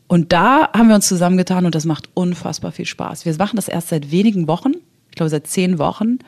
Und 0.06 0.32
da 0.32 0.70
haben 0.72 0.88
wir 0.88 0.94
uns 0.94 1.08
zusammengetan 1.08 1.66
und 1.66 1.74
das 1.74 1.84
macht 1.84 2.08
unfassbar 2.14 2.72
viel 2.72 2.86
Spaß. 2.86 3.24
Wir 3.24 3.34
machen 3.36 3.56
das 3.56 3.68
erst 3.68 3.88
seit 3.88 4.10
wenigen 4.10 4.48
Wochen, 4.48 4.74
ich 5.10 5.16
glaube 5.16 5.30
seit 5.30 5.46
zehn 5.46 5.78
Wochen. 5.78 6.18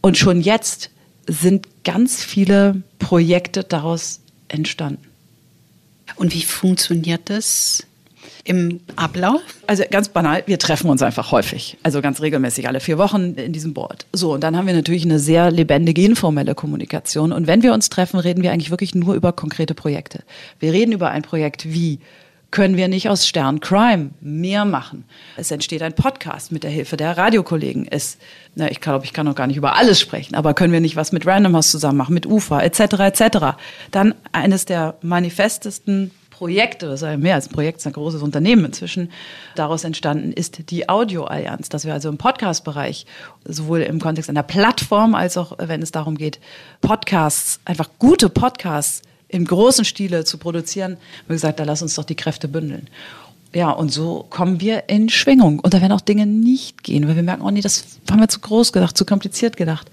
Und 0.00 0.16
schon 0.16 0.40
jetzt 0.40 0.90
sind 1.26 1.66
ganz 1.84 2.22
viele 2.22 2.82
Projekte 2.98 3.64
daraus 3.64 4.20
entstanden. 4.48 5.02
Und 6.16 6.34
wie 6.34 6.42
funktioniert 6.42 7.22
das? 7.26 7.86
Im 8.44 8.80
Ablauf? 8.96 9.40
Also 9.66 9.84
ganz 9.90 10.08
banal, 10.08 10.42
wir 10.46 10.58
treffen 10.58 10.90
uns 10.90 11.02
einfach 11.02 11.32
häufig, 11.32 11.76
also 11.82 12.00
ganz 12.00 12.20
regelmäßig, 12.20 12.68
alle 12.68 12.80
vier 12.80 12.98
Wochen 12.98 13.34
in 13.34 13.52
diesem 13.52 13.74
Board. 13.74 14.06
So, 14.12 14.34
und 14.34 14.42
dann 14.42 14.56
haben 14.56 14.66
wir 14.66 14.74
natürlich 14.74 15.04
eine 15.04 15.18
sehr 15.18 15.50
lebendige, 15.50 16.02
informelle 16.04 16.54
Kommunikation. 16.54 17.32
Und 17.32 17.46
wenn 17.46 17.62
wir 17.62 17.72
uns 17.72 17.90
treffen, 17.90 18.18
reden 18.18 18.42
wir 18.42 18.52
eigentlich 18.52 18.70
wirklich 18.70 18.94
nur 18.94 19.14
über 19.14 19.32
konkrete 19.32 19.74
Projekte. 19.74 20.22
Wir 20.58 20.72
reden 20.72 20.92
über 20.92 21.10
ein 21.10 21.22
Projekt 21.22 21.72
wie 21.72 22.00
können 22.50 22.76
wir 22.76 22.88
nicht 22.88 23.08
aus 23.08 23.28
Stern 23.28 23.60
Crime 23.60 24.10
mehr 24.20 24.64
machen? 24.64 25.04
Es 25.36 25.50
entsteht 25.50 25.82
ein 25.82 25.94
Podcast 25.94 26.50
mit 26.50 26.64
der 26.64 26.70
Hilfe 26.70 26.96
der 26.96 27.16
Radiokollegen. 27.16 27.86
Es, 27.88 28.18
na, 28.56 28.70
ich 28.70 28.80
glaube, 28.80 29.04
ich 29.04 29.12
kann 29.12 29.26
noch 29.26 29.36
gar 29.36 29.46
nicht 29.46 29.56
über 29.56 29.76
alles 29.76 30.00
sprechen, 30.00 30.34
aber 30.34 30.54
können 30.54 30.72
wir 30.72 30.80
nicht 30.80 30.96
was 30.96 31.12
mit 31.12 31.26
Random 31.26 31.54
House 31.54 31.70
zusammen 31.70 31.98
machen, 31.98 32.14
mit 32.14 32.26
UFA 32.26 32.62
etc. 32.62 32.80
etc. 32.80 33.38
Dann 33.92 34.14
eines 34.32 34.64
der 34.64 34.96
manifestesten 35.00 36.10
Projekte, 36.40 36.86
das 36.86 37.02
ist 37.02 37.06
ja 37.06 37.18
mehr 37.18 37.34
als 37.34 37.48
ein 37.48 37.52
Projekt, 37.52 37.80
es 37.80 37.82
ist 37.82 37.88
ein 37.88 37.92
großes 37.92 38.22
Unternehmen 38.22 38.64
inzwischen, 38.64 39.12
daraus 39.56 39.84
entstanden 39.84 40.32
ist 40.32 40.70
die 40.70 40.88
Audio-Allianz, 40.88 41.68
dass 41.68 41.84
wir 41.84 41.92
also 41.92 42.08
im 42.08 42.16
Podcast-Bereich, 42.16 43.04
sowohl 43.44 43.80
im 43.82 44.00
Kontext 44.00 44.30
einer 44.30 44.42
Plattform, 44.42 45.14
als 45.14 45.36
auch 45.36 45.58
wenn 45.58 45.82
es 45.82 45.92
darum 45.92 46.16
geht, 46.16 46.40
Podcasts, 46.80 47.60
einfach 47.66 47.90
gute 47.98 48.30
Podcasts 48.30 49.02
im 49.28 49.44
großen 49.44 49.84
Stile 49.84 50.24
zu 50.24 50.38
produzieren, 50.38 50.92
haben 50.92 51.28
wir 51.28 51.36
gesagt, 51.36 51.60
da 51.60 51.64
lass 51.64 51.82
uns 51.82 51.96
doch 51.96 52.04
die 52.04 52.16
Kräfte 52.16 52.48
bündeln. 52.48 52.88
Ja, 53.52 53.70
und 53.70 53.92
so 53.92 54.24
kommen 54.30 54.62
wir 54.62 54.88
in 54.88 55.10
Schwingung. 55.10 55.60
Und 55.60 55.74
da 55.74 55.82
werden 55.82 55.92
auch 55.92 56.00
Dinge 56.00 56.24
nicht 56.24 56.82
gehen, 56.82 57.06
weil 57.06 57.16
wir 57.16 57.22
merken, 57.22 57.42
oh 57.42 57.50
nee, 57.50 57.60
das 57.60 57.84
haben 58.10 58.20
wir 58.20 58.28
zu 58.28 58.40
groß 58.40 58.72
gedacht, 58.72 58.96
zu 58.96 59.04
kompliziert 59.04 59.58
gedacht. 59.58 59.90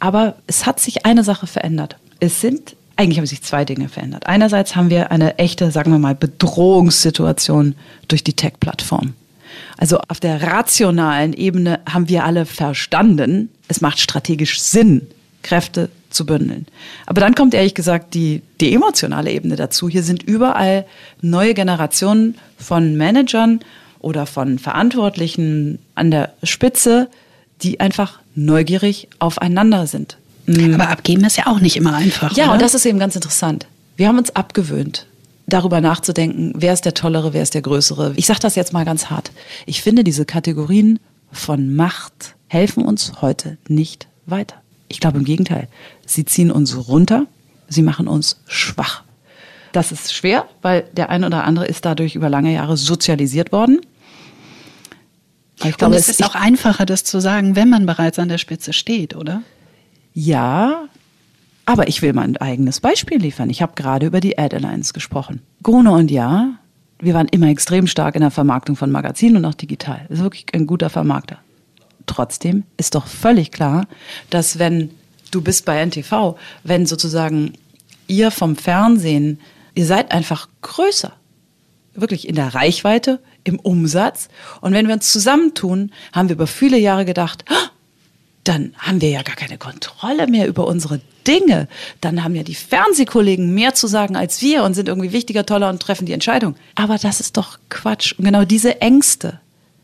Aber 0.00 0.34
es 0.46 0.66
hat 0.66 0.80
sich 0.80 1.06
eine 1.06 1.24
Sache 1.24 1.46
verändert. 1.46 1.96
Es 2.20 2.42
sind 2.42 2.76
eigentlich 3.02 3.18
haben 3.18 3.26
sich 3.26 3.42
zwei 3.42 3.64
Dinge 3.64 3.88
verändert. 3.88 4.26
Einerseits 4.26 4.76
haben 4.76 4.90
wir 4.90 5.10
eine 5.10 5.38
echte, 5.38 5.70
sagen 5.70 5.90
wir 5.90 5.98
mal, 5.98 6.14
Bedrohungssituation 6.14 7.74
durch 8.08 8.24
die 8.24 8.34
Tech-Plattform. 8.34 9.14
Also 9.76 9.98
auf 10.08 10.20
der 10.20 10.42
rationalen 10.42 11.32
Ebene 11.32 11.80
haben 11.90 12.08
wir 12.08 12.24
alle 12.24 12.46
verstanden, 12.46 13.50
es 13.68 13.80
macht 13.80 14.00
strategisch 14.00 14.60
Sinn, 14.60 15.08
Kräfte 15.42 15.90
zu 16.10 16.24
bündeln. 16.26 16.66
Aber 17.06 17.20
dann 17.20 17.34
kommt 17.34 17.54
ehrlich 17.54 17.74
gesagt 17.74 18.14
die, 18.14 18.42
die 18.60 18.72
emotionale 18.72 19.30
Ebene 19.30 19.56
dazu. 19.56 19.88
Hier 19.88 20.02
sind 20.02 20.22
überall 20.22 20.86
neue 21.20 21.54
Generationen 21.54 22.36
von 22.58 22.96
Managern 22.96 23.60
oder 23.98 24.26
von 24.26 24.58
Verantwortlichen 24.58 25.78
an 25.94 26.10
der 26.10 26.32
Spitze, 26.42 27.08
die 27.62 27.80
einfach 27.80 28.20
neugierig 28.34 29.08
aufeinander 29.18 29.86
sind. 29.86 30.16
Mhm. 30.46 30.74
Aber 30.74 30.88
abgeben 30.88 31.24
ist 31.24 31.36
ja 31.36 31.46
auch 31.46 31.60
nicht 31.60 31.76
immer 31.76 31.94
einfach. 31.94 32.36
Ja, 32.36 32.44
oder? 32.44 32.54
und 32.54 32.62
das 32.62 32.74
ist 32.74 32.84
eben 32.86 32.98
ganz 32.98 33.14
interessant. 33.14 33.66
Wir 33.96 34.08
haben 34.08 34.18
uns 34.18 34.34
abgewöhnt, 34.34 35.06
darüber 35.46 35.80
nachzudenken, 35.80 36.52
wer 36.56 36.72
ist 36.72 36.84
der 36.84 36.94
Tollere, 36.94 37.32
wer 37.32 37.42
ist 37.42 37.54
der 37.54 37.62
Größere. 37.62 38.14
Ich 38.16 38.26
sage 38.26 38.40
das 38.40 38.54
jetzt 38.54 38.72
mal 38.72 38.84
ganz 38.84 39.10
hart. 39.10 39.30
Ich 39.66 39.82
finde, 39.82 40.04
diese 40.04 40.24
Kategorien 40.24 40.98
von 41.30 41.74
Macht 41.74 42.34
helfen 42.48 42.84
uns 42.84 43.12
heute 43.20 43.58
nicht 43.68 44.08
weiter. 44.26 44.56
Ich 44.88 45.00
glaube 45.00 45.18
im 45.18 45.24
Gegenteil. 45.24 45.68
Sie 46.06 46.24
ziehen 46.24 46.50
uns 46.50 46.88
runter, 46.88 47.26
sie 47.68 47.82
machen 47.82 48.08
uns 48.08 48.40
schwach. 48.46 49.02
Das 49.72 49.90
ist 49.90 50.12
schwer, 50.12 50.46
weil 50.60 50.84
der 50.92 51.08
eine 51.08 51.26
oder 51.26 51.44
andere 51.44 51.66
ist 51.66 51.84
dadurch 51.86 52.14
über 52.14 52.28
lange 52.28 52.52
Jahre 52.52 52.76
sozialisiert 52.76 53.52
worden. 53.52 53.80
ich 55.64 55.76
glaube, 55.78 55.94
Und 55.94 56.00
es 56.00 56.10
ist 56.10 56.22
auch 56.22 56.34
einfacher, 56.34 56.84
das 56.84 57.04
zu 57.04 57.20
sagen, 57.20 57.56
wenn 57.56 57.70
man 57.70 57.86
bereits 57.86 58.18
an 58.18 58.28
der 58.28 58.38
Spitze 58.38 58.74
steht, 58.74 59.16
oder? 59.16 59.42
Ja, 60.14 60.88
aber 61.64 61.88
ich 61.88 62.02
will 62.02 62.12
mal 62.12 62.22
ein 62.22 62.36
eigenes 62.36 62.80
Beispiel 62.80 63.18
liefern. 63.18 63.50
Ich 63.50 63.62
habe 63.62 63.72
gerade 63.74 64.06
über 64.06 64.20
die 64.20 64.38
Ad 64.38 64.54
Alliance 64.54 64.92
gesprochen. 64.92 65.42
Gruner 65.62 65.92
und 65.92 66.10
ja, 66.10 66.58
wir 66.98 67.14
waren 67.14 67.28
immer 67.28 67.48
extrem 67.48 67.86
stark 67.86 68.14
in 68.14 68.20
der 68.20 68.30
Vermarktung 68.30 68.76
von 68.76 68.90
Magazinen 68.90 69.36
und 69.36 69.44
auch 69.44 69.54
digital. 69.54 70.06
Das 70.08 70.18
ist 70.18 70.24
wirklich 70.24 70.46
ein 70.52 70.66
guter 70.66 70.90
Vermarkter. 70.90 71.38
Trotzdem 72.06 72.64
ist 72.76 72.94
doch 72.94 73.06
völlig 73.06 73.52
klar, 73.52 73.86
dass 74.30 74.58
wenn 74.58 74.90
du 75.30 75.40
bist 75.40 75.64
bei 75.64 75.84
NTV, 75.84 76.36
wenn 76.62 76.86
sozusagen 76.86 77.54
ihr 78.06 78.30
vom 78.30 78.56
Fernsehen, 78.56 79.40
ihr 79.74 79.86
seid 79.86 80.12
einfach 80.12 80.48
größer. 80.62 81.12
Wirklich 81.94 82.28
in 82.28 82.34
der 82.34 82.54
Reichweite, 82.54 83.20
im 83.44 83.58
Umsatz. 83.58 84.28
Und 84.60 84.72
wenn 84.72 84.86
wir 84.86 84.94
uns 84.94 85.12
zusammentun, 85.12 85.92
haben 86.12 86.28
wir 86.28 86.36
über 86.36 86.46
viele 86.46 86.78
Jahre 86.78 87.04
gedacht, 87.04 87.44
oh, 87.50 87.68
dann 88.44 88.74
haben 88.78 89.00
wir 89.00 89.10
ja 89.10 89.22
gar 89.22 89.36
keine 89.36 89.58
Kontrolle 89.58 90.26
mehr 90.26 90.48
über 90.48 90.66
unsere 90.66 91.00
Dinge. 91.26 91.68
Dann 92.00 92.24
haben 92.24 92.34
ja 92.34 92.42
die 92.42 92.54
Fernsehkollegen 92.54 93.54
mehr 93.54 93.74
zu 93.74 93.86
sagen 93.86 94.16
als 94.16 94.42
wir 94.42 94.64
und 94.64 94.74
sind 94.74 94.88
irgendwie 94.88 95.12
wichtiger, 95.12 95.46
toller 95.46 95.70
und 95.70 95.80
treffen 95.80 96.06
die 96.06 96.12
Entscheidung. 96.12 96.56
Aber 96.74 96.98
das 96.98 97.20
ist 97.20 97.36
doch 97.36 97.58
Quatsch. 97.68 98.14
Und 98.18 98.24
genau 98.24 98.44
diese 98.44 98.80
Ängste, 98.80 99.40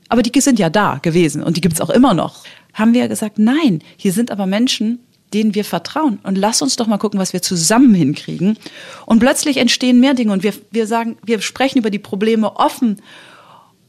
aber 0.09 0.23
die 0.23 0.41
sind 0.41 0.59
ja 0.59 0.71
da 0.71 0.99
gewesen 1.01 1.43
und 1.43 1.57
die 1.57 1.61
gibt 1.61 1.75
es 1.75 1.81
auch 1.81 1.91
immer 1.91 2.15
noch, 2.15 2.45
haben 2.75 2.95
wir 2.95 3.03
ja 3.03 3.07
gesagt, 3.07 3.39
nein, 3.39 3.83
hier 3.97 4.13
sind 4.13 4.31
aber 4.31 4.47
Menschen, 4.47 5.01
denen 5.35 5.55
wir 5.55 5.65
vertrauen. 5.65 6.19
Und 6.23 6.37
lass 6.37 6.63
uns 6.63 6.77
doch 6.77 6.87
mal 6.87 6.99
gucken, 6.99 7.21
was 7.21 7.33
wir 7.33 7.43
zusammen 7.43 7.95
hinkriegen. 7.95 8.59
Und 9.05 9.19
plötzlich 9.19 9.59
entstehen 9.59 10.01
mehr 10.01 10.15
Dinge 10.15 10.33
und 10.33 10.43
wir, 10.43 10.55
wir 10.71 10.87
sagen, 10.87 11.19
wir 11.23 11.41
sprechen 11.43 11.79
über 11.79 11.91
die 11.91 11.99
Probleme 11.99 12.57
offen. 12.57 13.03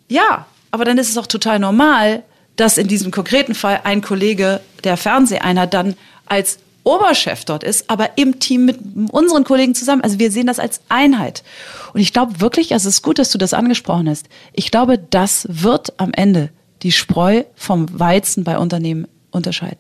Ja, 0.10 0.48
aber 0.72 0.86
dann 0.86 0.98
ist 0.98 1.10
es 1.10 1.18
auch 1.18 1.28
total 1.28 1.60
normal, 1.60 2.24
dass 2.60 2.78
in 2.78 2.88
diesem 2.88 3.12
konkreten 3.12 3.56
Fall 3.56 3.82
ein 3.84 4.02
Kollege 4.02 4.60
der 4.84 4.98
Fernseheinheit 4.98 5.74
dann 5.74 5.96
als 6.26 6.60
Oberchef 6.84 7.46
dort 7.46 7.64
ist, 7.64 7.90
aber 7.90 8.18
im 8.18 8.40
Team 8.40 8.66
mit 8.66 8.80
unseren 9.12 9.44
Kollegen 9.44 9.76
zusammen. 9.76 10.02
Also 10.02 10.20
wir 10.20 10.32
sehen 10.32 10.48
das 10.48 10.60
als 10.60 10.82
Einheit. 10.90 11.44
Und 11.94 12.02
ich 12.02 12.14
glaube 12.14 12.42
wirklich, 12.42 12.74
also 12.74 12.90
es 12.90 12.96
ist 12.96 13.02
gut, 13.02 13.20
dass 13.20 13.32
du 13.32 13.38
das 13.38 13.54
angesprochen 13.54 14.10
hast. 14.10 14.28
Ich 14.54 14.72
glaube, 14.72 14.98
das 14.98 15.48
wird 15.50 15.94
am 16.00 16.12
Ende 16.14 16.50
die 16.82 16.92
Spreu 16.92 17.44
vom 17.56 17.88
Weizen 17.98 18.44
bei 18.44 18.58
Unternehmen 18.58 19.08
unterscheiden. 19.32 19.80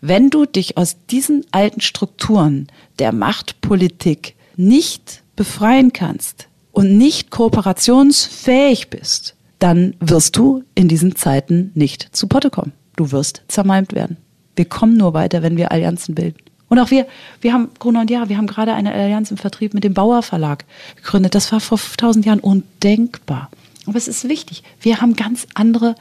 Wenn 0.00 0.30
du 0.30 0.46
dich 0.46 0.76
aus 0.76 0.96
diesen 1.10 1.44
alten 1.50 1.80
Strukturen 1.80 2.68
der 2.98 3.12
Machtpolitik 3.12 4.34
nicht 4.56 5.22
befreien 5.36 5.92
kannst 5.92 6.48
und 6.72 6.96
nicht 6.96 7.30
kooperationsfähig 7.30 8.88
bist, 8.88 9.35
dann 9.58 9.94
wirst 10.00 10.36
du 10.36 10.62
in 10.74 10.88
diesen 10.88 11.16
Zeiten 11.16 11.70
nicht 11.74 12.08
zu 12.12 12.26
Potte 12.26 12.50
kommen. 12.50 12.72
Du 12.96 13.12
wirst 13.12 13.42
zermalmt 13.48 13.94
werden. 13.94 14.16
Wir 14.54 14.64
kommen 14.64 14.96
nur 14.96 15.14
weiter, 15.14 15.42
wenn 15.42 15.56
wir 15.56 15.72
Allianzen 15.72 16.14
bilden. 16.14 16.38
Und 16.68 16.78
auch 16.78 16.90
wir, 16.90 17.06
wir 17.40 17.52
haben, 17.52 17.68
Gruner 17.78 18.00
und 18.00 18.10
Ja, 18.10 18.28
wir 18.28 18.36
haben 18.36 18.46
gerade 18.46 18.74
eine 18.74 18.92
Allianz 18.92 19.30
im 19.30 19.36
Vertrieb 19.36 19.72
mit 19.72 19.84
dem 19.84 19.94
Bauer 19.94 20.22
Verlag 20.22 20.64
gegründet. 20.96 21.34
Das 21.34 21.52
war 21.52 21.60
vor 21.60 21.78
5000 21.78 22.26
Jahren 22.26 22.40
undenkbar. 22.40 23.50
Aber 23.86 23.96
es 23.96 24.08
ist 24.08 24.28
wichtig. 24.28 24.64
Wir 24.80 25.00
haben 25.00 25.14
ganz 25.14 25.46
andere 25.54 25.94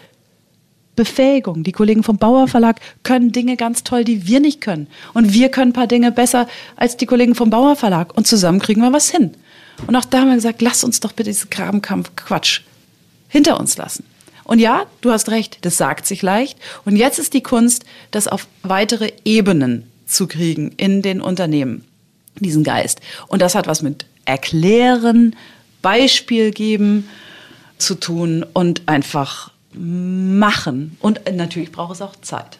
Befähigung. 0.95 1.63
Die 1.63 1.71
Kollegen 1.71 2.01
vom 2.01 2.17
Bauer 2.17 2.47
Verlag 2.47 2.79
können 3.03 3.31
Dinge 3.31 3.57
ganz 3.57 3.83
toll, 3.83 4.03
die 4.03 4.27
wir 4.27 4.39
nicht 4.39 4.61
können. 4.61 4.87
Und 5.13 5.33
wir 5.33 5.49
können 5.49 5.69
ein 5.71 5.73
paar 5.73 5.87
Dinge 5.87 6.11
besser 6.11 6.47
als 6.77 6.97
die 6.97 7.05
Kollegen 7.05 7.35
vom 7.35 7.49
Bauer 7.49 7.75
Verlag. 7.75 8.17
Und 8.17 8.25
zusammen 8.25 8.59
kriegen 8.59 8.81
wir 8.81 8.93
was 8.93 9.11
hin. 9.11 9.31
Und 9.85 9.95
auch 9.95 10.05
da 10.05 10.21
haben 10.21 10.29
wir 10.29 10.35
gesagt, 10.35 10.61
lass 10.61 10.83
uns 10.83 10.99
doch 10.99 11.11
bitte 11.11 11.29
diesen 11.29 11.49
Grabenkampf 11.49 12.15
Quatsch 12.15 12.61
hinter 13.35 13.59
uns 13.59 13.75
lassen. 13.75 14.05
Und 14.45 14.59
ja, 14.59 14.85
du 15.01 15.11
hast 15.11 15.27
recht, 15.27 15.57
das 15.63 15.75
sagt 15.75 16.05
sich 16.05 16.21
leicht. 16.21 16.57
Und 16.85 16.95
jetzt 16.95 17.19
ist 17.19 17.33
die 17.33 17.43
Kunst, 17.43 17.83
das 18.11 18.29
auf 18.29 18.47
weitere 18.63 19.11
Ebenen 19.25 19.91
zu 20.05 20.25
kriegen 20.27 20.71
in 20.77 21.01
den 21.01 21.19
Unternehmen, 21.19 21.83
diesen 22.39 22.63
Geist. 22.63 23.01
Und 23.27 23.41
das 23.41 23.55
hat 23.55 23.67
was 23.67 23.81
mit 23.81 24.05
Erklären, 24.23 25.35
Beispiel 25.81 26.51
geben 26.51 27.09
zu 27.77 27.95
tun 27.95 28.45
und 28.53 28.83
einfach 28.85 29.51
machen. 29.73 30.95
Und 31.01 31.19
natürlich 31.35 31.73
braucht 31.73 31.95
es 31.95 32.01
auch 32.01 32.15
Zeit. 32.21 32.59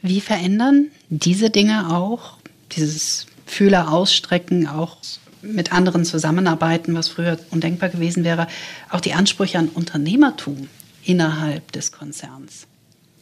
Wie 0.00 0.22
verändern 0.22 0.86
diese 1.10 1.50
Dinge 1.50 1.94
auch, 1.94 2.38
dieses 2.72 3.26
Fühler 3.44 3.92
ausstrecken, 3.92 4.66
auch 4.66 4.96
mit 5.42 5.72
anderen 5.72 6.04
zusammenarbeiten, 6.04 6.94
was 6.94 7.08
früher 7.08 7.38
undenkbar 7.50 7.88
gewesen 7.88 8.24
wäre, 8.24 8.46
auch 8.90 9.00
die 9.00 9.14
Ansprüche 9.14 9.58
an 9.58 9.68
Unternehmertum 9.68 10.68
innerhalb 11.04 11.72
des 11.72 11.92
Konzerns? 11.92 12.66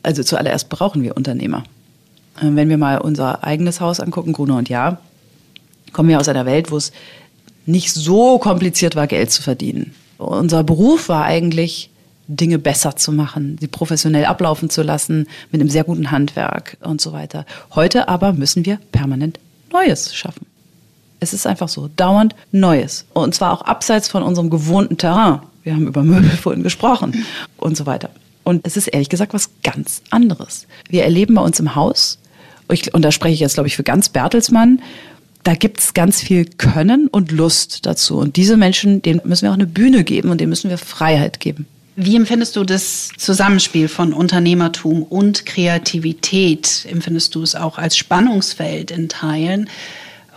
Also 0.03 0.23
zuallererst 0.23 0.69
brauchen 0.69 1.03
wir 1.03 1.17
Unternehmer. 1.17 1.65
Ähm, 2.41 2.57
wenn 2.57 2.69
wir 2.69 2.79
mal 2.79 2.99
unser 2.99 3.45
eigenes 3.45 3.81
Haus 3.81 4.01
angucken, 4.01 4.33
Gruner 4.33 4.57
und 4.57 4.69
Ja, 4.69 5.01
kommen 5.93 6.09
wir 6.09 6.21
aus 6.21 6.29
einer 6.29 6.47
Welt, 6.47 6.71
wo 6.71 6.77
es 6.77 6.93
nicht 7.67 7.93
so 7.93 8.39
kompliziert 8.39 8.97
war, 8.97 9.07
Geld 9.07 9.31
zu 9.31 9.43
verdienen. 9.43 9.95
Unser 10.17 10.65
Beruf 10.65 11.09
war 11.09 11.25
eigentlich, 11.25 11.91
Dinge 12.31 12.59
besser 12.59 12.95
zu 12.95 13.11
machen, 13.11 13.57
sie 13.59 13.69
professionell 13.69 14.27
ablaufen 14.27 14.69
zu 14.69 14.83
lassen, 14.83 15.27
mit 15.51 15.61
einem 15.61 15.71
sehr 15.71 15.85
guten 15.85 16.11
Handwerk 16.11 16.77
und 16.83 17.01
so 17.01 17.13
weiter. 17.13 17.47
Heute 17.75 18.09
aber 18.09 18.35
müssen 18.35 18.67
wir 18.67 18.79
permanent 18.93 19.41
Neues 19.73 20.15
schaffen. 20.15 20.47
Es 21.21 21.33
ist 21.33 21.47
einfach 21.47 21.69
so, 21.69 21.89
dauernd 21.97 22.35
Neues. 22.53 23.05
Und 23.13 23.35
zwar 23.35 23.53
auch 23.53 23.63
abseits 23.63 24.09
von 24.09 24.23
unserem 24.23 24.51
gewohnten 24.51 24.97
Terrain. 24.99 25.41
Wir 25.63 25.75
haben 25.75 25.87
über 25.87 26.03
Möbel 26.03 26.31
vorhin 26.43 26.63
gesprochen 26.63 27.25
und 27.57 27.77
so 27.77 27.87
weiter. 27.87 28.11
Und 28.45 28.67
es 28.67 28.77
ist 28.77 28.87
ehrlich 28.89 29.09
gesagt 29.09 29.35
was 29.35 29.51
ganz 29.63 30.03
anderes. 30.11 30.67
Wir 30.89 31.05
erleben 31.05 31.35
bei 31.35 31.43
uns 31.43 31.61
im 31.61 31.75
Haus, 31.75 32.19
und 32.93 33.05
da 33.05 33.13
spreche 33.13 33.35
ich 33.35 33.41
jetzt, 33.41 33.55
glaube 33.55 33.67
ich, 33.67 33.77
für 33.77 33.83
ganz 33.83 34.09
Bertelsmann, 34.09 34.81
da 35.45 35.55
gibt 35.55 35.81
es 35.81 35.95
ganz 35.95 36.21
viel 36.21 36.45
Können 36.45 37.09
und 37.09 37.31
Lust 37.31 37.87
dazu. 37.87 38.19
Und 38.19 38.37
diese 38.37 38.57
Menschen, 38.57 39.01
denen 39.03 39.21
müssen 39.25 39.45
wir 39.45 39.51
auch 39.51 39.55
eine 39.55 39.67
Bühne 39.67 40.05
geben 40.05 40.31
und 40.31 40.41
denen 40.41 40.51
müssen 40.51 40.69
wir 40.69 40.79
Freiheit 40.79 41.41
geben. 41.41 41.67
Wie 41.97 42.17
empfindest 42.17 42.55
du 42.55 42.65
das 42.65 43.11
Zusammenspiel 43.17 43.89
von 43.89 44.13
Unternehmertum 44.13 45.03
und 45.03 45.47
Kreativität? 45.47 46.87
Empfindest 46.89 47.35
du 47.35 47.43
es 47.43 47.55
auch 47.55 47.79
als 47.79 47.97
Spannungsfeld 47.97 48.91
in 48.91 49.09
Teilen? 49.09 49.69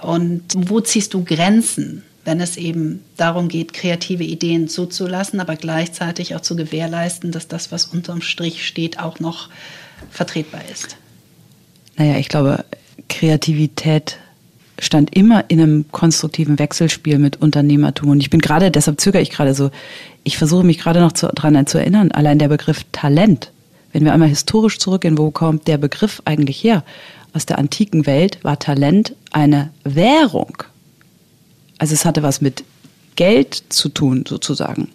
Und 0.02 0.44
wo 0.56 0.80
ziehst 0.82 1.14
du 1.14 1.24
Grenzen, 1.24 2.04
wenn 2.24 2.40
es 2.40 2.58
eben 2.58 3.02
darum 3.18 3.48
geht, 3.48 3.74
kreative 3.74 4.24
Ideen 4.24 4.68
zuzulassen, 4.68 5.40
aber 5.40 5.56
gleichzeitig 5.56 6.36
auch 6.36 6.42
zu 6.42 6.56
gewährleisten, 6.56 7.32
dass 7.32 7.48
das, 7.48 7.72
was 7.72 7.86
unterm 7.86 8.22
Strich 8.22 8.66
steht, 8.66 9.00
auch 9.00 9.20
noch 9.20 9.50
vertretbar 10.12 10.62
ist? 10.72 10.98
Naja, 11.98 12.18
ich 12.18 12.30
glaube, 12.30 12.64
Kreativität 13.10 14.18
stand 14.80 15.16
immer 15.16 15.46
in 15.48 15.62
einem 15.62 15.86
konstruktiven 15.92 16.58
Wechselspiel 16.58 17.20
mit 17.20 17.42
Unternehmertum. 17.42 18.10
Und 18.10 18.20
ich 18.20 18.32
bin 18.32 18.40
gerade, 18.40 18.72
deshalb 18.72 19.00
zögere 19.00 19.22
ich 19.22 19.30
gerade 19.30 19.54
so, 19.54 19.70
ich 20.24 20.38
versuche 20.38 20.64
mich 20.64 20.80
gerade 20.80 21.00
noch 21.00 21.12
daran 21.12 21.68
zu 21.68 21.78
erinnern, 21.78 22.12
allein 22.12 22.40
der 22.40 22.48
Begriff 22.48 22.86
Talent, 22.92 23.52
wenn 23.94 24.06
wir 24.06 24.14
einmal 24.14 24.30
historisch 24.30 24.80
zurückgehen, 24.80 25.18
wo 25.18 25.30
kommt 25.32 25.68
der 25.68 25.78
Begriff 25.78 26.22
eigentlich 26.26 26.64
her? 26.64 26.84
Aus 27.34 27.46
der 27.46 27.58
antiken 27.58 28.06
Welt 28.06 28.40
war 28.44 28.60
Talent 28.60 29.16
eine 29.32 29.72
Währung. 29.84 30.64
Also 31.78 31.94
es 31.94 32.06
hatte 32.06 32.24
was 32.24 32.42
mit 32.42 32.64
Geld 33.16 33.64
zu 33.70 33.90
tun, 33.90 34.26
sozusagen. 34.28 34.90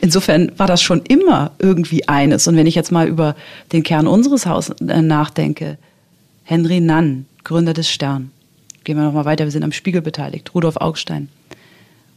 Insofern 0.00 0.52
war 0.58 0.66
das 0.66 0.82
schon 0.82 1.02
immer 1.02 1.52
irgendwie 1.58 2.08
eines. 2.08 2.46
Und 2.48 2.56
wenn 2.56 2.66
ich 2.66 2.74
jetzt 2.74 2.92
mal 2.92 3.08
über 3.08 3.36
den 3.72 3.82
Kern 3.82 4.06
unseres 4.06 4.46
Hauses 4.46 4.76
äh, 4.80 5.02
nachdenke, 5.02 5.78
Henry 6.44 6.80
Nann, 6.80 7.26
Gründer 7.44 7.72
des 7.72 7.88
Stern, 7.88 8.32
Gehen 8.84 8.96
wir 8.96 9.04
nochmal 9.04 9.24
weiter, 9.24 9.44
wir 9.44 9.50
sind 9.52 9.62
am 9.62 9.72
Spiegel 9.72 10.02
beteiligt, 10.02 10.54
Rudolf 10.54 10.76
Augstein. 10.76 11.28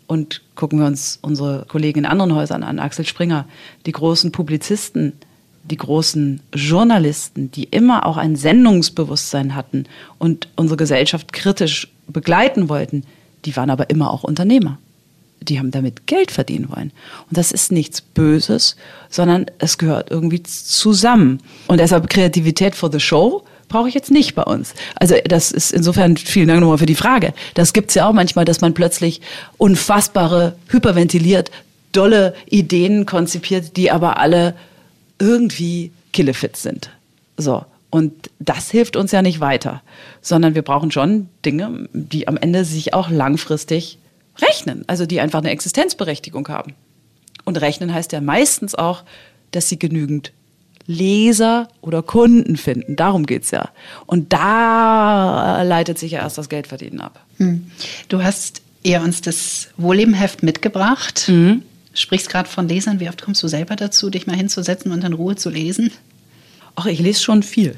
Und 0.07 0.41
gucken 0.55 0.79
wir 0.79 0.85
uns 0.85 1.19
unsere 1.21 1.65
Kollegen 1.67 1.99
in 1.99 2.05
anderen 2.05 2.33
Häusern 2.33 2.63
an, 2.63 2.79
Axel 2.79 3.05
Springer, 3.05 3.47
die 3.85 3.91
großen 3.91 4.31
Publizisten, 4.31 5.13
die 5.69 5.77
großen 5.77 6.41
Journalisten, 6.53 7.51
die 7.51 7.63
immer 7.63 8.05
auch 8.05 8.17
ein 8.17 8.35
Sendungsbewusstsein 8.35 9.55
hatten 9.55 9.85
und 10.19 10.47
unsere 10.55 10.77
Gesellschaft 10.77 11.33
kritisch 11.33 11.87
begleiten 12.07 12.69
wollten, 12.69 13.03
die 13.45 13.55
waren 13.55 13.69
aber 13.69 13.89
immer 13.89 14.11
auch 14.11 14.23
Unternehmer. 14.23 14.77
Die 15.41 15.59
haben 15.59 15.71
damit 15.71 16.07
Geld 16.07 16.31
verdienen 16.31 16.69
wollen. 16.69 16.91
Und 17.29 17.37
das 17.37 17.51
ist 17.51 17.71
nichts 17.71 18.01
Böses, 18.01 18.75
sondern 19.09 19.45
es 19.59 19.77
gehört 19.77 20.09
irgendwie 20.09 20.41
zusammen. 20.41 21.41
Und 21.67 21.79
deshalb 21.79 22.09
Kreativität 22.09 22.75
for 22.75 22.91
the 22.91 22.99
Show 22.99 23.43
brauche 23.67 23.87
ich 23.87 23.93
jetzt 23.93 24.11
nicht 24.11 24.35
bei 24.35 24.43
uns. 24.43 24.73
Also 24.95 25.15
das 25.25 25.51
ist 25.51 25.71
insofern 25.71 26.17
vielen 26.17 26.47
Dank 26.47 26.61
nochmal 26.61 26.77
für 26.77 26.85
die 26.85 26.95
Frage. 26.95 27.33
Das 27.53 27.73
gibt 27.73 27.89
es 27.89 27.95
ja 27.95 28.07
auch 28.07 28.13
manchmal, 28.13 28.45
dass 28.45 28.61
man 28.61 28.73
plötzlich 28.73 29.21
unfassbare, 29.57 30.55
hyperventiliert, 30.69 31.51
dolle 31.91 32.35
Ideen 32.49 33.05
konzipiert, 33.05 33.77
die 33.77 33.91
aber 33.91 34.17
alle 34.19 34.55
irgendwie 35.19 35.91
killefit 36.13 36.57
sind. 36.57 36.89
So. 37.37 37.65
Und 37.89 38.29
das 38.39 38.71
hilft 38.71 38.97
uns 38.97 39.11
ja 39.11 39.21
nicht 39.21 39.39
weiter, 39.39 39.81
sondern 40.21 40.53
wir 40.53 40.63
brauchen 40.63 40.91
schon 40.91 41.29
Dinge, 41.45 41.87
die 41.93 42.27
am 42.27 42.35
Ende 42.35 42.65
sich 42.65 42.93
auch 42.93 43.09
langfristig 43.09 43.99
rechnen, 44.39 44.83
also 44.87 45.05
die 45.05 45.21
einfach 45.21 45.39
eine 45.39 45.51
Existenzberechtigung 45.51 46.49
haben. 46.49 46.73
Und 47.45 47.61
rechnen 47.61 47.93
heißt 47.93 48.11
ja 48.11 48.19
meistens 48.19 48.75
auch, 48.75 49.03
dass 49.51 49.69
sie 49.69 49.79
genügend 49.79 50.33
Leser 50.87 51.69
oder 51.81 52.03
Kunden 52.03 52.57
finden. 52.57 52.95
Darum 52.95 53.25
geht's 53.25 53.51
ja. 53.51 53.69
Und 54.05 54.33
da 54.33 55.63
leitet 55.63 55.97
sich 55.97 56.13
ja 56.13 56.19
erst 56.19 56.37
das 56.37 56.49
Geldverdienen 56.49 57.01
ab. 57.01 57.19
Hm. 57.37 57.71
Du 58.09 58.23
hast 58.23 58.61
ihr 58.83 59.01
uns 59.01 59.21
das 59.21 59.69
Wohllebenheft 59.77 60.43
mitgebracht. 60.43 61.25
Mhm. 61.27 61.63
Sprichst 61.95 62.29
gerade 62.29 62.47
von 62.47 62.67
Lesern. 62.67 62.99
Wie 62.99 63.09
oft 63.09 63.21
kommst 63.21 63.41
du 63.41 63.47
selber 63.47 63.75
dazu, 63.75 64.09
dich 64.09 64.27
mal 64.27 64.35
hinzusetzen 64.35 64.91
und 64.91 65.03
in 65.03 65.13
Ruhe 65.13 65.35
zu 65.35 65.49
lesen? 65.49 65.91
Ach, 66.75 66.85
ich 66.85 66.99
lese 66.99 67.21
schon 67.21 67.41
viel. 67.41 67.75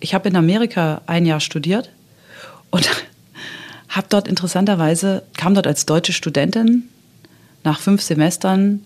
Ich 0.00 0.12
habe 0.12 0.28
in 0.28 0.36
Amerika 0.36 1.00
ein 1.06 1.24
Jahr 1.24 1.40
studiert 1.40 1.90
und 2.70 2.88
habe 3.88 4.08
dort 4.10 4.26
interessanterweise, 4.26 5.22
kam 5.36 5.54
dort 5.54 5.68
als 5.68 5.86
deutsche 5.86 6.12
Studentin 6.12 6.88
nach 7.62 7.80
fünf 7.80 8.02
Semestern 8.02 8.82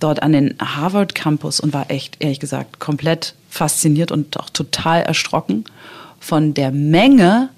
dort 0.00 0.22
an 0.22 0.32
den 0.32 0.54
Harvard 0.58 1.14
Campus 1.14 1.60
und 1.60 1.72
war 1.74 1.90
echt, 1.90 2.16
ehrlich 2.20 2.40
gesagt, 2.40 2.80
komplett 2.80 3.34
fasziniert 3.50 4.10
und 4.10 4.38
auch 4.40 4.48
total 4.50 5.02
erschrocken 5.02 5.64
von 6.18 6.54
der 6.54 6.70
Menge 6.70 7.50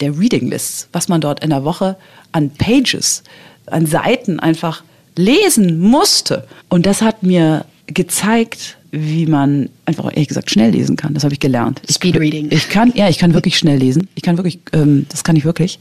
der 0.00 0.18
Reading 0.18 0.50
Lists, 0.50 0.88
was 0.92 1.08
man 1.08 1.20
dort 1.20 1.44
in 1.44 1.50
der 1.50 1.64
Woche 1.64 1.96
an 2.32 2.50
Pages, 2.50 3.22
an 3.66 3.86
Seiten 3.86 4.40
einfach 4.40 4.82
lesen 5.16 5.78
musste. 5.78 6.46
Und 6.68 6.86
das 6.86 7.02
hat 7.02 7.22
mir 7.22 7.64
gezeigt, 7.86 8.76
wie 8.94 9.24
man 9.24 9.70
einfach 9.86 10.04
ehrlich 10.12 10.28
gesagt 10.28 10.50
schnell 10.50 10.70
lesen 10.70 10.96
kann. 10.96 11.14
Das 11.14 11.24
habe 11.24 11.32
ich 11.32 11.40
gelernt. 11.40 11.80
Speed 11.90 12.18
Reading. 12.18 12.48
Ich 12.50 12.68
kann, 12.68 12.92
ja, 12.94 13.08
ich 13.08 13.16
kann 13.16 13.32
wirklich 13.32 13.56
schnell 13.56 13.78
lesen. 13.78 14.06
Ich 14.14 14.22
kann 14.22 14.36
wirklich, 14.36 14.58
ähm, 14.74 15.06
das 15.08 15.24
kann 15.24 15.34
ich 15.34 15.46
wirklich. 15.46 15.78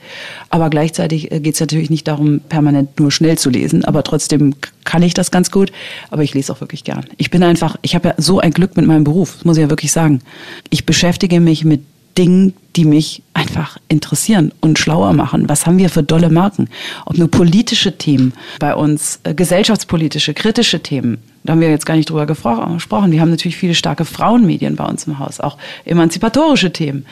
Aber 0.50 0.70
gleichzeitig 0.70 1.30
äh, 1.30 1.42
geht 1.42 1.56
es 1.56 1.60
natürlich 1.60 1.90
nicht 1.90 2.08
darum, 2.08 2.40
permanent 2.40 2.98
nur 3.00 3.12
schnell 3.12 3.38
zu 3.38 3.50
lesen. 3.50 3.84
Aber 3.84 4.04
trotzdem 4.04 4.56
kann 4.86 5.04
ich 5.04 5.14
das 5.14 5.30
ganz 5.30 5.52
gut. 5.52 5.74
Aber 6.10 6.24
ich 6.24 6.34
lese 6.34 6.54
auch 6.54 6.62
wirklich 6.62 6.86
gern. 6.86 7.06
Ich 7.18 7.30
bin 7.30 7.44
einfach, 7.44 7.76
ich 7.82 7.96
habe 7.96 8.10
ja 8.10 8.16
so 8.18 8.40
ein 8.40 8.52
Glück 8.52 8.78
mit 8.78 8.86
meinem 8.86 9.04
Beruf, 9.04 9.34
das 9.36 9.46
muss 9.46 9.58
ich 9.58 9.64
ja 9.64 9.70
wirklich 9.70 9.92
sagen. 9.92 10.22
Ich 10.70 10.86
beschäftige 10.86 11.42
mich 11.42 11.66
mit 11.66 11.82
Dingen, 12.18 12.54
die 12.76 12.86
mich 12.86 13.24
einfach 13.34 13.78
interessieren 13.88 14.52
und 14.62 14.80
schlauer 14.80 15.14
machen. 15.14 15.50
Was 15.50 15.66
haben 15.66 15.78
wir 15.78 15.90
für 15.90 16.04
dolle 16.04 16.30
Marken? 16.30 16.70
Ob 17.06 17.18
nur 17.18 17.30
politische 17.30 17.98
Themen 17.98 18.34
bei 18.60 18.76
uns, 18.76 19.20
äh, 19.24 19.34
gesellschaftspolitische, 19.34 20.34
kritische 20.34 20.82
Themen. 20.82 21.18
Da 21.44 21.54
haben 21.54 21.62
wir 21.62 21.70
jetzt 21.70 21.86
gar 21.86 21.96
nicht 21.96 22.10
drüber 22.10 22.26
gesprochen. 22.26 23.12
Wir 23.12 23.22
haben 23.22 23.32
natürlich 23.32 23.58
viele 23.58 23.76
starke 23.76 24.06
Frauenmedien 24.06 24.76
bei 24.76 24.86
uns 24.86 25.08
im 25.08 25.20
Haus, 25.20 25.40
auch 25.40 25.58
emanzipatorische 25.86 26.72
Themen. 26.72 27.06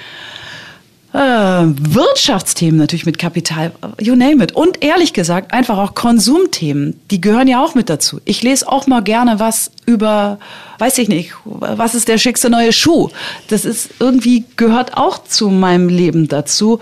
Äh, 1.12 1.18
Wirtschaftsthemen 1.18 2.78
natürlich 2.78 3.08
mit 3.08 3.18
Kapital, 3.18 3.72
you 4.00 4.16
name 4.16 4.44
it. 4.44 4.52
Und 4.52 4.84
ehrlich 4.84 5.14
gesagt, 5.14 5.54
einfach 5.54 5.80
auch 5.80 5.96
Konsumthemen, 5.96 7.00
die 7.10 7.20
gehören 7.20 7.48
ja 7.48 7.64
auch 7.64 7.74
mit 7.74 7.90
dazu. 7.90 8.22
Ich 8.26 8.44
lese 8.44 8.68
auch 8.68 8.86
mal 8.86 9.02
gerne 9.02 9.40
was 9.40 9.72
über, 9.88 10.38
weiß 10.78 11.00
ich 11.00 11.10
nicht, 11.10 11.34
was 11.46 11.96
ist 11.96 12.10
der 12.10 12.20
schickste 12.20 12.52
neue 12.52 12.72
Schuh. 12.74 13.10
Das 13.48 13.66
ist 13.66 13.90
irgendwie, 14.00 14.46
gehört 14.56 14.98
auch 14.98 15.24
zu 15.24 15.50
meinem 15.50 15.90
Leben 15.90 16.28
dazu. 16.28 16.80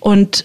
Und 0.00 0.44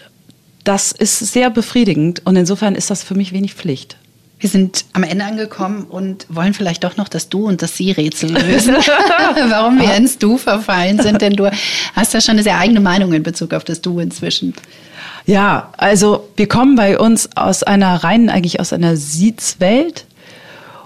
das 0.64 0.94
ist 0.94 1.20
sehr 1.20 1.50
befriedigend. 1.50 2.22
Und 2.26 2.38
insofern 2.38 2.76
ist 2.76 2.90
das 2.90 3.04
für 3.04 3.16
mich 3.16 3.34
wenig 3.34 3.56
Pflicht. 3.56 3.98
Wir 4.40 4.50
sind 4.50 4.86
am 4.94 5.04
Ende 5.04 5.26
angekommen 5.26 5.86
und 5.86 6.28
wollen 6.30 6.54
vielleicht 6.54 6.84
doch 6.84 6.96
noch 6.96 7.08
das 7.08 7.30
Du 7.30 7.48
und 7.48 7.62
das 7.64 7.76
Sie-Rätsel 7.76 8.32
lösen. 8.32 8.76
Warum 9.50 9.80
wir 9.80 9.96
ins 9.96 10.20
Du 10.20 10.38
verfallen 10.38 11.02
sind, 11.02 11.22
denn 11.22 11.34
du 11.34 11.52
hast 11.94 12.14
ja 12.14 12.22
schon 12.22 12.34
eine 12.34 12.44
sehr 12.44 12.60
eigene 12.60 12.80
Meinung 12.80 13.14
in 13.14 13.24
Bezug 13.24 13.54
auf 13.54 13.64
das 13.64 13.82
Du 13.82 14.00
inzwischen. 14.00 14.54
Ja, 15.26 15.74
also 15.78 16.30
wir 16.36 16.48
kommen 16.48 16.76
bei 16.76 17.00
uns 17.00 17.36
aus 17.36 17.64
einer 17.64 18.04
reinen, 18.04 18.30
eigentlich 18.30 18.60
aus 18.60 18.74
einer 18.74 18.96
Siezwelt. 18.96 20.06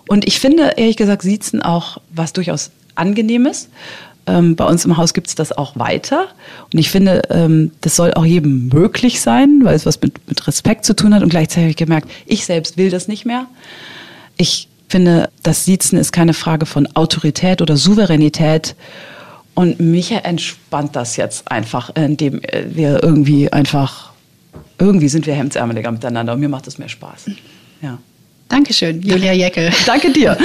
Und 0.07 0.25
ich 0.25 0.39
finde, 0.39 0.73
ehrlich 0.77 0.97
gesagt, 0.97 1.21
Siezen 1.21 1.61
auch 1.61 1.97
was 2.09 2.33
durchaus 2.33 2.71
Angenehmes. 2.95 3.69
Ähm, 4.27 4.55
bei 4.55 4.65
uns 4.65 4.85
im 4.85 4.97
Haus 4.97 5.13
gibt 5.13 5.27
es 5.27 5.35
das 5.35 5.51
auch 5.51 5.75
weiter. 5.77 6.27
Und 6.71 6.79
ich 6.79 6.89
finde, 6.89 7.23
ähm, 7.29 7.71
das 7.81 7.95
soll 7.95 8.13
auch 8.13 8.25
jedem 8.25 8.67
möglich 8.67 9.21
sein, 9.21 9.61
weil 9.63 9.75
es 9.75 9.85
was 9.85 9.99
mit, 10.01 10.27
mit 10.27 10.47
Respekt 10.47 10.85
zu 10.85 10.95
tun 10.95 11.13
hat. 11.13 11.23
Und 11.23 11.29
gleichzeitig 11.29 11.63
habe 11.63 11.71
ich 11.71 11.77
gemerkt, 11.77 12.09
ich 12.25 12.45
selbst 12.45 12.77
will 12.77 12.89
das 12.89 13.07
nicht 13.07 13.25
mehr. 13.25 13.47
Ich 14.37 14.67
finde, 14.89 15.29
das 15.41 15.65
Siezen 15.65 15.97
ist 15.97 16.11
keine 16.11 16.33
Frage 16.33 16.65
von 16.65 16.87
Autorität 16.95 17.61
oder 17.61 17.77
Souveränität. 17.77 18.75
Und 19.53 19.79
mich 19.79 20.11
entspannt 20.11 20.95
das 20.95 21.17
jetzt 21.17 21.51
einfach, 21.51 21.93
indem 21.95 22.41
wir 22.65 23.03
irgendwie 23.03 23.51
einfach, 23.51 24.11
irgendwie 24.79 25.09
sind 25.09 25.25
wir 25.25 25.33
hemdsärmeliger 25.33 25.91
miteinander 25.91 26.33
und 26.33 26.39
mir 26.39 26.49
macht 26.49 26.67
es 26.67 26.77
mehr 26.77 26.89
Spaß. 26.89 27.25
Ja. 27.81 27.97
Dankeschön, 28.47 29.01
Julia 29.01 29.33
Jeckel. 29.33 29.71
Danke 29.85 30.11
dir. 30.11 30.37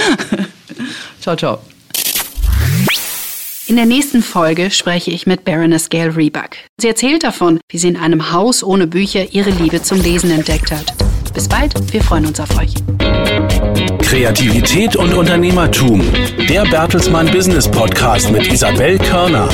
ciao, 1.21 1.37
ciao. 1.37 1.59
In 3.69 3.75
der 3.75 3.85
nächsten 3.87 4.23
Folge 4.23 4.71
spreche 4.71 5.11
ich 5.11 5.27
mit 5.27 5.45
Baroness 5.45 5.89
Gail 5.89 6.11
Rebuck. 6.11 6.51
Sie 6.81 6.87
erzählt 6.87 7.25
davon, 7.25 7.59
wie 7.69 7.79
sie 7.79 7.89
in 7.89 7.97
einem 7.97 8.31
Haus 8.31 8.63
ohne 8.63 8.87
Bücher 8.87 9.33
ihre 9.33 9.51
Liebe 9.51 9.83
zum 9.83 10.01
Lesen 10.01 10.31
entdeckt 10.31 10.71
hat. 10.71 10.95
Bis 11.35 11.49
bald, 11.49 11.75
wir 11.93 12.01
freuen 12.01 12.27
uns 12.27 12.39
auf 12.39 12.57
euch. 12.57 12.75
Kreativität 14.03 14.95
und 14.95 15.13
Unternehmertum. 15.15 16.01
Der 16.49 16.65
Bertelsmann 16.65 17.29
Business 17.33 17.69
Podcast 17.69 18.31
mit 18.31 18.47
Isabel 18.53 18.99
Körner. 18.99 19.49